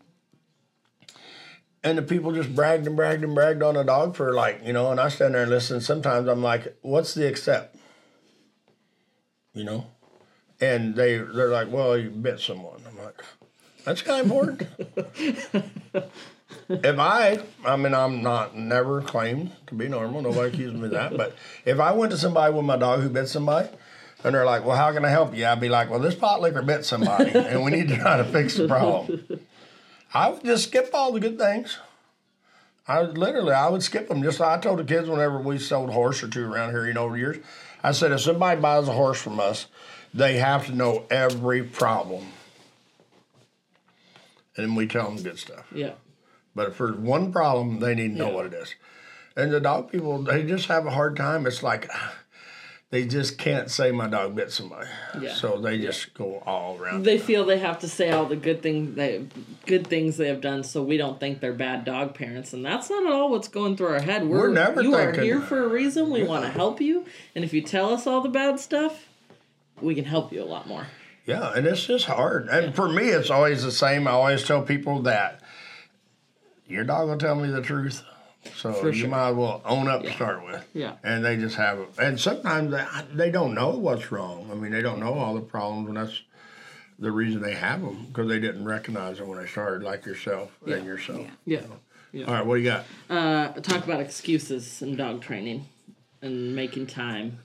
and 1.85 1.99
the 1.99 2.01
people 2.01 2.33
just 2.33 2.53
bragged 2.53 2.87
and 2.87 2.95
bragged 2.95 3.23
and 3.23 3.35
bragged 3.35 3.61
on 3.61 3.75
the 3.75 3.83
dog 3.83 4.15
for 4.15 4.33
like 4.33 4.59
you 4.65 4.73
know, 4.73 4.91
and 4.91 4.99
I 4.99 5.07
stand 5.07 5.35
there 5.35 5.43
and 5.43 5.51
listen. 5.51 5.79
Sometimes 5.79 6.27
I'm 6.27 6.41
like, 6.41 6.75
"What's 6.81 7.13
the 7.13 7.27
accept?" 7.27 7.77
You 9.53 9.63
know, 9.63 9.85
and 10.59 10.95
they 10.95 11.17
they're 11.17 11.49
like, 11.49 11.71
"Well, 11.71 11.95
you 11.97 12.09
bit 12.09 12.39
someone." 12.39 12.81
I'm 12.87 12.97
like, 12.97 13.23
"That's 13.85 14.01
kind 14.01 14.19
of 14.19 14.25
important." 14.25 14.67
if 16.69 16.99
I, 16.99 17.39
I 17.63 17.75
mean, 17.75 17.93
I'm 17.93 18.23
not 18.23 18.57
never 18.57 19.01
claimed 19.01 19.51
to 19.67 19.75
be 19.75 19.87
normal. 19.87 20.23
Nobody 20.23 20.49
accuses 20.49 20.73
me 20.73 20.85
of 20.85 20.91
that. 20.91 21.15
But 21.15 21.35
if 21.65 21.79
I 21.79 21.91
went 21.91 22.11
to 22.13 22.17
somebody 22.17 22.51
with 22.51 22.65
my 22.65 22.77
dog 22.77 23.01
who 23.01 23.09
bit 23.09 23.27
somebody, 23.27 23.69
and 24.23 24.33
they're 24.33 24.43
like, 24.43 24.65
"Well, 24.65 24.75
how 24.75 24.91
can 24.91 25.05
I 25.05 25.09
help 25.09 25.35
you?" 25.35 25.45
I'd 25.45 25.61
be 25.61 25.69
like, 25.69 25.91
"Well, 25.91 25.99
this 25.99 26.15
pot 26.15 26.41
liquor 26.41 26.63
bit 26.63 26.83
somebody, 26.83 27.29
and 27.29 27.63
we 27.63 27.69
need 27.69 27.89
to 27.89 27.97
try 27.97 28.17
to 28.17 28.23
fix 28.23 28.57
the 28.57 28.67
problem." 28.67 29.39
I 30.15 30.29
would 30.29 30.45
just 30.45 30.69
skip 30.69 30.89
all 30.93 31.11
the 31.11 31.19
good 31.19 31.37
things. 31.37 31.77
I 32.87 33.01
would 33.01 33.17
literally, 33.17 33.51
I 33.51 33.67
would 33.67 33.83
skip 33.83 34.07
them. 34.07 34.23
Just 34.23 34.39
I 34.39 34.57
told 34.59 34.79
the 34.79 34.85
kids 34.85 35.09
whenever 35.09 35.39
we 35.39 35.57
sold 35.57 35.89
a 35.89 35.91
horse 35.91 36.23
or 36.23 36.29
two 36.29 36.45
around 36.51 36.69
here, 36.71 36.87
you 36.87 36.93
know, 36.93 37.03
over 37.03 37.13
the 37.15 37.19
years, 37.19 37.37
I 37.83 37.91
said, 37.91 38.11
if 38.13 38.21
somebody 38.21 38.61
buys 38.61 38.87
a 38.87 38.93
horse 38.93 39.21
from 39.21 39.39
us, 39.39 39.65
they 40.13 40.37
have 40.37 40.67
to 40.67 40.71
know 40.73 41.03
every 41.09 41.63
problem. 41.63 42.27
And 44.55 44.67
then 44.67 44.75
we 44.75 44.87
tell 44.87 45.09
them 45.09 45.21
good 45.21 45.37
stuff. 45.37 45.65
Yeah. 45.73 45.91
But 46.55 46.69
if 46.69 46.77
there's 46.77 46.95
one 46.95 47.33
problem, 47.33 47.79
they 47.81 47.93
need 47.93 48.13
to 48.13 48.17
know 48.17 48.29
Yeah. 48.29 48.35
what 48.35 48.45
it 48.45 48.53
is. 48.53 48.73
And 49.35 49.51
the 49.51 49.59
dog 49.59 49.91
people, 49.91 50.21
they 50.23 50.43
just 50.43 50.67
have 50.67 50.85
a 50.85 50.91
hard 50.91 51.17
time. 51.17 51.45
It's 51.45 51.61
like 51.61 51.89
they 52.91 53.05
just 53.05 53.37
can't 53.37 53.69
say 53.69 53.91
my 53.91 54.07
dog 54.07 54.35
bit 54.35 54.51
somebody. 54.51 54.87
Yeah. 55.19 55.33
So 55.33 55.59
they 55.59 55.79
just 55.79 56.13
go 56.13 56.41
all 56.45 56.77
around. 56.77 57.03
They 57.03 57.17
feel 57.17 57.45
they 57.45 57.59
have 57.59 57.79
to 57.79 57.89
say 57.89 58.11
all 58.11 58.25
the 58.25 58.35
good 58.35 58.61
things 58.61 58.95
they 58.95 59.25
good 59.65 59.87
things 59.87 60.17
they 60.17 60.27
have 60.27 60.41
done, 60.41 60.63
so 60.63 60.83
we 60.83 60.97
don't 60.97 61.19
think 61.19 61.39
they're 61.39 61.53
bad 61.53 61.83
dog 61.83 62.13
parents, 62.13 62.53
and 62.53 62.63
that's 62.63 62.89
not 62.89 63.05
at 63.05 63.11
all 63.11 63.31
what's 63.31 63.47
going 63.47 63.75
through 63.75 63.87
our 63.87 64.01
head. 64.01 64.27
We're, 64.27 64.47
We're 64.47 64.53
never 64.53 64.81
you 64.81 64.95
are 64.95 65.11
here 65.11 65.41
for 65.41 65.63
a 65.63 65.67
reason. 65.67 66.11
We 66.11 66.23
want 66.23 66.45
to 66.45 66.51
help 66.51 66.79
you, 66.79 67.05
and 67.33 67.43
if 67.43 67.53
you 67.53 67.61
tell 67.61 67.93
us 67.93 68.05
all 68.05 68.21
the 68.21 68.29
bad 68.29 68.59
stuff, 68.59 69.07
we 69.81 69.95
can 69.95 70.05
help 70.05 70.31
you 70.31 70.41
a 70.41 70.45
lot 70.45 70.67
more. 70.67 70.87
Yeah, 71.25 71.53
and 71.55 71.65
it's 71.65 71.85
just 71.85 72.05
hard. 72.05 72.47
And 72.49 72.75
for 72.75 72.87
me, 72.87 73.05
it's 73.05 73.31
always 73.31 73.63
the 73.63 73.71
same. 73.71 74.07
I 74.07 74.11
always 74.11 74.43
tell 74.43 74.61
people 74.61 75.01
that 75.03 75.41
your 76.67 76.83
dog 76.83 77.09
will 77.09 77.17
tell 77.17 77.35
me 77.35 77.49
the 77.49 77.61
truth. 77.61 78.03
So 78.55 78.73
For 78.73 78.87
you 78.89 78.93
sure. 78.93 79.09
might 79.09 79.29
as 79.29 79.35
well 79.35 79.61
own 79.65 79.87
up 79.87 80.03
to 80.03 80.11
start 80.13 80.45
with. 80.45 80.65
Yeah. 80.73 80.93
And 81.03 81.23
they 81.25 81.37
just 81.37 81.55
have 81.55 81.79
it. 81.79 81.89
And 81.99 82.19
sometimes 82.19 82.71
they, 82.71 82.85
they 83.13 83.31
don't 83.31 83.53
know 83.53 83.69
what's 83.71 84.11
wrong. 84.11 84.49
I 84.51 84.55
mean, 84.55 84.71
they 84.71 84.81
don't 84.81 84.99
know 84.99 85.13
all 85.13 85.33
the 85.33 85.41
problems, 85.41 85.87
and 85.87 85.97
that's 85.97 86.21
the 86.99 87.11
reason 87.11 87.41
they 87.41 87.55
have 87.55 87.81
them 87.81 88.05
because 88.07 88.27
they 88.29 88.39
didn't 88.39 88.65
recognize 88.65 89.17
them 89.17 89.27
when 89.27 89.39
they 89.39 89.47
started, 89.47 89.83
like 89.83 90.05
yourself 90.05 90.51
and 90.65 90.85
yourself. 90.85 91.27
Yeah. 91.45 91.61
Yeah. 92.11 92.25
All 92.27 92.33
right, 92.33 92.45
what 92.45 92.55
do 92.55 92.61
you 92.61 92.69
got? 92.71 92.85
Uh, 93.09 93.51
talk 93.61 93.83
about 93.83 93.99
excuses 93.99 94.81
and 94.81 94.97
dog 94.97 95.21
training 95.21 95.65
and 96.21 96.55
making 96.55 96.87
time. 96.87 97.39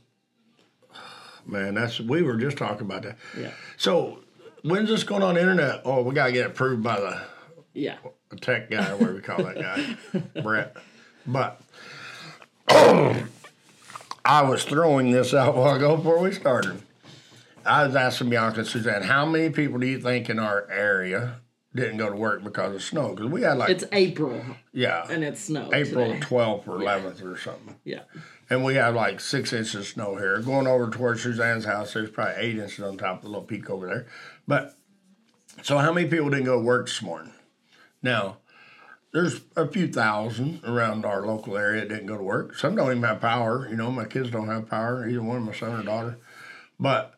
Man, 1.47 1.75
that's 1.75 1.99
we 1.99 2.23
were 2.23 2.37
just 2.37 2.57
talking 2.57 2.83
about 2.83 3.03
that. 3.03 3.17
Yeah. 3.37 3.51
So 3.77 4.21
when's 4.63 4.89
this 4.89 5.03
going 5.03 5.23
on 5.23 5.35
the 5.35 5.41
internet? 5.41 5.81
Oh, 5.85 6.03
we 6.03 6.15
gotta 6.15 6.31
get 6.33 6.47
approved 6.47 6.83
by 6.85 7.01
the 7.01 7.21
Yeah. 7.73 7.97
a 8.31 8.37
tech 8.37 8.71
guy, 8.71 8.91
or 8.91 8.97
whatever 8.97 9.15
we 9.15 9.21
call 9.23 9.43
that 9.43 9.57
guy, 9.59 10.41
Brett. 10.43 10.77
But 11.27 11.61
I 12.69 14.43
was 14.43 14.65
throwing 14.65 15.11
this 15.11 15.35
out 15.35 15.57
while 15.57 15.75
ago 15.75 15.97
before 15.97 16.21
we 16.21 16.33
started. 16.33 16.83
I 17.65 17.87
was 17.87 17.95
asking 17.95 18.31
Bianca 18.31 18.61
and 18.61 18.69
Suzanne, 18.69 19.03
how 19.03 19.27
many 19.27 19.51
people 19.51 19.79
do 19.79 19.87
you 19.87 20.01
think 20.01 20.31
in 20.31 20.39
our 20.39 20.69
area 20.71 21.37
didn't 21.75 21.99
go 21.99 22.09
to 22.09 22.17
work 22.17 22.43
because 22.43 22.75
of 22.75 22.83
snow? 22.83 23.15
Because 23.15 23.31
we 23.31 23.43
had 23.43 23.59
like, 23.59 23.71
It's 23.71 23.85
April 23.93 24.43
yeah, 24.73 25.07
and 25.11 25.23
it's 25.23 25.45
snowed. 25.45 25.73
April 25.75 26.13
12th 26.15 26.67
or 26.67 26.79
11th 26.79 27.25
or 27.25 27.37
something. 27.39 27.77
Yeah. 27.85 28.03
And 28.49 28.65
we 28.65 28.75
had 28.75 28.95
like 28.95 29.21
six 29.21 29.53
inches 29.53 29.75
of 29.75 29.87
snow 29.87 30.17
here. 30.17 30.41
Going 30.41 30.67
over 30.67 30.91
towards 30.91 31.23
Suzanne's 31.23 31.65
house, 31.65 31.93
there's 31.93 32.11
probably 32.11 32.35
eight 32.39 32.59
inches 32.59 32.81
on 32.81 32.97
top 32.97 33.19
of 33.19 33.23
the 33.23 33.29
little 33.29 33.45
peak 33.45 33.71
over 33.71 33.87
there. 33.87 34.07
But 34.49 34.75
so 35.63 35.79
how 35.79 35.93
many 35.93 36.09
people 36.09 36.31
didn't 36.31 36.47
go 36.47 36.59
to 36.59 36.65
work 36.65 36.87
this 36.87 37.03
morning? 37.03 37.33
Now, 38.03 38.39
there's 39.13 39.41
a 39.57 39.67
few 39.67 39.89
thousand 39.89 40.61
around 40.65 41.05
our 41.05 41.27
local 41.27 41.57
area 41.57 41.81
that 41.81 41.89
didn't 41.89 42.07
go 42.07 42.17
to 42.17 42.23
work. 42.23 42.57
Some 42.57 42.77
don't 42.77 42.91
even 42.91 43.03
have 43.03 43.21
power. 43.21 43.67
You 43.69 43.77
know, 43.77 43.91
my 43.91 44.05
kids 44.05 44.31
don't 44.31 44.49
have 44.49 44.69
power, 44.69 45.09
either 45.09 45.23
one, 45.23 45.39
of 45.39 45.43
my 45.43 45.53
son 45.53 45.81
or 45.81 45.83
daughter. 45.83 46.19
But 46.79 47.15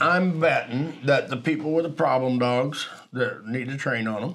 I'm 0.00 0.38
betting 0.38 0.98
that 1.04 1.30
the 1.30 1.36
people 1.38 1.72
with 1.72 1.84
the 1.84 1.90
problem 1.90 2.38
dogs 2.38 2.86
that 3.12 3.46
need 3.46 3.68
to 3.68 3.76
train 3.78 4.06
on 4.06 4.20
them, 4.20 4.34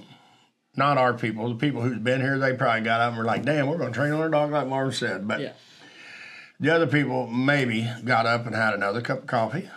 not 0.76 0.98
our 0.98 1.14
people, 1.14 1.48
the 1.50 1.56
people 1.56 1.82
who's 1.82 2.00
been 2.00 2.22
here, 2.22 2.40
they 2.40 2.54
probably 2.54 2.82
got 2.82 3.00
up 3.02 3.10
and 3.10 3.18
were 3.18 3.26
like, 3.26 3.46
damn, 3.46 3.68
we're 3.68 3.78
going 3.78 3.94
to 3.94 3.98
train 4.00 4.12
on 4.14 4.22
our 4.22 4.30
dog 4.30 4.52
like 4.52 4.68
Marvin 4.68 4.94
said. 4.94 5.28
But 5.28 5.42
Yeah. 5.42 5.54
the 6.60 6.74
other 6.74 6.88
people 6.88 7.28
maybe 7.28 7.88
got 8.04 8.26
up 8.26 8.48
and 8.48 8.56
had 8.56 8.74
another 8.74 9.02
cup 9.02 9.20
of 9.20 9.28
coffee, 9.28 9.70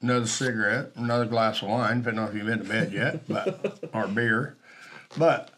another 0.00 0.26
cigarette, 0.26 0.92
another 0.94 1.26
glass 1.26 1.60
of 1.60 1.68
wine, 1.68 1.98
depending 1.98 2.22
on 2.24 2.30
if 2.30 2.34
you've 2.34 2.46
been 2.46 2.60
to 2.60 2.64
bed 2.64 2.92
yet, 2.92 3.28
but 3.28 3.78
or 3.92 4.06
beer. 4.06 4.55
But 5.16 5.50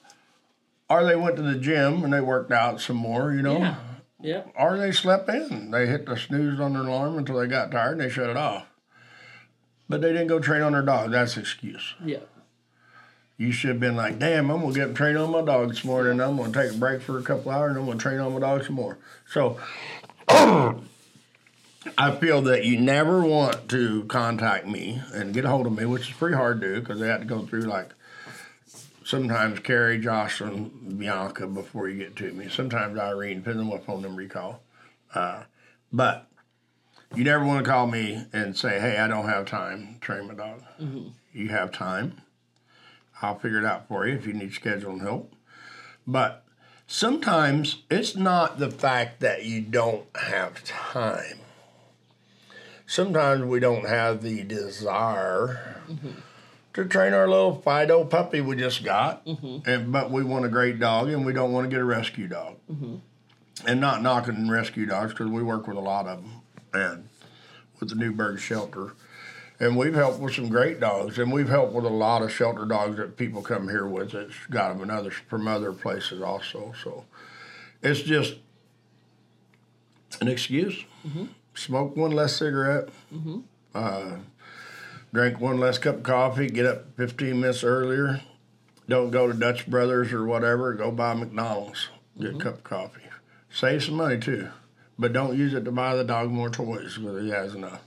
or 0.88 1.04
they 1.04 1.16
went 1.16 1.36
to 1.36 1.42
the 1.42 1.58
gym 1.58 2.04
and 2.04 2.12
they 2.12 2.20
worked 2.20 2.50
out 2.50 2.80
some 2.80 2.96
more, 2.96 3.32
you 3.32 3.42
know. 3.42 3.58
Yeah. 3.58 3.76
Yep. 4.20 4.54
Or 4.58 4.76
they 4.78 4.90
slept 4.90 5.28
in. 5.28 5.70
They 5.70 5.86
hit 5.86 6.06
the 6.06 6.16
snooze 6.16 6.58
on 6.58 6.72
their 6.72 6.82
alarm 6.82 7.18
until 7.18 7.38
they 7.38 7.46
got 7.46 7.70
tired 7.70 7.92
and 7.92 8.00
they 8.00 8.08
shut 8.08 8.30
it 8.30 8.36
off. 8.36 8.66
But 9.88 10.00
they 10.00 10.12
didn't 10.12 10.26
go 10.26 10.40
train 10.40 10.62
on 10.62 10.72
their 10.72 10.82
dog. 10.82 11.12
That's 11.12 11.36
excuse. 11.36 11.94
Yeah. 12.04 12.20
You 13.36 13.52
should 13.52 13.70
have 13.70 13.80
been 13.80 13.94
like, 13.94 14.18
damn, 14.18 14.50
I'm 14.50 14.60
gonna 14.62 14.74
get 14.74 14.96
train 14.96 15.16
on 15.16 15.30
my 15.30 15.42
dog 15.42 15.68
this 15.68 15.84
morning. 15.84 16.20
I'm 16.20 16.36
gonna 16.36 16.52
take 16.52 16.74
a 16.74 16.78
break 16.78 17.00
for 17.00 17.18
a 17.18 17.22
couple 17.22 17.52
hours 17.52 17.70
and 17.70 17.78
I'm 17.78 17.86
gonna 17.86 17.98
train 17.98 18.18
on 18.18 18.34
my 18.34 18.40
dog 18.40 18.64
some 18.64 18.74
more. 18.74 18.98
So 19.30 19.58
I 20.28 20.74
feel 22.20 22.42
that 22.42 22.64
you 22.64 22.80
never 22.80 23.22
want 23.24 23.68
to 23.68 24.04
contact 24.04 24.66
me 24.66 25.00
and 25.12 25.32
get 25.32 25.44
a 25.44 25.48
hold 25.48 25.68
of 25.68 25.78
me, 25.78 25.84
which 25.84 26.10
is 26.10 26.16
pretty 26.16 26.34
hard 26.34 26.60
to 26.60 26.74
do 26.74 26.80
because 26.80 26.98
they 26.98 27.06
have 27.06 27.20
to 27.20 27.26
go 27.26 27.46
through 27.46 27.60
like 27.62 27.94
sometimes 29.08 29.58
Carrie, 29.60 29.98
Jocelyn, 29.98 30.70
Bianca 30.98 31.46
before 31.46 31.88
you 31.88 31.96
get 31.96 32.14
to 32.16 32.30
me. 32.30 32.50
Sometimes 32.50 32.98
Irene, 32.98 33.38
depending 33.38 33.62
on 33.62 33.68
what 33.68 33.86
phone 33.86 34.02
number 34.02 34.20
you 34.20 34.28
call. 34.28 34.60
Uh, 35.14 35.44
but 35.90 36.26
you 37.14 37.24
never 37.24 37.42
want 37.42 37.64
to 37.64 37.70
call 37.70 37.86
me 37.86 38.26
and 38.34 38.54
say, 38.54 38.78
hey, 38.78 38.98
I 38.98 39.08
don't 39.08 39.26
have 39.26 39.46
time 39.46 39.94
to 39.94 40.00
train 40.00 40.28
my 40.28 40.34
dog. 40.34 40.62
You 41.32 41.48
have 41.48 41.72
time. 41.72 42.20
I'll 43.22 43.38
figure 43.38 43.58
it 43.58 43.64
out 43.64 43.88
for 43.88 44.06
you 44.06 44.14
if 44.14 44.26
you 44.26 44.34
need 44.34 44.50
scheduling 44.50 45.00
help. 45.00 45.34
But 46.06 46.44
sometimes 46.86 47.84
it's 47.90 48.14
not 48.14 48.58
the 48.58 48.70
fact 48.70 49.20
that 49.20 49.46
you 49.46 49.62
don't 49.62 50.04
have 50.16 50.62
time. 50.64 51.38
Sometimes 52.86 53.42
we 53.42 53.58
don't 53.58 53.86
have 53.86 54.22
the 54.22 54.42
desire 54.44 55.80
to 56.74 56.84
train 56.84 57.12
our 57.12 57.28
little 57.28 57.56
Fido 57.56 58.04
puppy 58.04 58.40
we 58.40 58.56
just 58.56 58.84
got, 58.84 59.24
mm-hmm. 59.26 59.68
and 59.68 59.92
but 59.92 60.10
we 60.10 60.22
want 60.22 60.44
a 60.44 60.48
great 60.48 60.78
dog 60.78 61.08
and 61.08 61.24
we 61.24 61.32
don't 61.32 61.52
want 61.52 61.64
to 61.64 61.70
get 61.70 61.80
a 61.80 61.84
rescue 61.84 62.28
dog. 62.28 62.56
Mm-hmm. 62.70 62.96
And 63.66 63.80
not 63.80 64.02
knocking 64.02 64.48
rescue 64.48 64.86
dogs 64.86 65.12
because 65.12 65.26
we 65.26 65.42
work 65.42 65.66
with 65.66 65.76
a 65.76 65.80
lot 65.80 66.06
of 66.06 66.22
them, 66.22 66.42
and 66.72 67.08
with 67.80 67.88
the 67.88 67.96
Newberg 67.96 68.38
shelter. 68.38 68.92
And 69.60 69.76
we've 69.76 69.94
helped 69.94 70.20
with 70.20 70.34
some 70.34 70.48
great 70.48 70.78
dogs, 70.78 71.18
and 71.18 71.32
we've 71.32 71.48
helped 71.48 71.72
with 71.72 71.84
a 71.84 71.90
lot 71.90 72.22
of 72.22 72.30
shelter 72.30 72.64
dogs 72.64 72.96
that 72.98 73.16
people 73.16 73.42
come 73.42 73.68
here 73.68 73.88
with 73.88 74.12
that's 74.12 74.46
got 74.48 74.68
them 74.72 74.82
in 74.82 74.90
other, 74.90 75.10
from 75.10 75.48
other 75.48 75.72
places 75.72 76.22
also. 76.22 76.72
So 76.84 77.04
it's 77.82 78.00
just 78.00 78.36
an 80.20 80.28
excuse. 80.28 80.84
Mm-hmm. 81.04 81.24
Smoke 81.54 81.96
one 81.96 82.12
less 82.12 82.36
cigarette, 82.36 82.88
uh, 83.74 84.18
drink 85.12 85.40
one 85.40 85.58
less 85.58 85.78
cup 85.78 85.96
of 85.96 86.02
coffee, 86.02 86.48
get 86.48 86.66
up 86.66 86.96
15 86.96 87.40
minutes 87.40 87.64
earlier. 87.64 88.20
Don't 88.88 89.10
go 89.10 89.26
to 89.30 89.34
Dutch 89.34 89.66
Brothers 89.66 90.12
or 90.12 90.24
whatever, 90.24 90.72
go 90.74 90.90
buy 90.90 91.14
McDonald's, 91.14 91.88
get 92.18 92.28
a 92.28 92.30
mm-hmm. 92.30 92.40
cup 92.40 92.54
of 92.54 92.64
coffee. 92.64 93.02
Save 93.50 93.84
some 93.84 93.94
money 93.94 94.18
too, 94.18 94.48
but 94.98 95.12
don't 95.12 95.36
use 95.36 95.54
it 95.54 95.64
to 95.64 95.72
buy 95.72 95.94
the 95.94 96.04
dog 96.04 96.30
more 96.30 96.50
toys 96.50 96.96
because 96.96 97.22
he 97.22 97.30
has 97.30 97.54
enough. 97.54 97.82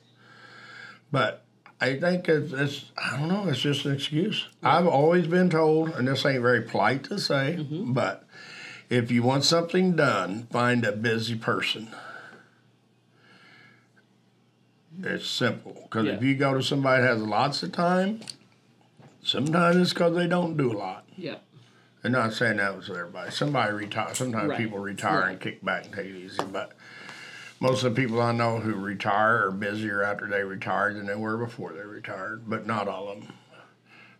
But 1.11 1.43
I 1.79 1.99
think 1.99 2.29
it's, 2.29 2.53
it's 2.53 2.91
I 2.97 3.17
don't 3.17 3.27
know, 3.27 3.47
it's 3.47 3.59
just 3.59 3.85
an 3.85 3.93
excuse. 3.93 4.47
I've 4.63 4.87
always 4.87 5.27
been 5.27 5.49
told, 5.49 5.89
and 5.89 6.07
this 6.07 6.25
ain't 6.25 6.41
very 6.41 6.61
polite 6.61 7.03
to 7.05 7.19
say, 7.19 7.57
mm-hmm. 7.59 7.93
but 7.93 8.27
if 8.89 9.09
you 9.09 9.23
want 9.23 9.43
something 9.43 9.95
done, 9.95 10.47
find 10.51 10.85
a 10.85 10.91
busy 10.91 11.35
person. 11.35 11.89
It's 15.03 15.27
simple 15.27 15.77
because 15.83 16.07
if 16.07 16.21
you 16.21 16.35
go 16.35 16.53
to 16.53 16.61
somebody 16.63 17.01
that 17.01 17.07
has 17.09 17.21
lots 17.21 17.63
of 17.63 17.71
time, 17.71 18.21
sometimes 19.23 19.77
it's 19.77 19.93
because 19.93 20.15
they 20.15 20.27
don't 20.27 20.57
do 20.57 20.71
a 20.71 20.77
lot. 20.77 21.05
Yeah. 21.15 21.35
I'm 22.03 22.11
not 22.11 22.33
saying 22.33 22.57
that 22.57 22.75
was 22.75 22.89
everybody. 22.89 23.31
Somebody 23.31 23.73
retire. 23.73 24.13
Sometimes 24.15 24.49
Right. 24.49 24.57
people 24.57 24.79
retire 24.79 25.21
and 25.21 25.39
kick 25.39 25.63
back 25.63 25.85
and 25.85 25.93
take 25.93 26.07
it 26.07 26.15
easy. 26.15 26.43
But 26.51 26.73
most 27.59 27.83
of 27.83 27.95
the 27.95 28.01
people 28.01 28.21
I 28.21 28.31
know 28.31 28.59
who 28.59 28.73
retire 28.73 29.45
are 29.47 29.51
busier 29.51 30.03
after 30.03 30.27
they 30.27 30.43
retired 30.43 30.95
than 30.97 31.05
they 31.05 31.15
were 31.15 31.37
before 31.37 31.73
they 31.73 31.83
retired. 31.83 32.43
But 32.49 32.65
not 32.65 32.87
all 32.87 33.07
of 33.09 33.21
them. 33.21 33.33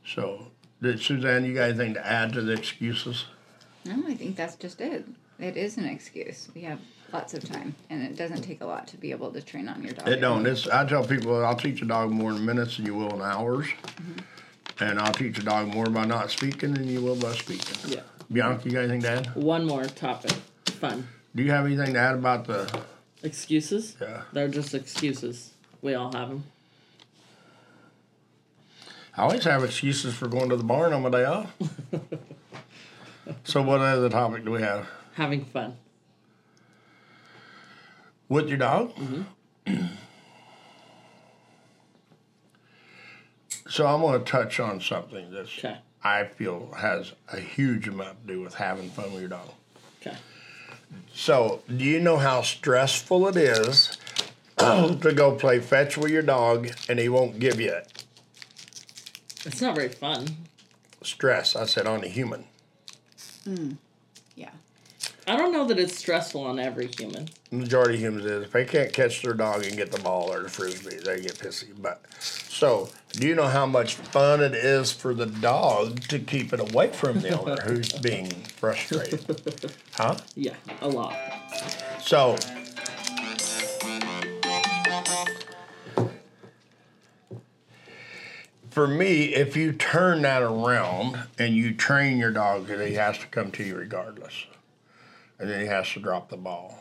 So, 0.05 0.47
did 0.81 0.99
Suzanne, 1.01 1.43
you 1.45 1.55
got 1.55 1.69
anything 1.69 1.93
to 1.95 2.05
add 2.05 2.33
to 2.33 2.41
the 2.41 2.53
excuses? 2.53 3.25
No, 3.85 4.03
I 4.07 4.13
think 4.15 4.35
that's 4.35 4.55
just 4.55 4.79
it. 4.79 5.05
It 5.39 5.57
is 5.57 5.77
an 5.77 5.85
excuse. 5.85 6.49
We 6.53 6.61
have 6.61 6.79
lots 7.13 7.33
of 7.33 7.43
time, 7.43 7.75
and 7.89 8.03
it 8.03 8.15
doesn't 8.15 8.41
take 8.41 8.61
a 8.61 8.65
lot 8.65 8.87
to 8.87 8.97
be 8.97 9.11
able 9.11 9.31
to 9.31 9.41
train 9.41 9.67
on 9.67 9.83
your 9.83 9.93
dog. 9.93 10.07
It 10.07 10.21
don't. 10.21 10.45
It's, 10.45 10.67
I 10.67 10.85
tell 10.85 11.05
people 11.05 11.43
I'll 11.43 11.55
teach 11.55 11.81
a 11.81 11.85
dog 11.85 12.11
more 12.11 12.31
in 12.31 12.45
minutes 12.45 12.77
than 12.77 12.85
you 12.85 12.95
will 12.95 13.13
in 13.13 13.21
hours. 13.21 13.67
Mm-hmm. 13.67 14.83
And 14.83 14.99
I'll 14.99 15.13
teach 15.13 15.37
a 15.37 15.43
dog 15.43 15.67
more 15.67 15.85
by 15.85 16.05
not 16.05 16.31
speaking 16.31 16.73
than 16.73 16.87
you 16.87 17.01
will 17.01 17.15
by 17.15 17.33
speaking. 17.33 17.91
Yeah. 17.91 18.01
Bianca, 18.31 18.65
you 18.65 18.71
got 18.71 18.79
anything 18.79 19.01
to 19.01 19.09
add? 19.09 19.35
One 19.35 19.65
more 19.67 19.85
topic. 19.85 20.31
Fun. 20.65 21.07
Do 21.35 21.43
you 21.43 21.51
have 21.51 21.65
anything 21.65 21.93
to 21.93 21.99
add 21.99 22.15
about 22.15 22.45
the? 22.45 22.81
Excuses? 23.23 23.95
Yeah. 24.01 24.23
They're 24.33 24.47
just 24.47 24.73
excuses. 24.73 25.51
We 25.81 25.93
all 25.93 26.11
have 26.13 26.29
them. 26.29 26.43
I 29.15 29.23
always 29.23 29.43
have 29.43 29.63
excuses 29.63 30.15
for 30.15 30.27
going 30.27 30.49
to 30.49 30.55
the 30.55 30.63
barn 30.63 30.93
on 30.93 31.01
my 31.01 31.09
day 31.09 31.25
off. 31.25 31.53
so, 33.43 33.61
what 33.61 33.81
other 33.81 34.09
topic 34.09 34.45
do 34.45 34.51
we 34.51 34.61
have? 34.61 34.87
Having 35.13 35.45
fun. 35.45 35.77
With 38.31 38.47
your 38.47 38.59
dog? 38.59 38.95
Mm-hmm. 38.95 39.85
so 43.67 43.85
I'm 43.85 43.99
going 43.99 44.23
to 44.23 44.25
touch 44.31 44.57
on 44.61 44.79
something 44.79 45.29
that 45.31 45.47
Okay. 45.57 45.77
I 46.01 46.23
feel 46.23 46.71
has 46.77 47.11
a 47.33 47.41
huge 47.41 47.89
amount 47.89 48.25
to 48.25 48.33
do 48.33 48.39
with 48.39 48.53
having 48.53 48.89
fun 48.89 49.11
with 49.11 49.19
your 49.19 49.31
dog. 49.31 49.49
Okay. 50.01 50.15
So, 51.13 51.61
do 51.67 51.83
you 51.83 51.99
know 51.99 52.15
how 52.15 52.41
stressful 52.41 53.27
it 53.27 53.35
is 53.35 53.97
to 54.57 55.11
go 55.13 55.35
play 55.35 55.59
fetch 55.59 55.97
with 55.97 56.11
your 56.11 56.21
dog 56.21 56.69
and 56.87 56.99
he 56.99 57.09
won't 57.09 57.37
give 57.37 57.59
you 57.59 57.73
it? 57.73 58.05
It's 59.45 59.59
not 59.61 59.75
very 59.75 59.89
fun. 59.89 60.29
Stress, 61.03 61.53
I 61.57 61.65
said, 61.65 61.85
on 61.85 62.01
a 62.05 62.07
human. 62.07 62.45
Mm, 63.45 63.75
yeah. 64.37 64.51
I 65.31 65.37
don't 65.37 65.53
know 65.53 65.63
that 65.67 65.79
it's 65.79 65.97
stressful 65.97 66.41
on 66.41 66.59
every 66.59 66.87
human. 66.87 67.29
majority 67.51 67.93
of 67.93 68.01
humans 68.01 68.25
is 68.25 68.43
if 68.43 68.51
they 68.51 68.65
can't 68.65 68.91
catch 68.91 69.21
their 69.21 69.33
dog 69.33 69.63
and 69.63 69.77
get 69.77 69.89
the 69.89 70.01
ball 70.01 70.29
or 70.29 70.43
the 70.43 70.49
frisbee, 70.49 70.97
they 70.97 71.21
get 71.21 71.35
pissy. 71.35 71.69
But 71.81 72.03
so, 72.19 72.89
do 73.11 73.25
you 73.25 73.33
know 73.33 73.47
how 73.47 73.65
much 73.65 73.95
fun 73.95 74.41
it 74.41 74.53
is 74.53 74.91
for 74.91 75.13
the 75.13 75.27
dog 75.27 76.01
to 76.09 76.19
keep 76.19 76.51
it 76.51 76.59
away 76.59 76.89
from 76.89 77.21
the 77.21 77.39
owner 77.39 77.61
who's 77.63 77.93
being 77.93 78.29
frustrated? 78.29 79.71
Huh? 79.93 80.17
Yeah, 80.35 80.55
a 80.81 80.89
lot. 80.89 81.15
So, 82.01 82.35
for 88.69 88.85
me, 88.85 89.33
if 89.33 89.55
you 89.55 89.71
turn 89.71 90.23
that 90.23 90.41
around 90.41 91.23
and 91.39 91.55
you 91.55 91.73
train 91.73 92.17
your 92.17 92.31
dog 92.31 92.67
that 92.67 92.85
he 92.85 92.95
has 92.95 93.17
to 93.19 93.27
come 93.27 93.49
to 93.51 93.63
you 93.63 93.77
regardless, 93.77 94.47
and 95.41 95.49
then 95.49 95.59
he 95.59 95.65
has 95.67 95.89
to 95.89 95.99
drop 95.99 96.29
the 96.29 96.37
ball, 96.37 96.77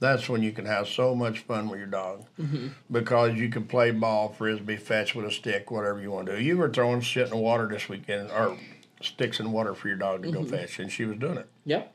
that's 0.00 0.28
when 0.28 0.42
you 0.42 0.52
can 0.52 0.66
have 0.66 0.88
so 0.88 1.14
much 1.14 1.38
fun 1.38 1.68
with 1.68 1.78
your 1.78 1.88
dog 1.88 2.24
mm-hmm. 2.38 2.68
because 2.90 3.34
you 3.36 3.48
can 3.48 3.64
play 3.64 3.92
ball, 3.92 4.28
frisbee, 4.28 4.76
fetch 4.76 5.14
with 5.14 5.24
a 5.24 5.30
stick, 5.30 5.70
whatever 5.70 6.00
you 6.00 6.10
want 6.10 6.26
to 6.26 6.36
do. 6.36 6.42
You 6.42 6.58
were 6.58 6.68
throwing 6.68 7.00
shit 7.00 7.24
in 7.24 7.30
the 7.30 7.36
water 7.36 7.68
this 7.68 7.88
weekend, 7.88 8.30
or 8.32 8.58
sticks 9.00 9.38
in 9.38 9.52
water 9.52 9.74
for 9.74 9.88
your 9.88 9.96
dog 9.96 10.24
to 10.24 10.32
go 10.32 10.40
mm-hmm. 10.40 10.50
fetch, 10.50 10.78
and 10.78 10.90
she 10.90 11.04
was 11.04 11.16
doing 11.18 11.38
it 11.38 11.48
Yep. 11.64 11.94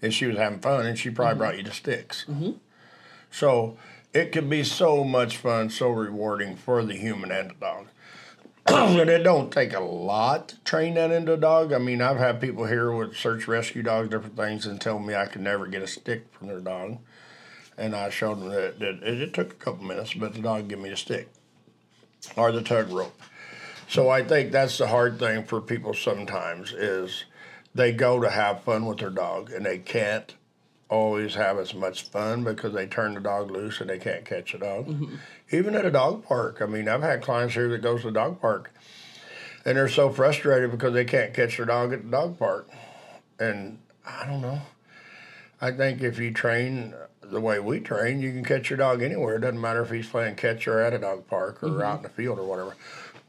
and 0.00 0.14
she 0.14 0.26
was 0.26 0.36
having 0.36 0.60
fun, 0.60 0.86
and 0.86 0.98
she 0.98 1.10
probably 1.10 1.32
mm-hmm. 1.32 1.38
brought 1.38 1.56
you 1.58 1.64
the 1.64 1.72
sticks. 1.72 2.24
So 3.30 3.76
it 4.14 4.30
can 4.30 4.48
be 4.48 4.62
so 4.62 5.04
much 5.04 5.36
fun, 5.36 5.70
so 5.70 5.90
rewarding 5.90 6.54
for 6.56 6.84
the 6.84 6.94
human 6.94 7.32
and 7.32 7.50
the 7.50 7.54
dog. 7.54 7.88
and 8.66 9.10
it 9.10 9.24
don't 9.24 9.50
take 9.50 9.72
a 9.72 9.80
lot 9.80 10.48
to 10.48 10.60
train 10.60 10.94
that 10.94 11.10
into 11.10 11.32
a 11.32 11.36
dog. 11.36 11.72
I 11.72 11.78
mean, 11.78 12.00
I've 12.00 12.18
had 12.18 12.40
people 12.40 12.64
here 12.64 12.92
with 12.92 13.16
search 13.16 13.48
rescue 13.48 13.82
dogs, 13.82 14.10
different 14.10 14.36
things, 14.36 14.66
and 14.66 14.80
tell 14.80 14.98
me 14.98 15.14
I 15.14 15.26
could 15.26 15.40
never 15.40 15.66
get 15.66 15.82
a 15.82 15.86
stick 15.86 16.26
from 16.32 16.46
their 16.46 16.60
dog. 16.60 16.98
And 17.76 17.96
I 17.96 18.10
showed 18.10 18.40
them 18.40 18.50
that, 18.50 18.78
that 18.78 19.02
it, 19.02 19.20
it 19.20 19.34
took 19.34 19.50
a 19.50 19.56
couple 19.56 19.84
minutes, 19.84 20.14
but 20.14 20.34
the 20.34 20.40
dog 20.40 20.68
gave 20.68 20.78
me 20.78 20.90
the 20.90 20.96
stick 20.96 21.28
or 22.36 22.52
the 22.52 22.62
tug 22.62 22.90
rope. 22.90 23.20
So 23.88 24.08
I 24.08 24.22
think 24.22 24.52
that's 24.52 24.78
the 24.78 24.86
hard 24.86 25.18
thing 25.18 25.44
for 25.44 25.60
people 25.60 25.92
sometimes 25.92 26.72
is 26.72 27.24
they 27.74 27.92
go 27.92 28.20
to 28.20 28.30
have 28.30 28.62
fun 28.62 28.86
with 28.86 28.98
their 28.98 29.10
dog 29.10 29.50
and 29.50 29.66
they 29.66 29.78
can't 29.78 30.34
always 30.92 31.34
have 31.34 31.58
as 31.58 31.72
much 31.72 32.02
fun 32.02 32.44
because 32.44 32.74
they 32.74 32.86
turn 32.86 33.14
the 33.14 33.20
dog 33.20 33.50
loose 33.50 33.80
and 33.80 33.88
they 33.88 33.98
can't 33.98 34.26
catch 34.26 34.52
a 34.52 34.58
dog. 34.58 34.86
Mm-hmm. 34.86 35.14
Even 35.50 35.74
at 35.74 35.86
a 35.86 35.90
dog 35.90 36.24
park. 36.24 36.58
I 36.60 36.66
mean, 36.66 36.86
I've 36.86 37.02
had 37.02 37.22
clients 37.22 37.54
here 37.54 37.68
that 37.70 37.80
goes 37.80 38.02
to 38.02 38.08
the 38.08 38.12
dog 38.12 38.40
park 38.40 38.70
and 39.64 39.76
they're 39.76 39.88
so 39.88 40.10
frustrated 40.10 40.70
because 40.70 40.92
they 40.92 41.06
can't 41.06 41.32
catch 41.32 41.56
their 41.56 41.66
dog 41.66 41.94
at 41.94 42.04
the 42.04 42.10
dog 42.10 42.38
park. 42.38 42.68
And 43.38 43.78
I 44.06 44.26
don't 44.26 44.42
know. 44.42 44.60
I 45.60 45.70
think 45.70 46.02
if 46.02 46.18
you 46.18 46.30
train 46.30 46.94
the 47.22 47.40
way 47.40 47.58
we 47.58 47.80
train, 47.80 48.20
you 48.20 48.32
can 48.32 48.44
catch 48.44 48.68
your 48.68 48.76
dog 48.76 49.02
anywhere. 49.02 49.36
It 49.36 49.40
doesn't 49.40 49.60
matter 49.60 49.82
if 49.82 49.90
he's 49.90 50.08
playing 50.08 50.34
catch 50.34 50.68
or 50.68 50.80
at 50.80 50.92
a 50.92 50.98
dog 50.98 51.26
park 51.26 51.62
or 51.62 51.68
mm-hmm. 51.68 51.82
out 51.82 51.96
in 51.98 52.02
the 52.02 52.08
field 52.10 52.38
or 52.38 52.44
whatever. 52.44 52.76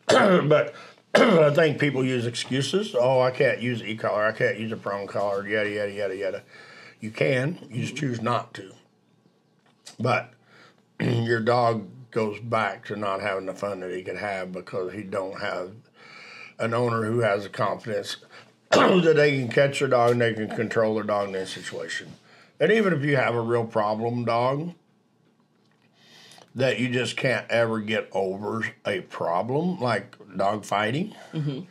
but 0.48 0.74
I 1.16 1.52
think 1.52 1.80
people 1.80 2.04
use 2.04 2.26
excuses. 2.26 2.94
Oh, 2.94 3.22
I 3.22 3.32
can't 3.32 3.62
use 3.62 3.82
e 3.82 3.96
collar. 3.96 4.26
I 4.26 4.34
can't 4.34 4.60
use 4.60 4.72
a 4.72 4.78
prong 4.78 5.08
collar. 5.08 5.48
Yada 5.48 5.70
yada 5.70 5.92
yada 5.92 6.18
yada. 6.18 6.44
You 7.04 7.12
can. 7.12 7.60
You 7.70 7.82
just 7.82 7.98
choose 7.98 8.22
not 8.22 8.54
to. 8.54 8.72
But 10.00 10.32
your 11.02 11.42
dog 11.42 11.90
goes 12.12 12.40
back 12.40 12.86
to 12.86 12.96
not 12.96 13.20
having 13.20 13.46
the 13.46 13.54
fun 13.54 13.82
that 13.82 13.92
he 13.92 14.04
could 14.04 14.16
have 14.16 14.54
because 14.54 14.94
he 14.94 15.04
don't 15.04 15.42
have 15.42 15.72
an 16.60 16.74
owner 16.74 17.04
who 17.04 17.20
has 17.20 17.44
the 17.44 17.50
confidence 17.50 18.16
that 18.72 19.16
they 19.18 19.38
can 19.38 19.50
catch 19.50 19.80
their 19.80 19.90
dog 19.90 20.12
and 20.12 20.22
they 20.22 20.34
can 20.34 20.48
control 20.48 20.96
their 20.96 21.04
dog 21.04 21.28
in 21.28 21.34
that 21.34 21.50
situation. 21.50 22.14
And 22.58 22.72
even 22.72 22.94
if 22.94 23.04
you 23.04 23.18
have 23.18 23.36
a 23.36 23.42
real 23.42 23.66
problem 23.66 24.24
dog 24.24 24.74
that 26.56 26.80
you 26.80 26.88
just 26.88 27.18
can't 27.18 27.52
ever 27.52 27.82
get 27.82 28.08
over 28.14 28.66
a 28.86 29.02
problem, 29.02 29.78
like 29.82 30.16
dog 30.38 30.64
fighting, 30.64 31.14
mm-hmm. 31.34 31.64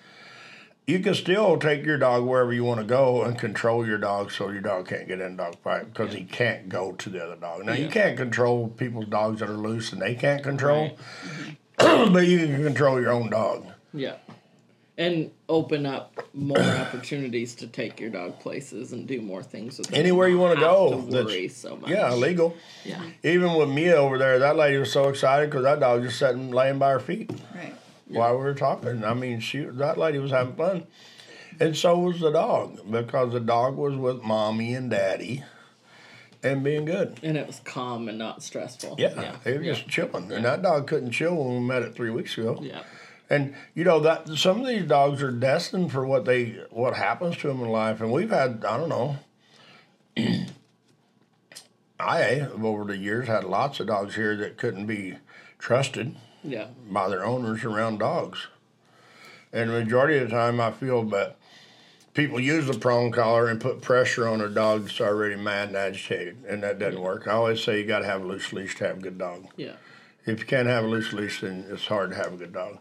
You 0.87 0.99
can 0.99 1.15
still 1.15 1.57
take 1.59 1.85
your 1.85 1.99
dog 1.99 2.25
wherever 2.25 2.53
you 2.53 2.65
want 2.65 2.81
to 2.81 2.87
go 2.87 3.23
and 3.23 3.39
control 3.39 3.87
your 3.87 3.99
dog 3.99 4.33
so 4.33 4.51
your 4.51 4.61
dog 4.61 4.89
can't 4.89 5.07
get 5.07 5.21
in 5.21 5.33
a 5.35 5.37
dog 5.37 5.57
fight 5.63 5.93
because 5.93 6.13
he 6.13 6.25
can't 6.25 6.69
go 6.69 6.93
to 6.93 7.09
the 7.09 7.25
other 7.25 7.37
dog. 7.37 7.65
Now, 7.65 7.75
you 7.75 7.89
can't 7.89 8.17
control 8.17 8.69
people's 8.69 9.07
dogs 9.07 9.41
that 9.41 9.49
are 9.49 9.53
loose 9.57 9.93
and 9.93 10.03
they 10.03 10.15
can't 10.15 10.43
control, 10.43 10.99
but 11.79 12.27
you 12.27 12.47
can 12.47 12.63
control 12.65 13.01
your 13.01 13.13
own 13.13 13.31
dog. 13.31 13.67
Yeah. 13.95 14.17
And 14.99 15.31
open 15.49 15.87
up 15.87 16.23
more 16.35 16.59
opportunities 16.61 17.55
to 17.57 17.67
take 17.67 17.99
your 17.99 18.11
dog 18.11 18.39
places 18.41 18.93
and 18.93 19.07
do 19.07 19.23
more 19.23 19.43
things 19.43 19.79
with 19.79 19.87
them. 19.89 19.99
Anywhere 19.99 20.29
you 20.29 20.39
wanna 20.39 20.61
go 20.61 20.91
have 20.91 21.01
To 21.07 21.11
that's- 21.11 21.25
worry 21.27 21.49
so 21.49 21.77
much. 21.77 21.91
Yeah, 21.91 22.13
legal. 22.15 22.57
Yeah. 22.85 23.03
Even 23.23 23.55
with 23.55 23.71
Mia 23.71 23.95
over 23.97 24.19
there, 24.19 24.39
that 24.41 24.57
lady 24.57 24.77
was 24.79 24.93
so 24.93 25.09
excited 25.09 25.49
because 25.49 25.63
that 25.65 25.81
dog 25.81 26.03
just 26.03 26.19
sitting 26.19 26.51
laying 26.51 26.79
by 26.79 26.91
her 26.91 27.01
feet 27.01 27.31
Right. 27.55 27.75
While 28.13 28.37
we 28.37 28.45
were 28.45 28.55
talking. 28.55 29.05
I 29.05 29.15
mean, 29.15 29.41
she 29.41 29.61
that 29.61 29.99
lady 29.99 30.19
was 30.19 30.31
having 30.31 30.55
fun, 30.55 30.87
and 31.61 31.77
so 31.77 31.99
was 31.99 32.21
the 32.21 32.31
dog 32.31 32.79
because 32.91 33.33
the 33.33 33.41
dog 33.41 33.77
was 33.77 33.97
with 33.97 34.23
mommy 34.23 34.75
and 34.75 34.91
daddy, 34.91 35.43
and 36.43 36.63
being 36.63 36.85
good. 36.85 37.19
And 37.23 37.37
it 37.37 37.47
was 37.47 37.61
calm 37.65 38.09
and 38.09 38.19
not 38.19 38.43
stressful. 38.43 38.97
Yeah, 38.99 39.15
Yeah. 39.21 39.37
they 39.45 39.57
were 39.59 39.65
just 39.65 39.89
chilling, 39.89 40.31
and 40.33 40.45
that 40.45 40.63
dog 40.63 40.87
couldn't 40.87 41.13
chill 41.13 41.35
when 41.37 41.55
we 41.55 41.61
met 41.61 41.83
it 41.83 41.95
three 41.95 42.11
weeks 42.11 42.37
ago. 42.39 42.59
Yeah. 42.61 42.83
And 43.31 43.55
you 43.75 43.85
know 43.85 44.01
that 44.01 44.29
some 44.37 44.61
of 44.61 44.67
these 44.67 44.87
dogs 44.87 45.23
are 45.23 45.31
destined 45.31 45.91
for 45.93 46.07
what 46.07 46.25
they 46.27 46.61
what 46.71 46.95
happens 46.95 47.37
to 47.39 47.49
them 47.49 47.61
in 47.63 47.69
life, 47.71 48.01
and 48.01 48.13
we've 48.13 48.31
had 48.31 48.65
I 48.67 48.77
don't 48.77 48.89
know. 48.89 49.17
I 51.99 52.41
over 52.41 52.85
the 52.85 52.97
years 52.97 53.29
had 53.29 53.45
lots 53.45 53.79
of 53.81 53.87
dogs 53.87 54.17
here 54.17 54.37
that 54.37 54.57
couldn't 54.59 54.87
be 54.87 55.15
trusted 55.59 56.17
Yeah. 56.45 56.69
by 56.91 57.09
their 57.09 57.25
owners 57.25 57.65
around 57.65 57.99
dogs. 57.99 58.49
And 59.53 59.71
the 59.71 59.81
majority 59.81 60.19
of 60.19 60.29
the 60.29 60.35
time, 60.35 60.61
I 60.61 60.71
feel 60.73 61.03
that 61.05 61.37
people 62.15 62.41
use 62.41 62.67
the 62.67 62.79
prong 62.79 63.11
collar 63.11 63.49
and 63.49 63.61
put 63.61 63.83
pressure 63.83 64.27
on 64.27 64.41
a 64.41 64.49
dog 64.49 64.83
that's 64.83 65.01
already 65.01 65.37
mad 65.37 65.69
and 65.69 65.77
agitated, 65.77 66.45
and 66.49 66.63
that 66.63 66.79
doesn't 66.79 67.01
work. 67.01 67.27
I 67.27 67.33
always 67.33 67.63
say 67.63 67.79
you 67.79 67.87
got 67.87 68.01
to 68.01 68.07
have 68.07 68.23
a 68.23 68.27
loose 68.27 68.53
leash 68.53 68.77
to 68.77 68.87
have 68.87 68.99
a 68.99 69.03
good 69.03 69.19
dog. 69.19 69.47
Yeah. 69.57 69.75
If 70.25 70.41
you 70.41 70.47
can't 70.47 70.69
have 70.69 70.85
a 70.85 70.89
loose 70.89 71.13
leash, 71.13 71.41
then 71.41 71.67
it's 71.69 71.87
hard 71.87 72.11
to 72.11 72.17
have 72.17 72.33
a 72.33 72.37
good 72.37 72.53
dog. 72.53 72.79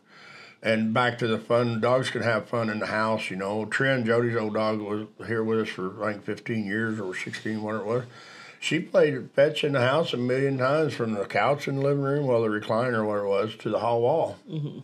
And 0.63 0.93
back 0.93 1.17
to 1.19 1.27
the 1.27 1.39
fun, 1.39 1.81
dogs 1.81 2.11
can 2.11 2.21
have 2.21 2.47
fun 2.47 2.69
in 2.69 2.79
the 2.79 2.85
house. 2.85 3.31
You 3.31 3.35
know, 3.37 3.65
Trin, 3.65 4.05
Jody's 4.05 4.35
old 4.35 4.53
dog, 4.53 4.79
was 4.79 5.07
here 5.25 5.43
with 5.43 5.61
us 5.61 5.69
for 5.69 6.03
I 6.03 6.13
think 6.13 6.23
15 6.23 6.65
years 6.65 6.99
or 6.99 7.15
16, 7.15 7.61
whatever 7.63 7.83
it 7.83 7.87
was. 7.87 8.03
She 8.61 8.79
played 8.79 9.31
fetch 9.31 9.63
in 9.63 9.71
the 9.71 9.81
house 9.81 10.13
a 10.13 10.17
million 10.17 10.59
times 10.59 10.93
from 10.93 11.13
the 11.13 11.25
couch 11.25 11.67
in 11.67 11.77
the 11.77 11.81
living 11.81 12.03
room, 12.03 12.27
well, 12.27 12.43
the 12.43 12.47
recliner, 12.47 13.03
whatever 13.03 13.25
it 13.25 13.29
was, 13.29 13.55
to 13.55 13.69
the 13.71 13.79
hall 13.79 14.01
wall. 14.01 14.37
Mm-hmm. 14.47 14.79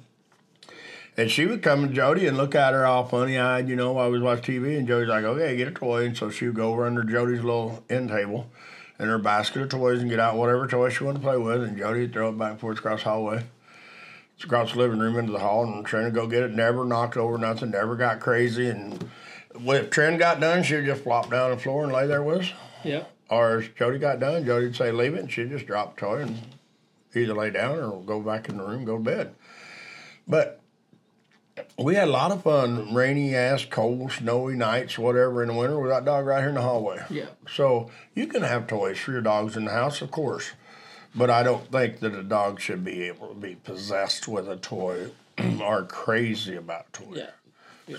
And 1.15 1.29
she 1.29 1.45
would 1.45 1.61
come 1.61 1.87
to 1.87 1.93
Jody 1.93 2.25
and 2.25 2.35
look 2.35 2.55
at 2.55 2.73
her 2.73 2.87
all 2.87 3.05
funny 3.05 3.37
eyed, 3.37 3.69
you 3.69 3.75
know, 3.75 3.91
while 3.91 4.09
we 4.09 4.17
was 4.17 4.23
watching 4.23 4.63
TV. 4.63 4.79
And 4.79 4.87
Jody's 4.87 5.09
like, 5.09 5.23
okay, 5.23 5.55
get 5.55 5.67
a 5.67 5.71
toy. 5.71 6.07
And 6.07 6.17
so 6.17 6.31
she 6.31 6.47
would 6.47 6.55
go 6.55 6.71
over 6.71 6.87
under 6.87 7.03
Jody's 7.03 7.43
little 7.43 7.83
end 7.87 8.09
table 8.09 8.49
and 8.97 9.09
her 9.09 9.19
basket 9.19 9.61
of 9.61 9.69
toys 9.69 10.01
and 10.01 10.09
get 10.09 10.19
out 10.19 10.37
whatever 10.37 10.65
toy 10.65 10.89
she 10.89 11.03
wanted 11.03 11.19
to 11.19 11.23
play 11.23 11.37
with. 11.37 11.61
And 11.61 11.77
Jody 11.77 12.01
would 12.01 12.13
throw 12.13 12.29
it 12.29 12.37
back 12.37 12.53
and 12.53 12.59
forth 12.59 12.79
across 12.79 13.03
the 13.03 13.09
hallway, 13.09 13.43
across 14.43 14.73
the 14.73 14.79
living 14.79 14.97
room 14.97 15.19
into 15.19 15.31
the 15.31 15.39
hall. 15.39 15.63
And 15.63 15.85
Trent 15.85 16.05
would 16.05 16.15
go 16.15 16.25
get 16.25 16.41
it. 16.41 16.51
Never 16.51 16.83
knocked 16.83 17.15
over 17.15 17.37
nothing, 17.37 17.69
never 17.69 17.95
got 17.95 18.21
crazy. 18.21 18.69
And 18.69 19.07
when 19.61 19.87
Trent 19.91 20.17
got 20.17 20.39
done, 20.39 20.63
she 20.63 20.77
would 20.77 20.85
just 20.85 21.03
flop 21.03 21.29
down 21.29 21.51
on 21.51 21.57
the 21.57 21.61
floor 21.61 21.83
and 21.83 21.93
lay 21.93 22.07
there 22.07 22.23
with 22.23 22.39
us. 22.39 22.51
Yep. 22.83 23.13
Or 23.29 23.59
as 23.59 23.67
Jody 23.69 23.99
got 23.99 24.19
done, 24.19 24.45
Jody'd 24.45 24.75
say, 24.75 24.91
leave 24.91 25.13
it. 25.13 25.19
And 25.19 25.31
she'd 25.31 25.49
just 25.49 25.67
drop 25.67 25.97
toy 25.97 26.21
and 26.21 26.37
either 27.15 27.33
lay 27.33 27.49
down 27.49 27.79
or 27.79 28.01
go 28.01 28.21
back 28.21 28.49
in 28.49 28.57
the 28.57 28.63
room, 28.63 28.85
go 28.85 28.97
to 28.97 29.03
bed. 29.03 29.35
But 30.27 30.61
we 31.77 31.95
had 31.95 32.07
a 32.07 32.11
lot 32.11 32.31
of 32.31 32.43
fun, 32.43 32.93
rainy 32.93 33.35
ass, 33.35 33.65
cold, 33.65 34.11
snowy 34.11 34.55
nights, 34.55 34.97
whatever, 34.97 35.41
in 35.41 35.49
the 35.49 35.55
winter 35.55 35.79
with 35.79 35.91
that 35.91 36.05
dog 36.05 36.25
right 36.25 36.39
here 36.39 36.49
in 36.49 36.55
the 36.55 36.61
hallway. 36.61 37.03
Yeah. 37.09 37.27
So 37.49 37.89
you 38.13 38.27
can 38.27 38.43
have 38.43 38.67
toys 38.67 38.97
for 38.99 39.11
your 39.11 39.21
dogs 39.21 39.55
in 39.55 39.65
the 39.65 39.71
house, 39.71 40.01
of 40.01 40.11
course. 40.11 40.51
But 41.15 41.29
I 41.29 41.43
don't 41.43 41.71
think 41.71 41.99
that 41.99 42.13
a 42.13 42.23
dog 42.23 42.59
should 42.59 42.83
be 42.83 43.03
able 43.03 43.29
to 43.29 43.33
be 43.33 43.55
possessed 43.55 44.27
with 44.27 44.47
a 44.47 44.57
toy 44.57 45.09
or 45.61 45.83
crazy 45.83 46.55
about 46.55 46.91
toys. 46.93 47.07
Yeah. 47.17 47.29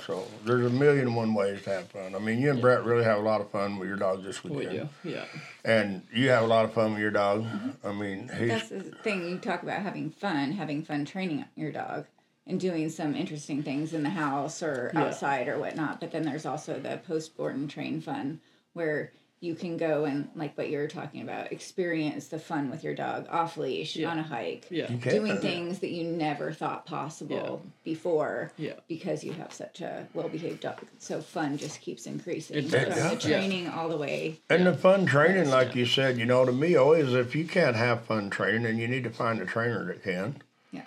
So 0.06 0.26
there's 0.44 0.66
a 0.66 0.70
million 0.70 1.06
and 1.06 1.16
one 1.16 1.32
ways 1.34 1.62
to 1.62 1.70
have 1.70 1.88
fun. 1.88 2.14
I 2.14 2.18
mean, 2.18 2.38
you 2.40 2.50
and 2.50 2.60
Brett 2.60 2.84
really 2.84 3.04
have 3.04 3.18
a 3.18 3.22
lot 3.22 3.40
of 3.40 3.50
fun 3.50 3.78
with 3.78 3.88
your 3.88 3.96
dog 3.96 4.22
this 4.22 4.44
We 4.44 4.50
weekend. 4.50 4.90
do. 5.02 5.10
Yeah. 5.10 5.24
And 5.64 6.02
you 6.12 6.28
have 6.28 6.44
a 6.44 6.46
lot 6.46 6.64
of 6.64 6.72
fun 6.74 6.92
with 6.92 7.00
your 7.00 7.10
dog. 7.10 7.44
Mm-hmm. 7.44 7.86
I 7.88 7.92
mean, 7.92 8.30
he's 8.38 8.48
That's 8.48 8.68
the 8.68 8.82
thing. 8.82 9.28
You 9.28 9.38
talk 9.38 9.62
about 9.62 9.80
having 9.82 10.10
fun, 10.10 10.52
having 10.52 10.82
fun 10.84 11.04
training 11.04 11.44
your 11.56 11.72
dog 11.72 12.04
and 12.46 12.60
doing 12.60 12.90
some 12.90 13.14
interesting 13.14 13.62
things 13.62 13.92
in 13.94 14.02
the 14.02 14.10
house 14.10 14.62
or 14.62 14.90
Yeah. 14.94 15.04
outside 15.04 15.48
or 15.48 15.58
whatnot. 15.58 16.00
But 16.00 16.12
then 16.12 16.22
there's 16.22 16.46
also 16.46 16.78
the 16.78 16.98
post 17.06 17.36
board 17.36 17.54
and 17.56 17.68
train 17.70 18.00
fun 18.00 18.40
where 18.74 19.12
you 19.40 19.54
can 19.54 19.76
go 19.76 20.04
and, 20.04 20.28
like 20.34 20.58
what 20.58 20.68
you 20.68 20.78
were 20.78 20.88
talking 20.88 21.22
about, 21.22 21.52
experience 21.52 22.26
the 22.26 22.38
fun 22.40 22.70
with 22.70 22.82
your 22.82 22.94
dog 22.94 23.26
off 23.30 23.56
leash, 23.56 23.94
Yeah. 23.94 24.10
on 24.10 24.18
a 24.18 24.22
hike, 24.22 24.66
Yeah. 24.68 24.90
You 24.90 24.98
can. 24.98 25.12
doing 25.12 25.36
things 25.38 25.78
that 25.78 25.90
you 25.90 26.04
never 26.04 26.52
thought 26.52 26.86
possible 26.86 27.62
before 27.84 28.50
Yeah. 28.56 28.72
because 28.88 29.22
you 29.22 29.32
have 29.34 29.52
such 29.52 29.80
a 29.80 30.08
well 30.12 30.28
behaved 30.28 30.60
dog. 30.60 30.80
So 30.98 31.20
fun 31.20 31.56
just 31.56 31.80
keeps 31.80 32.06
increasing. 32.06 32.56
It 32.56 32.62
From 32.70 32.84
does. 32.84 33.22
the 33.22 33.28
Yeah. 33.28 33.38
training 33.38 33.68
all 33.68 33.88
the 33.88 33.96
way. 33.96 34.40
And 34.50 34.66
the 34.66 34.74
fun 34.74 35.06
training, 35.06 35.50
like 35.50 35.74
you 35.76 35.86
said, 35.86 36.18
you 36.18 36.24
know, 36.26 36.44
to 36.44 36.50
me 36.52 36.74
always, 36.74 37.12
if 37.14 37.36
you 37.36 37.44
can't 37.44 37.76
have 37.76 38.02
fun 38.04 38.30
training, 38.30 38.64
then 38.64 38.76
you 38.78 38.88
need 38.88 39.04
to 39.04 39.10
find 39.10 39.40
a 39.40 39.46
trainer 39.46 39.84
that 39.84 40.02
can 40.02 40.42
Yeah. 40.72 40.82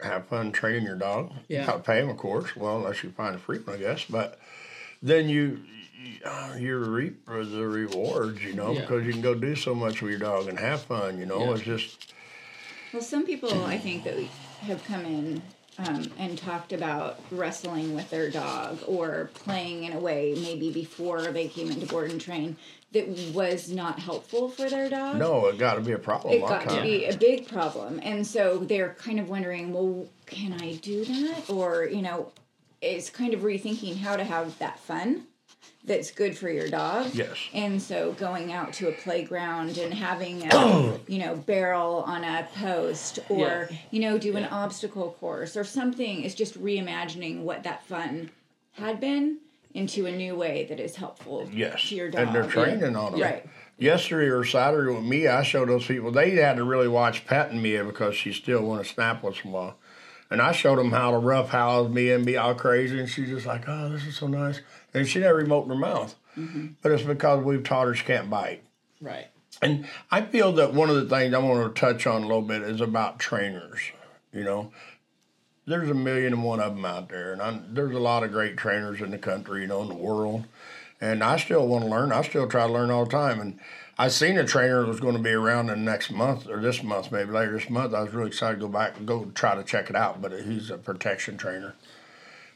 have 0.00 0.26
fun 0.28 0.52
training 0.52 0.84
your 0.84 0.94
dog. 0.96 1.32
Yeah. 1.48 1.62
You 1.62 1.66
gotta 1.66 1.78
pay 1.80 2.00
him, 2.00 2.08
of 2.08 2.18
course. 2.18 2.54
Well, 2.54 2.76
unless 2.76 3.02
you 3.02 3.10
find 3.10 3.34
a 3.34 3.38
free 3.38 3.58
one, 3.58 3.74
I 3.76 3.78
guess. 3.80 4.04
But 4.08 4.38
then 5.02 5.28
you, 5.28 5.60
you, 6.00 6.14
uh, 6.24 6.54
reap 6.90 7.24
the 7.26 7.66
rewards, 7.66 8.42
you 8.42 8.54
know, 8.54 8.72
Yeah. 8.72 8.80
because 8.82 9.06
you 9.06 9.12
can 9.12 9.22
go 9.22 9.34
do 9.34 9.54
so 9.54 9.74
much 9.74 10.02
with 10.02 10.10
your 10.10 10.20
dog 10.20 10.48
and 10.48 10.58
have 10.58 10.82
fun. 10.82 11.18
You 11.18 11.26
know, 11.26 11.44
Yeah. 11.44 11.52
it's 11.52 11.62
just 11.62 12.12
Well, 12.92 13.02
some 13.02 13.24
people 13.24 13.64
I 13.64 13.78
think 13.78 14.02
that 14.04 14.16
have 14.62 14.82
come 14.84 15.04
in 15.04 15.42
um, 15.78 16.10
and 16.18 16.36
talked 16.36 16.72
about 16.72 17.20
wrestling 17.30 17.94
with 17.94 18.10
their 18.10 18.30
dog 18.30 18.80
or 18.86 19.30
playing 19.32 19.84
in 19.84 19.92
a 19.92 19.98
way 19.98 20.34
maybe 20.36 20.72
before 20.72 21.22
they 21.22 21.46
came 21.48 21.70
into 21.70 21.86
board 21.86 22.10
and 22.10 22.20
train 22.20 22.56
that 22.92 23.06
was 23.32 23.70
not 23.70 24.00
helpful 24.00 24.48
for 24.50 24.68
their 24.68 24.90
dog. 24.90 25.16
no, 25.16 25.46
it 25.46 25.58
got 25.58 25.74
to 25.74 25.80
be 25.80 25.92
a 25.92 25.98
problem. 25.98 26.34
It 26.34 26.40
got 26.40 26.66
of 26.66 26.74
to 26.74 26.82
be 26.82 27.04
a 27.04 27.16
big 27.16 27.46
problem. 27.46 28.00
And 28.02 28.26
so 28.26 28.58
they're 28.58 28.94
kind 28.94 29.20
of 29.20 29.28
wondering, 29.28 29.72
well, 29.72 30.08
can 30.26 30.52
I 30.60 30.74
do 30.74 31.04
that? 31.04 31.48
Or, 31.48 31.84
you 31.84 32.02
know, 32.02 32.32
it's 32.82 33.08
kind 33.08 33.32
of 33.32 33.40
rethinking 33.40 33.98
how 33.98 34.16
to 34.16 34.24
have 34.24 34.58
that 34.58 34.80
fun 34.80 35.26
that's 35.90 36.12
good 36.12 36.38
for 36.38 36.48
your 36.48 36.68
dog. 36.68 37.12
Yes. 37.14 37.36
And 37.52 37.82
so 37.82 38.12
going 38.12 38.52
out 38.52 38.72
to 38.74 38.88
a 38.88 38.92
playground 38.92 39.76
and 39.76 39.92
having 39.92 40.46
a, 40.52 40.98
you 41.08 41.18
know, 41.18 41.34
barrel 41.34 42.04
on 42.06 42.22
a 42.22 42.46
post 42.54 43.18
or, 43.28 43.38
Yeah. 43.70 43.76
you 43.90 44.00
know, 44.00 44.16
do 44.16 44.36
an 44.36 44.44
Yeah. 44.44 44.50
obstacle 44.54 45.16
course 45.18 45.56
or 45.56 45.64
something 45.64 46.22
is 46.22 46.36
just 46.36 46.62
reimagining 46.62 47.42
what 47.42 47.64
that 47.64 47.84
fun 47.86 48.30
had 48.74 49.00
been 49.00 49.38
into 49.74 50.06
a 50.06 50.12
new 50.12 50.36
way 50.36 50.64
that 50.68 50.78
is 50.78 50.94
helpful 50.96 51.48
Yes, 51.52 51.88
to 51.88 51.96
your 51.96 52.08
dog. 52.08 52.22
and 52.28 52.34
they're 52.36 52.46
training 52.48 52.94
on 52.94 53.14
it. 53.14 53.22
Right. 53.22 53.46
Yesterday 53.76 54.28
or 54.28 54.44
Saturday 54.44 54.94
with 54.94 55.02
Mia, 55.04 55.38
I 55.38 55.42
showed 55.42 55.68
those 55.70 55.86
people 55.86 56.12
they 56.12 56.30
had 56.36 56.56
to 56.58 56.64
really 56.64 56.88
watch 56.88 57.26
petting 57.26 57.60
Mia 57.62 57.82
because 57.82 58.14
she 58.14 58.32
still 58.32 58.62
want 58.62 58.84
to 58.86 58.92
snap 58.92 59.24
once 59.24 59.38
in 59.42 59.50
a 59.50 59.52
while. 59.52 59.76
And 60.30 60.40
I 60.40 60.52
showed 60.52 60.78
them 60.78 60.92
how 60.92 61.10
to 61.10 61.18
roughhouse 61.18 61.88
Mia 61.88 62.14
and 62.14 62.24
be 62.24 62.36
all 62.36 62.54
crazy, 62.54 62.98
and 62.98 63.08
she's 63.08 63.28
just 63.28 63.46
like, 63.46 63.68
"Oh, 63.68 63.88
this 63.88 64.06
is 64.06 64.16
so 64.16 64.28
nice," 64.28 64.60
and 64.94 65.06
she 65.06 65.18
never 65.18 65.40
even 65.40 65.52
opened 65.52 65.72
her 65.72 65.78
mouth. 65.78 66.14
Mm-hmm. 66.36 66.68
But 66.82 66.92
it's 66.92 67.02
because 67.02 67.42
we've 67.44 67.64
taught 67.64 67.88
her 67.88 67.94
she 67.94 68.04
can't 68.04 68.30
bite. 68.30 68.62
Right. 69.00 69.26
And 69.62 69.86
I 70.10 70.22
feel 70.22 70.52
that 70.52 70.72
one 70.72 70.88
of 70.88 70.96
the 70.96 71.06
things 71.06 71.34
I 71.34 71.38
want 71.38 71.74
to 71.74 71.80
touch 71.80 72.06
on 72.06 72.22
a 72.22 72.26
little 72.26 72.42
bit 72.42 72.62
is 72.62 72.80
about 72.80 73.18
trainers. 73.18 73.80
You 74.32 74.44
know, 74.44 74.72
there's 75.66 75.90
a 75.90 75.94
million 75.94 76.32
and 76.32 76.44
one 76.44 76.60
of 76.60 76.74
them 76.74 76.84
out 76.84 77.08
there, 77.08 77.32
and 77.32 77.42
I, 77.42 77.60
there's 77.68 77.94
a 77.94 78.00
lot 78.00 78.22
of 78.22 78.32
great 78.32 78.56
trainers 78.56 79.00
in 79.00 79.10
the 79.10 79.18
country, 79.18 79.62
you 79.62 79.66
know, 79.66 79.82
in 79.82 79.88
the 79.88 79.94
world. 79.94 80.44
And 81.00 81.24
I 81.24 81.38
still 81.38 81.66
want 81.66 81.84
to 81.84 81.90
learn. 81.90 82.12
I 82.12 82.22
still 82.22 82.46
try 82.46 82.66
to 82.66 82.72
learn 82.72 82.90
all 82.90 83.04
the 83.04 83.10
time. 83.10 83.40
And 83.40 83.58
I 84.00 84.08
seen 84.08 84.38
a 84.38 84.46
trainer 84.46 84.80
that 84.80 84.88
was 84.88 84.98
going 84.98 85.14
to 85.14 85.22
be 85.22 85.32
around 85.32 85.68
in 85.68 85.84
the 85.84 85.90
next 85.90 86.10
month 86.10 86.48
or 86.48 86.58
this 86.58 86.82
month, 86.82 87.12
maybe 87.12 87.32
later 87.32 87.52
this 87.52 87.68
month. 87.68 87.92
I 87.92 88.00
was 88.00 88.14
really 88.14 88.28
excited 88.28 88.54
to 88.54 88.66
go 88.66 88.72
back 88.72 88.96
and 88.96 89.06
go 89.06 89.26
try 89.34 89.54
to 89.54 89.62
check 89.62 89.90
it 89.90 89.94
out. 89.94 90.22
But 90.22 90.32
he's 90.40 90.70
a 90.70 90.78
protection 90.78 91.36
trainer, 91.36 91.74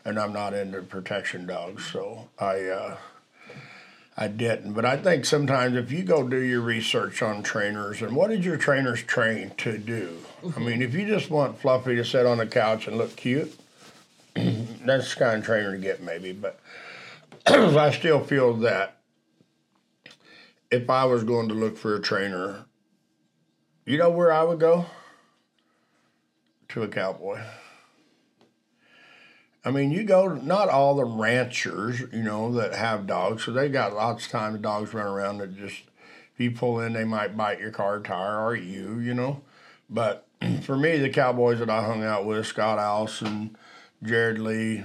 and 0.07 0.19
I'm 0.19 0.33
not 0.33 0.55
into 0.55 0.81
protection 0.81 1.47
dogs, 1.47 1.85
so 1.85 2.31
I. 2.39 2.61
Uh, 2.65 2.97
I 4.17 4.29
didn't, 4.29 4.75
but 4.75 4.85
I 4.85 4.97
think 4.97 5.25
sometimes 5.25 5.77
if 5.77 5.91
you 5.91 6.05
go 6.05 6.23
do 6.23 6.39
your 6.39 6.61
research 6.61 7.21
on 7.21 7.43
trainers 7.43 8.01
and 8.01 8.15
what 8.15 8.31
did 8.31 8.45
your 8.45 8.57
trainers 8.57 9.03
train 9.03 9.51
to 9.57 9.77
do? 9.77 10.19
I 10.57 10.61
mean, 10.61 10.83
if 10.83 10.95
you 10.95 11.05
just 11.05 11.31
want 11.31 11.59
Fluffy 11.59 11.97
to 11.97 12.05
sit 12.05 12.25
on 12.25 12.39
the 12.39 12.47
couch 12.47 12.87
and 12.87 12.97
look 12.97 13.17
cute, 13.17 13.59
that's 14.35 15.13
the 15.13 15.17
kind 15.19 15.39
of 15.41 15.45
trainer 15.45 15.73
to 15.73 15.79
get 15.79 16.01
maybe. 16.01 16.31
But 16.31 16.61
I 17.47 17.91
still 17.91 18.23
feel 18.23 18.55
that 18.59 18.99
if 20.75 20.91
I 20.91 21.05
was 21.05 21.25
going 21.25 21.49
to 21.49 21.55
look 21.55 21.77
for 21.77 21.95
a 21.95 22.01
trainer, 22.01 22.67
you 23.87 23.97
know 23.97 24.11
where 24.11 24.33
I 24.33 24.43
would 24.43 24.59
go? 24.59 24.87
To 26.69 26.83
a 26.83 26.89
cowboy. 26.89 27.41
I 29.65 29.71
mean, 29.71 29.93
you 29.93 30.03
go 30.03 30.29
not 30.35 30.69
all 30.69 30.97
the 30.97 31.05
ranchers, 31.05 32.01
you 32.13 32.23
know, 32.23 32.53
that 32.53 32.75
have 32.75 33.07
dogs, 33.07 33.45
so 33.45 33.53
they 33.53 33.69
got 33.69 33.95
lots 33.95 34.27
of 34.27 34.33
time 34.33 34.53
the 34.53 34.59
dogs 34.59 34.93
run 34.93 35.07
around 35.07 35.39
that 35.39 35.57
just 35.57 35.83
if 36.35 36.41
you 36.41 36.51
pull 36.51 36.81
in, 36.81 36.93
they 36.93 37.05
might 37.05 37.37
bite 37.37 37.61
your 37.61 37.71
car 37.71 38.01
tire 38.01 38.45
or 38.45 38.57
you, 38.57 38.99
you 38.99 39.15
know. 39.15 39.43
But 39.89 40.27
for 40.63 40.77
me, 40.77 40.99
the 40.99 41.09
cowboys 41.09 41.61
that 41.61 41.71
I 41.71 41.85
hung 41.85 42.03
out 42.03 42.27
with, 42.27 42.47
Scott 42.47 42.79
Allison, 42.79 43.57
Jared 44.03 44.41
Lee, 44.41 44.85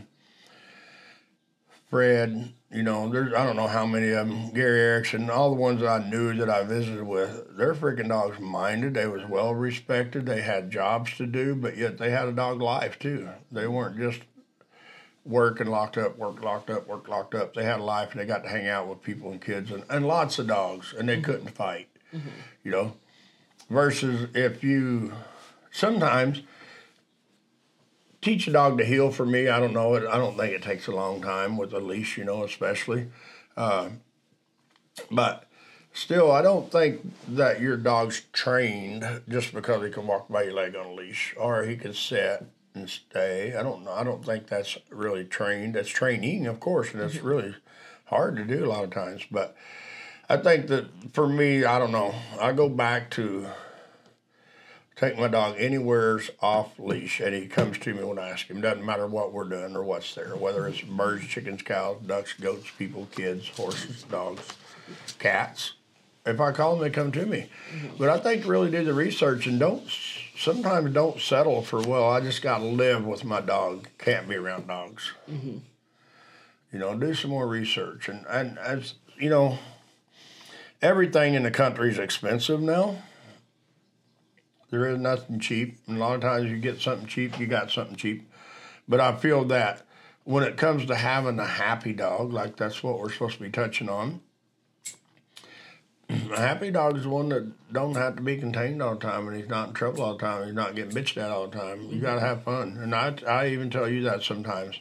Fred, 1.90 2.54
you 2.72 2.84
know, 2.84 3.10
there's 3.10 3.34
I 3.34 3.46
don't 3.46 3.56
know 3.56 3.68
how 3.68 3.86
many 3.86 4.10
of 4.10 4.28
them, 4.28 4.52
Gary 4.52 4.80
Erickson, 4.80 5.30
all 5.30 5.50
the 5.50 5.60
ones 5.60 5.82
I 5.82 6.08
knew 6.08 6.34
that 6.36 6.50
I 6.50 6.64
visited 6.64 7.04
with, 7.04 7.58
their 7.58 7.74
freaking 7.74 8.10
dogs 8.10 8.40
minded. 8.40 8.94
They 8.94 9.08
was 9.08 9.26
well 9.26 9.56
respected. 9.56 10.26
They 10.26 10.42
had 10.42 10.70
jobs 10.70 11.18
to 11.18 11.26
do, 11.26 11.56
but 11.56 11.78
yet 11.78 11.98
they 11.98 12.12
had 12.12 12.28
a 12.28 12.32
dog 12.32 12.62
life 12.62 13.00
too. 13.00 13.30
They 13.52 13.68
weren't 13.68 13.98
just 13.98 14.22
work 15.26 15.60
and 15.60 15.70
locked 15.70 15.98
up, 15.98 16.18
work 16.18 16.44
locked 16.44 16.70
up, 16.70 16.88
work 16.88 17.08
locked 17.08 17.34
up. 17.34 17.56
They 17.56 17.64
had 17.64 17.80
a 17.80 17.84
life 17.84 18.12
and 18.12 18.22
they 18.22 18.26
got 18.26 18.44
to 18.44 18.50
hang 18.50 18.68
out 18.68 18.88
with 18.88 19.02
people 19.02 19.32
and 19.32 19.42
kids 19.42 19.72
and, 19.72 19.84
and 19.90 20.06
lots 20.06 20.38
of 20.38 20.48
dogs 20.48 20.94
and 20.98 21.10
they 21.10 21.16
mm-hmm. 21.16 21.24
couldn't 21.24 21.50
fight, 21.50 21.88
mm-hmm. 22.14 22.30
you 22.64 22.72
know. 22.72 22.94
Versus 23.70 24.30
if 24.34 24.64
you 24.64 25.14
sometimes 25.72 26.42
teach 28.22 28.48
a 28.48 28.52
dog 28.52 28.78
to 28.78 28.86
heel 28.86 29.12
for 29.12 29.26
me, 29.26 29.48
I 29.48 29.60
don't 29.60 29.74
know 29.74 29.96
it. 29.96 30.08
I 30.08 30.18
don't 30.18 30.38
think 30.38 30.54
it 30.54 30.62
takes 30.62 30.88
a 30.88 30.92
long 30.92 31.22
time 31.22 31.58
with 31.58 31.74
a 31.74 31.80
leash, 31.80 32.18
you 32.18 32.26
know, 32.26 32.44
especially. 32.44 33.08
Uh, 33.56 33.90
but 35.10 35.46
still, 35.94 36.32
I 36.32 36.42
don't 36.42 36.72
think 36.72 37.02
that 37.30 37.62
your 37.62 37.78
dog's 37.78 38.24
trained 38.34 39.22
just 39.30 39.54
because 39.54 39.84
he 39.84 39.92
can 39.92 40.08
walk 40.08 40.30
by 40.30 40.44
your 40.44 40.54
leg 40.54 40.76
on 40.76 40.86
a 40.86 40.94
leash 40.94 41.36
or 41.38 41.64
he 41.64 41.76
can 41.76 41.94
sit 41.94 42.46
and 42.74 42.90
stay. 42.90 43.56
I 43.56 43.64
don't 43.64 43.84
know. 43.84 43.92
I 43.92 44.04
don't 44.04 44.26
think 44.26 44.48
that's 44.48 44.78
really 44.90 45.26
trained. 45.26 45.76
That's 45.76 45.90
training, 45.90 46.48
of 46.48 46.60
course, 46.60 46.94
and 46.94 47.02
it's 47.02 47.22
really 47.22 47.56
hard 48.06 48.36
to 48.36 48.44
do 48.44 48.66
a 48.66 48.70
lot 48.70 48.84
of 48.84 48.92
times. 48.92 49.24
But 49.30 49.56
I 50.30 50.38
think 50.38 50.68
that 50.68 51.14
for 51.14 51.28
me, 51.28 51.64
I 51.64 51.80
don't 51.80 51.92
know. 51.92 52.14
I 52.40 52.52
go 52.52 52.70
back 52.70 53.10
to 53.12 53.48
take 55.00 55.18
my 55.18 55.30
dog 55.30 55.56
anywhere's 55.58 56.30
off 56.42 56.78
leash, 56.78 57.22
and 57.22 57.34
he 57.34 57.48
comes 57.48 57.78
to 57.80 57.94
me 57.94 58.04
when 58.04 58.20
I 58.20 58.30
ask 58.30 58.48
him. 58.48 58.60
Doesn't 58.60 58.86
matter 58.86 59.08
what 59.08 59.32
we're 59.32 59.48
doing 59.48 59.76
or 59.76 59.84
what's 59.84 60.14
there, 60.14 60.36
whether 60.36 60.68
it's 60.68 60.82
birds, 60.82 61.26
chickens, 61.26 61.62
cows, 61.62 62.02
ducks, 62.06 62.34
goats, 62.34 62.70
people, 62.78 63.08
kids, 63.12 63.48
horses, 63.48 64.04
dogs, 64.04 64.46
cats. 65.18 65.74
If 66.26 66.42
I 66.42 66.52
call 66.52 66.76
them, 66.76 66.84
they 66.84 66.90
come 66.90 67.14
to 67.14 67.26
me. 67.26 67.50
Mm-hmm. 67.74 67.96
But 67.98 68.10
I 68.10 68.20
think 68.20 68.46
really 68.46 68.70
do 68.70 68.84
the 68.84 68.94
research 68.94 69.48
and 69.48 69.58
don't 69.58 69.90
sometimes 70.38 70.94
don't 70.94 71.22
settle 71.22 71.62
for 71.62 71.82
well. 71.82 72.10
I 72.10 72.20
just 72.20 72.42
got 72.42 72.58
to 72.58 72.66
live 72.66 73.06
with 73.06 73.24
my 73.24 73.40
dog. 73.40 73.88
Can't 73.98 74.28
be 74.28 74.36
around 74.36 74.68
dogs. 74.68 75.14
Mm-hmm. 75.32 75.60
You 76.74 76.80
know, 76.80 76.96
do 76.96 77.14
some 77.14 77.32
more 77.32 77.48
research 77.48 78.10
and 78.10 78.26
and 78.28 78.60
as 78.60 78.96
you 79.18 79.30
know, 79.30 79.60
everything 80.82 81.36
in 81.36 81.44
the 81.44 81.52
country 81.52 81.90
is 81.90 81.98
expensive 81.98 82.60
now. 82.60 82.98
There 84.72 84.88
is 84.88 85.00
nothing 85.00 85.40
cheap. 85.40 85.78
And 85.88 85.98
a 85.98 86.00
lot 86.00 86.16
of 86.16 86.22
times 86.22 86.50
you 86.50 86.58
get 86.58 86.80
something 86.80 87.08
cheap, 87.08 87.40
you 87.40 87.48
got 87.48 87.72
something 87.72 87.96
cheap. 87.96 88.30
But 88.88 89.00
I 89.00 89.16
feel 89.16 89.46
that 89.46 89.84
when 90.24 90.44
it 90.44 90.58
comes 90.58 90.86
to 90.86 90.96
having 90.96 91.40
a 91.40 91.46
happy 91.46 91.94
dog, 91.94 92.34
like 92.34 92.56
that's 92.56 92.84
what 92.84 93.00
we're 93.00 93.12
supposed 93.12 93.38
to 93.38 93.44
be 93.44 93.50
touching 93.50 93.90
on, 93.90 94.22
a 96.10 96.38
happy 96.38 96.72
dog 96.72 96.98
is 96.98 97.06
one 97.06 97.30
that 97.30 97.72
don't 97.72 97.96
have 97.96 98.16
to 98.16 98.22
be 98.22 98.38
contained 98.38 98.82
all 98.82 98.96
the 98.96 99.00
time 99.00 99.28
and 99.28 99.38
he's 99.38 99.50
not 99.50 99.70
in 99.70 99.74
trouble 99.76 100.04
all 100.04 100.14
the 100.14 100.20
time. 100.20 100.46
He's 100.46 100.56
not 100.56 100.76
getting 100.76 100.92
bitched 100.92 101.18
at 101.18 101.30
all 101.30 101.48
the 101.48 101.58
time. 101.58 101.88
You 101.92 102.02
got 102.02 102.16
to 102.16 102.22
have 102.22 102.44
fun. 102.44 102.78
And 102.82 102.96
I, 102.96 103.16
I 103.28 103.48
even 103.50 103.70
tell 103.70 103.88
you 103.88 104.04
that 104.04 104.24
sometimes. 104.24 104.80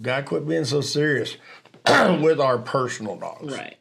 Got 0.00 0.18
to 0.18 0.22
quit 0.24 0.46
being 0.46 0.64
so 0.64 0.82
serious 0.82 1.36
with 1.86 2.38
our 2.38 2.58
personal 2.58 3.16
dogs. 3.16 3.56
Right. 3.56 3.76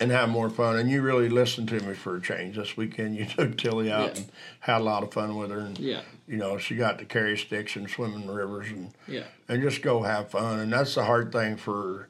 And 0.00 0.10
have 0.10 0.28
more 0.28 0.50
fun. 0.50 0.76
And 0.76 0.90
you 0.90 1.02
really 1.02 1.28
listened 1.28 1.68
to 1.68 1.80
me 1.80 1.94
for 1.94 2.16
a 2.16 2.20
change 2.20 2.56
this 2.56 2.76
weekend. 2.76 3.16
You 3.16 3.26
took 3.26 3.56
Tilly 3.56 3.90
out 3.92 4.14
Yeah. 4.16 4.22
and 4.22 4.32
had 4.60 4.80
a 4.80 4.84
lot 4.84 5.02
of 5.02 5.12
fun 5.12 5.36
with 5.36 5.50
her. 5.50 5.60
And 5.60 5.78
Yeah. 5.78 6.02
you 6.26 6.36
know, 6.36 6.58
she 6.58 6.74
got 6.74 6.98
to 6.98 7.04
carry 7.04 7.36
sticks 7.38 7.76
and 7.76 7.88
swim 7.88 8.14
in 8.14 8.26
the 8.26 8.32
rivers 8.32 8.68
and 8.70 8.92
Yeah. 9.06 9.24
and 9.48 9.62
just 9.62 9.82
go 9.82 10.02
have 10.02 10.30
fun. 10.30 10.58
And 10.60 10.72
that's 10.72 10.94
the 10.94 11.04
hard 11.04 11.32
thing 11.32 11.56
for. 11.56 12.08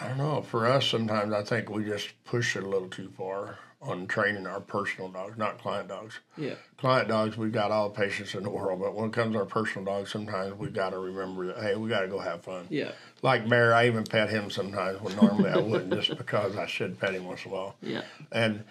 I 0.00 0.08
don't 0.08 0.18
know. 0.18 0.42
For 0.42 0.66
us, 0.66 0.86
sometimes 0.86 1.32
I 1.32 1.42
think 1.44 1.68
we 1.70 1.84
just 1.84 2.08
push 2.24 2.56
it 2.56 2.64
a 2.64 2.68
little 2.68 2.88
too 2.88 3.10
far 3.16 3.58
on 3.82 4.06
training 4.06 4.46
our 4.46 4.60
personal 4.60 5.08
dogs, 5.08 5.36
not 5.36 5.58
client 5.58 5.88
dogs. 5.88 6.20
Yeah. 6.36 6.54
Client 6.76 7.08
dogs, 7.08 7.36
we've 7.36 7.52
got 7.52 7.72
all 7.72 7.88
the 7.88 7.94
patience 7.94 8.34
in 8.34 8.44
the 8.44 8.50
world, 8.50 8.80
but 8.80 8.94
when 8.94 9.08
it 9.08 9.12
comes 9.12 9.32
to 9.32 9.40
our 9.40 9.44
personal 9.44 9.84
dogs, 9.84 10.10
sometimes 10.10 10.54
we've 10.54 10.72
got 10.72 10.90
to 10.90 10.98
remember 10.98 11.48
that 11.48 11.62
hey, 11.62 11.74
we 11.74 11.88
got 11.88 12.02
to 12.02 12.08
go 12.08 12.20
have 12.20 12.42
fun. 12.42 12.66
Yeah. 12.70 12.92
Like 13.22 13.48
Bear, 13.48 13.74
I 13.74 13.88
even 13.88 14.04
pet 14.04 14.30
him 14.30 14.50
sometimes 14.50 15.00
when 15.00 15.16
normally 15.16 15.50
I 15.50 15.58
wouldn't, 15.58 15.92
just 15.92 16.16
because 16.16 16.56
I 16.56 16.66
should 16.66 16.98
pet 17.00 17.14
him 17.14 17.24
once 17.24 17.44
in 17.44 17.50
a 17.50 17.54
while. 17.54 17.76
Yeah. 17.82 18.02
And 18.30 18.62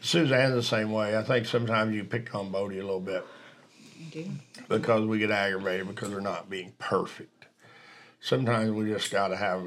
Suzanne's 0.00 0.54
the 0.54 0.62
same 0.62 0.92
way. 0.92 1.16
I 1.16 1.22
think 1.22 1.46
sometimes 1.46 1.94
you 1.94 2.04
pick 2.04 2.34
on 2.34 2.50
Bodie 2.50 2.78
a 2.78 2.84
little 2.84 3.00
bit 3.00 3.24
I 4.00 4.10
do. 4.10 4.30
because 4.68 5.04
we 5.06 5.18
get 5.18 5.30
aggravated 5.30 5.88
because 5.88 6.10
they're 6.10 6.20
not 6.20 6.48
being 6.48 6.72
perfect. 6.78 7.46
Sometimes 8.20 8.70
we 8.70 8.86
just 8.86 9.10
got 9.10 9.28
to 9.28 9.36
have. 9.36 9.62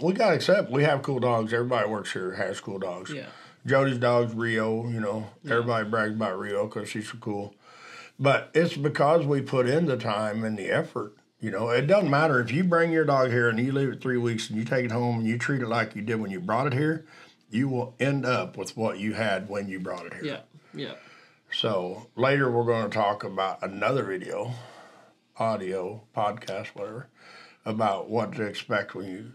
We 0.00 0.14
got 0.14 0.30
to 0.30 0.36
accept 0.36 0.70
we 0.70 0.84
have 0.84 1.02
cool 1.02 1.18
dogs. 1.20 1.52
Everybody 1.52 1.88
works 1.88 2.12
here 2.12 2.32
has 2.32 2.60
cool 2.60 2.78
dogs. 2.78 3.12
Yeah. 3.12 3.26
Jody's 3.66 3.98
dog's 3.98 4.34
Rio. 4.34 4.88
You 4.88 5.00
know, 5.00 5.28
everybody 5.44 5.88
brags 5.88 6.14
about 6.14 6.38
Rio 6.38 6.66
because 6.66 6.88
she's 6.88 7.10
so 7.10 7.18
cool. 7.18 7.54
But 8.18 8.50
it's 8.54 8.76
because 8.76 9.26
we 9.26 9.42
put 9.42 9.68
in 9.68 9.86
the 9.86 9.96
time 9.96 10.44
and 10.44 10.58
the 10.58 10.70
effort. 10.70 11.14
You 11.40 11.50
know, 11.50 11.68
it 11.68 11.86
doesn't 11.86 12.10
matter 12.10 12.40
if 12.40 12.50
you 12.50 12.64
bring 12.64 12.90
your 12.92 13.04
dog 13.04 13.30
here 13.30 13.48
and 13.48 13.58
you 13.58 13.70
leave 13.72 13.90
it 13.90 14.00
three 14.00 14.16
weeks 14.16 14.48
and 14.48 14.58
you 14.58 14.64
take 14.64 14.86
it 14.86 14.90
home 14.92 15.18
and 15.18 15.26
you 15.26 15.36
treat 15.36 15.60
it 15.60 15.68
like 15.68 15.94
you 15.94 16.00
did 16.02 16.20
when 16.20 16.30
you 16.30 16.40
brought 16.40 16.66
it 16.68 16.72
here. 16.72 17.04
You 17.50 17.68
will 17.68 17.94
end 18.00 18.24
up 18.24 18.56
with 18.56 18.76
what 18.76 18.98
you 18.98 19.12
had 19.12 19.48
when 19.48 19.68
you 19.68 19.78
brought 19.78 20.06
it 20.06 20.14
here. 20.14 20.24
Yeah. 20.24 20.40
Yeah. 20.72 20.94
So 21.52 22.08
later 22.16 22.50
we're 22.50 22.64
going 22.64 22.88
to 22.88 22.94
talk 22.96 23.22
about 23.22 23.62
another 23.62 24.02
video, 24.02 24.52
audio, 25.38 26.02
podcast, 26.16 26.68
whatever, 26.68 27.08
about 27.64 28.08
what 28.08 28.32
to 28.34 28.42
expect 28.42 28.94
when 28.94 29.06
you 29.06 29.32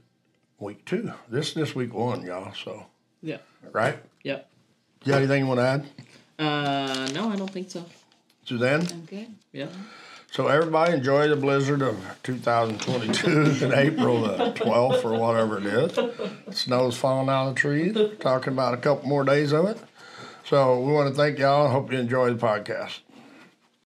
week 0.60 0.86
two. 0.86 1.14
This 1.30 1.54
this 1.54 1.76
week 1.76 1.94
one, 1.94 2.24
y'all. 2.24 2.54
So 2.54 2.88
Yeah. 3.22 3.38
right? 3.72 4.00
Yep. 4.24 4.50
You 5.04 5.12
got 5.12 5.18
anything 5.20 5.44
you 5.44 5.48
want 5.48 5.60
to 5.60 5.66
add, 5.66 5.86
Uh, 6.40 7.10
no, 7.14 7.30
I 7.30 7.36
don't 7.36 7.50
think 7.50 7.70
so. 7.72 7.84
Suzanne? 8.46 8.82
I'm 8.92 9.06
good. 9.06 9.28
Yeah. 9.52 9.68
So 10.32 10.48
everybody 10.48 10.94
enjoy 10.94 11.28
the 11.28 11.36
blizzard 11.36 11.82
of 11.82 11.98
2022 12.24 13.66
in 13.66 13.74
April 13.74 14.22
the 14.22 14.38
12th 14.54 15.04
or 15.04 15.20
whatever 15.20 15.58
it 15.58 15.66
is. 15.66 16.58
Snow's 16.58 16.96
falling 16.98 17.28
out 17.30 17.50
of 17.50 17.56
the 17.56 17.60
trees. 17.60 17.98
Talking 18.20 18.54
about 18.54 18.74
a 18.74 18.78
couple 18.78 19.10
more 19.10 19.24
days 19.26 19.52
of 19.52 19.66
it. 19.66 19.78
So 20.46 20.80
we 20.80 20.94
want 20.94 21.10
to 21.10 21.16
thank 21.16 21.38
y'all. 21.38 21.68
Hope 21.70 21.92
you 21.92 22.00
enjoy 22.00 22.34
the 22.34 22.40
podcast. 22.40 23.00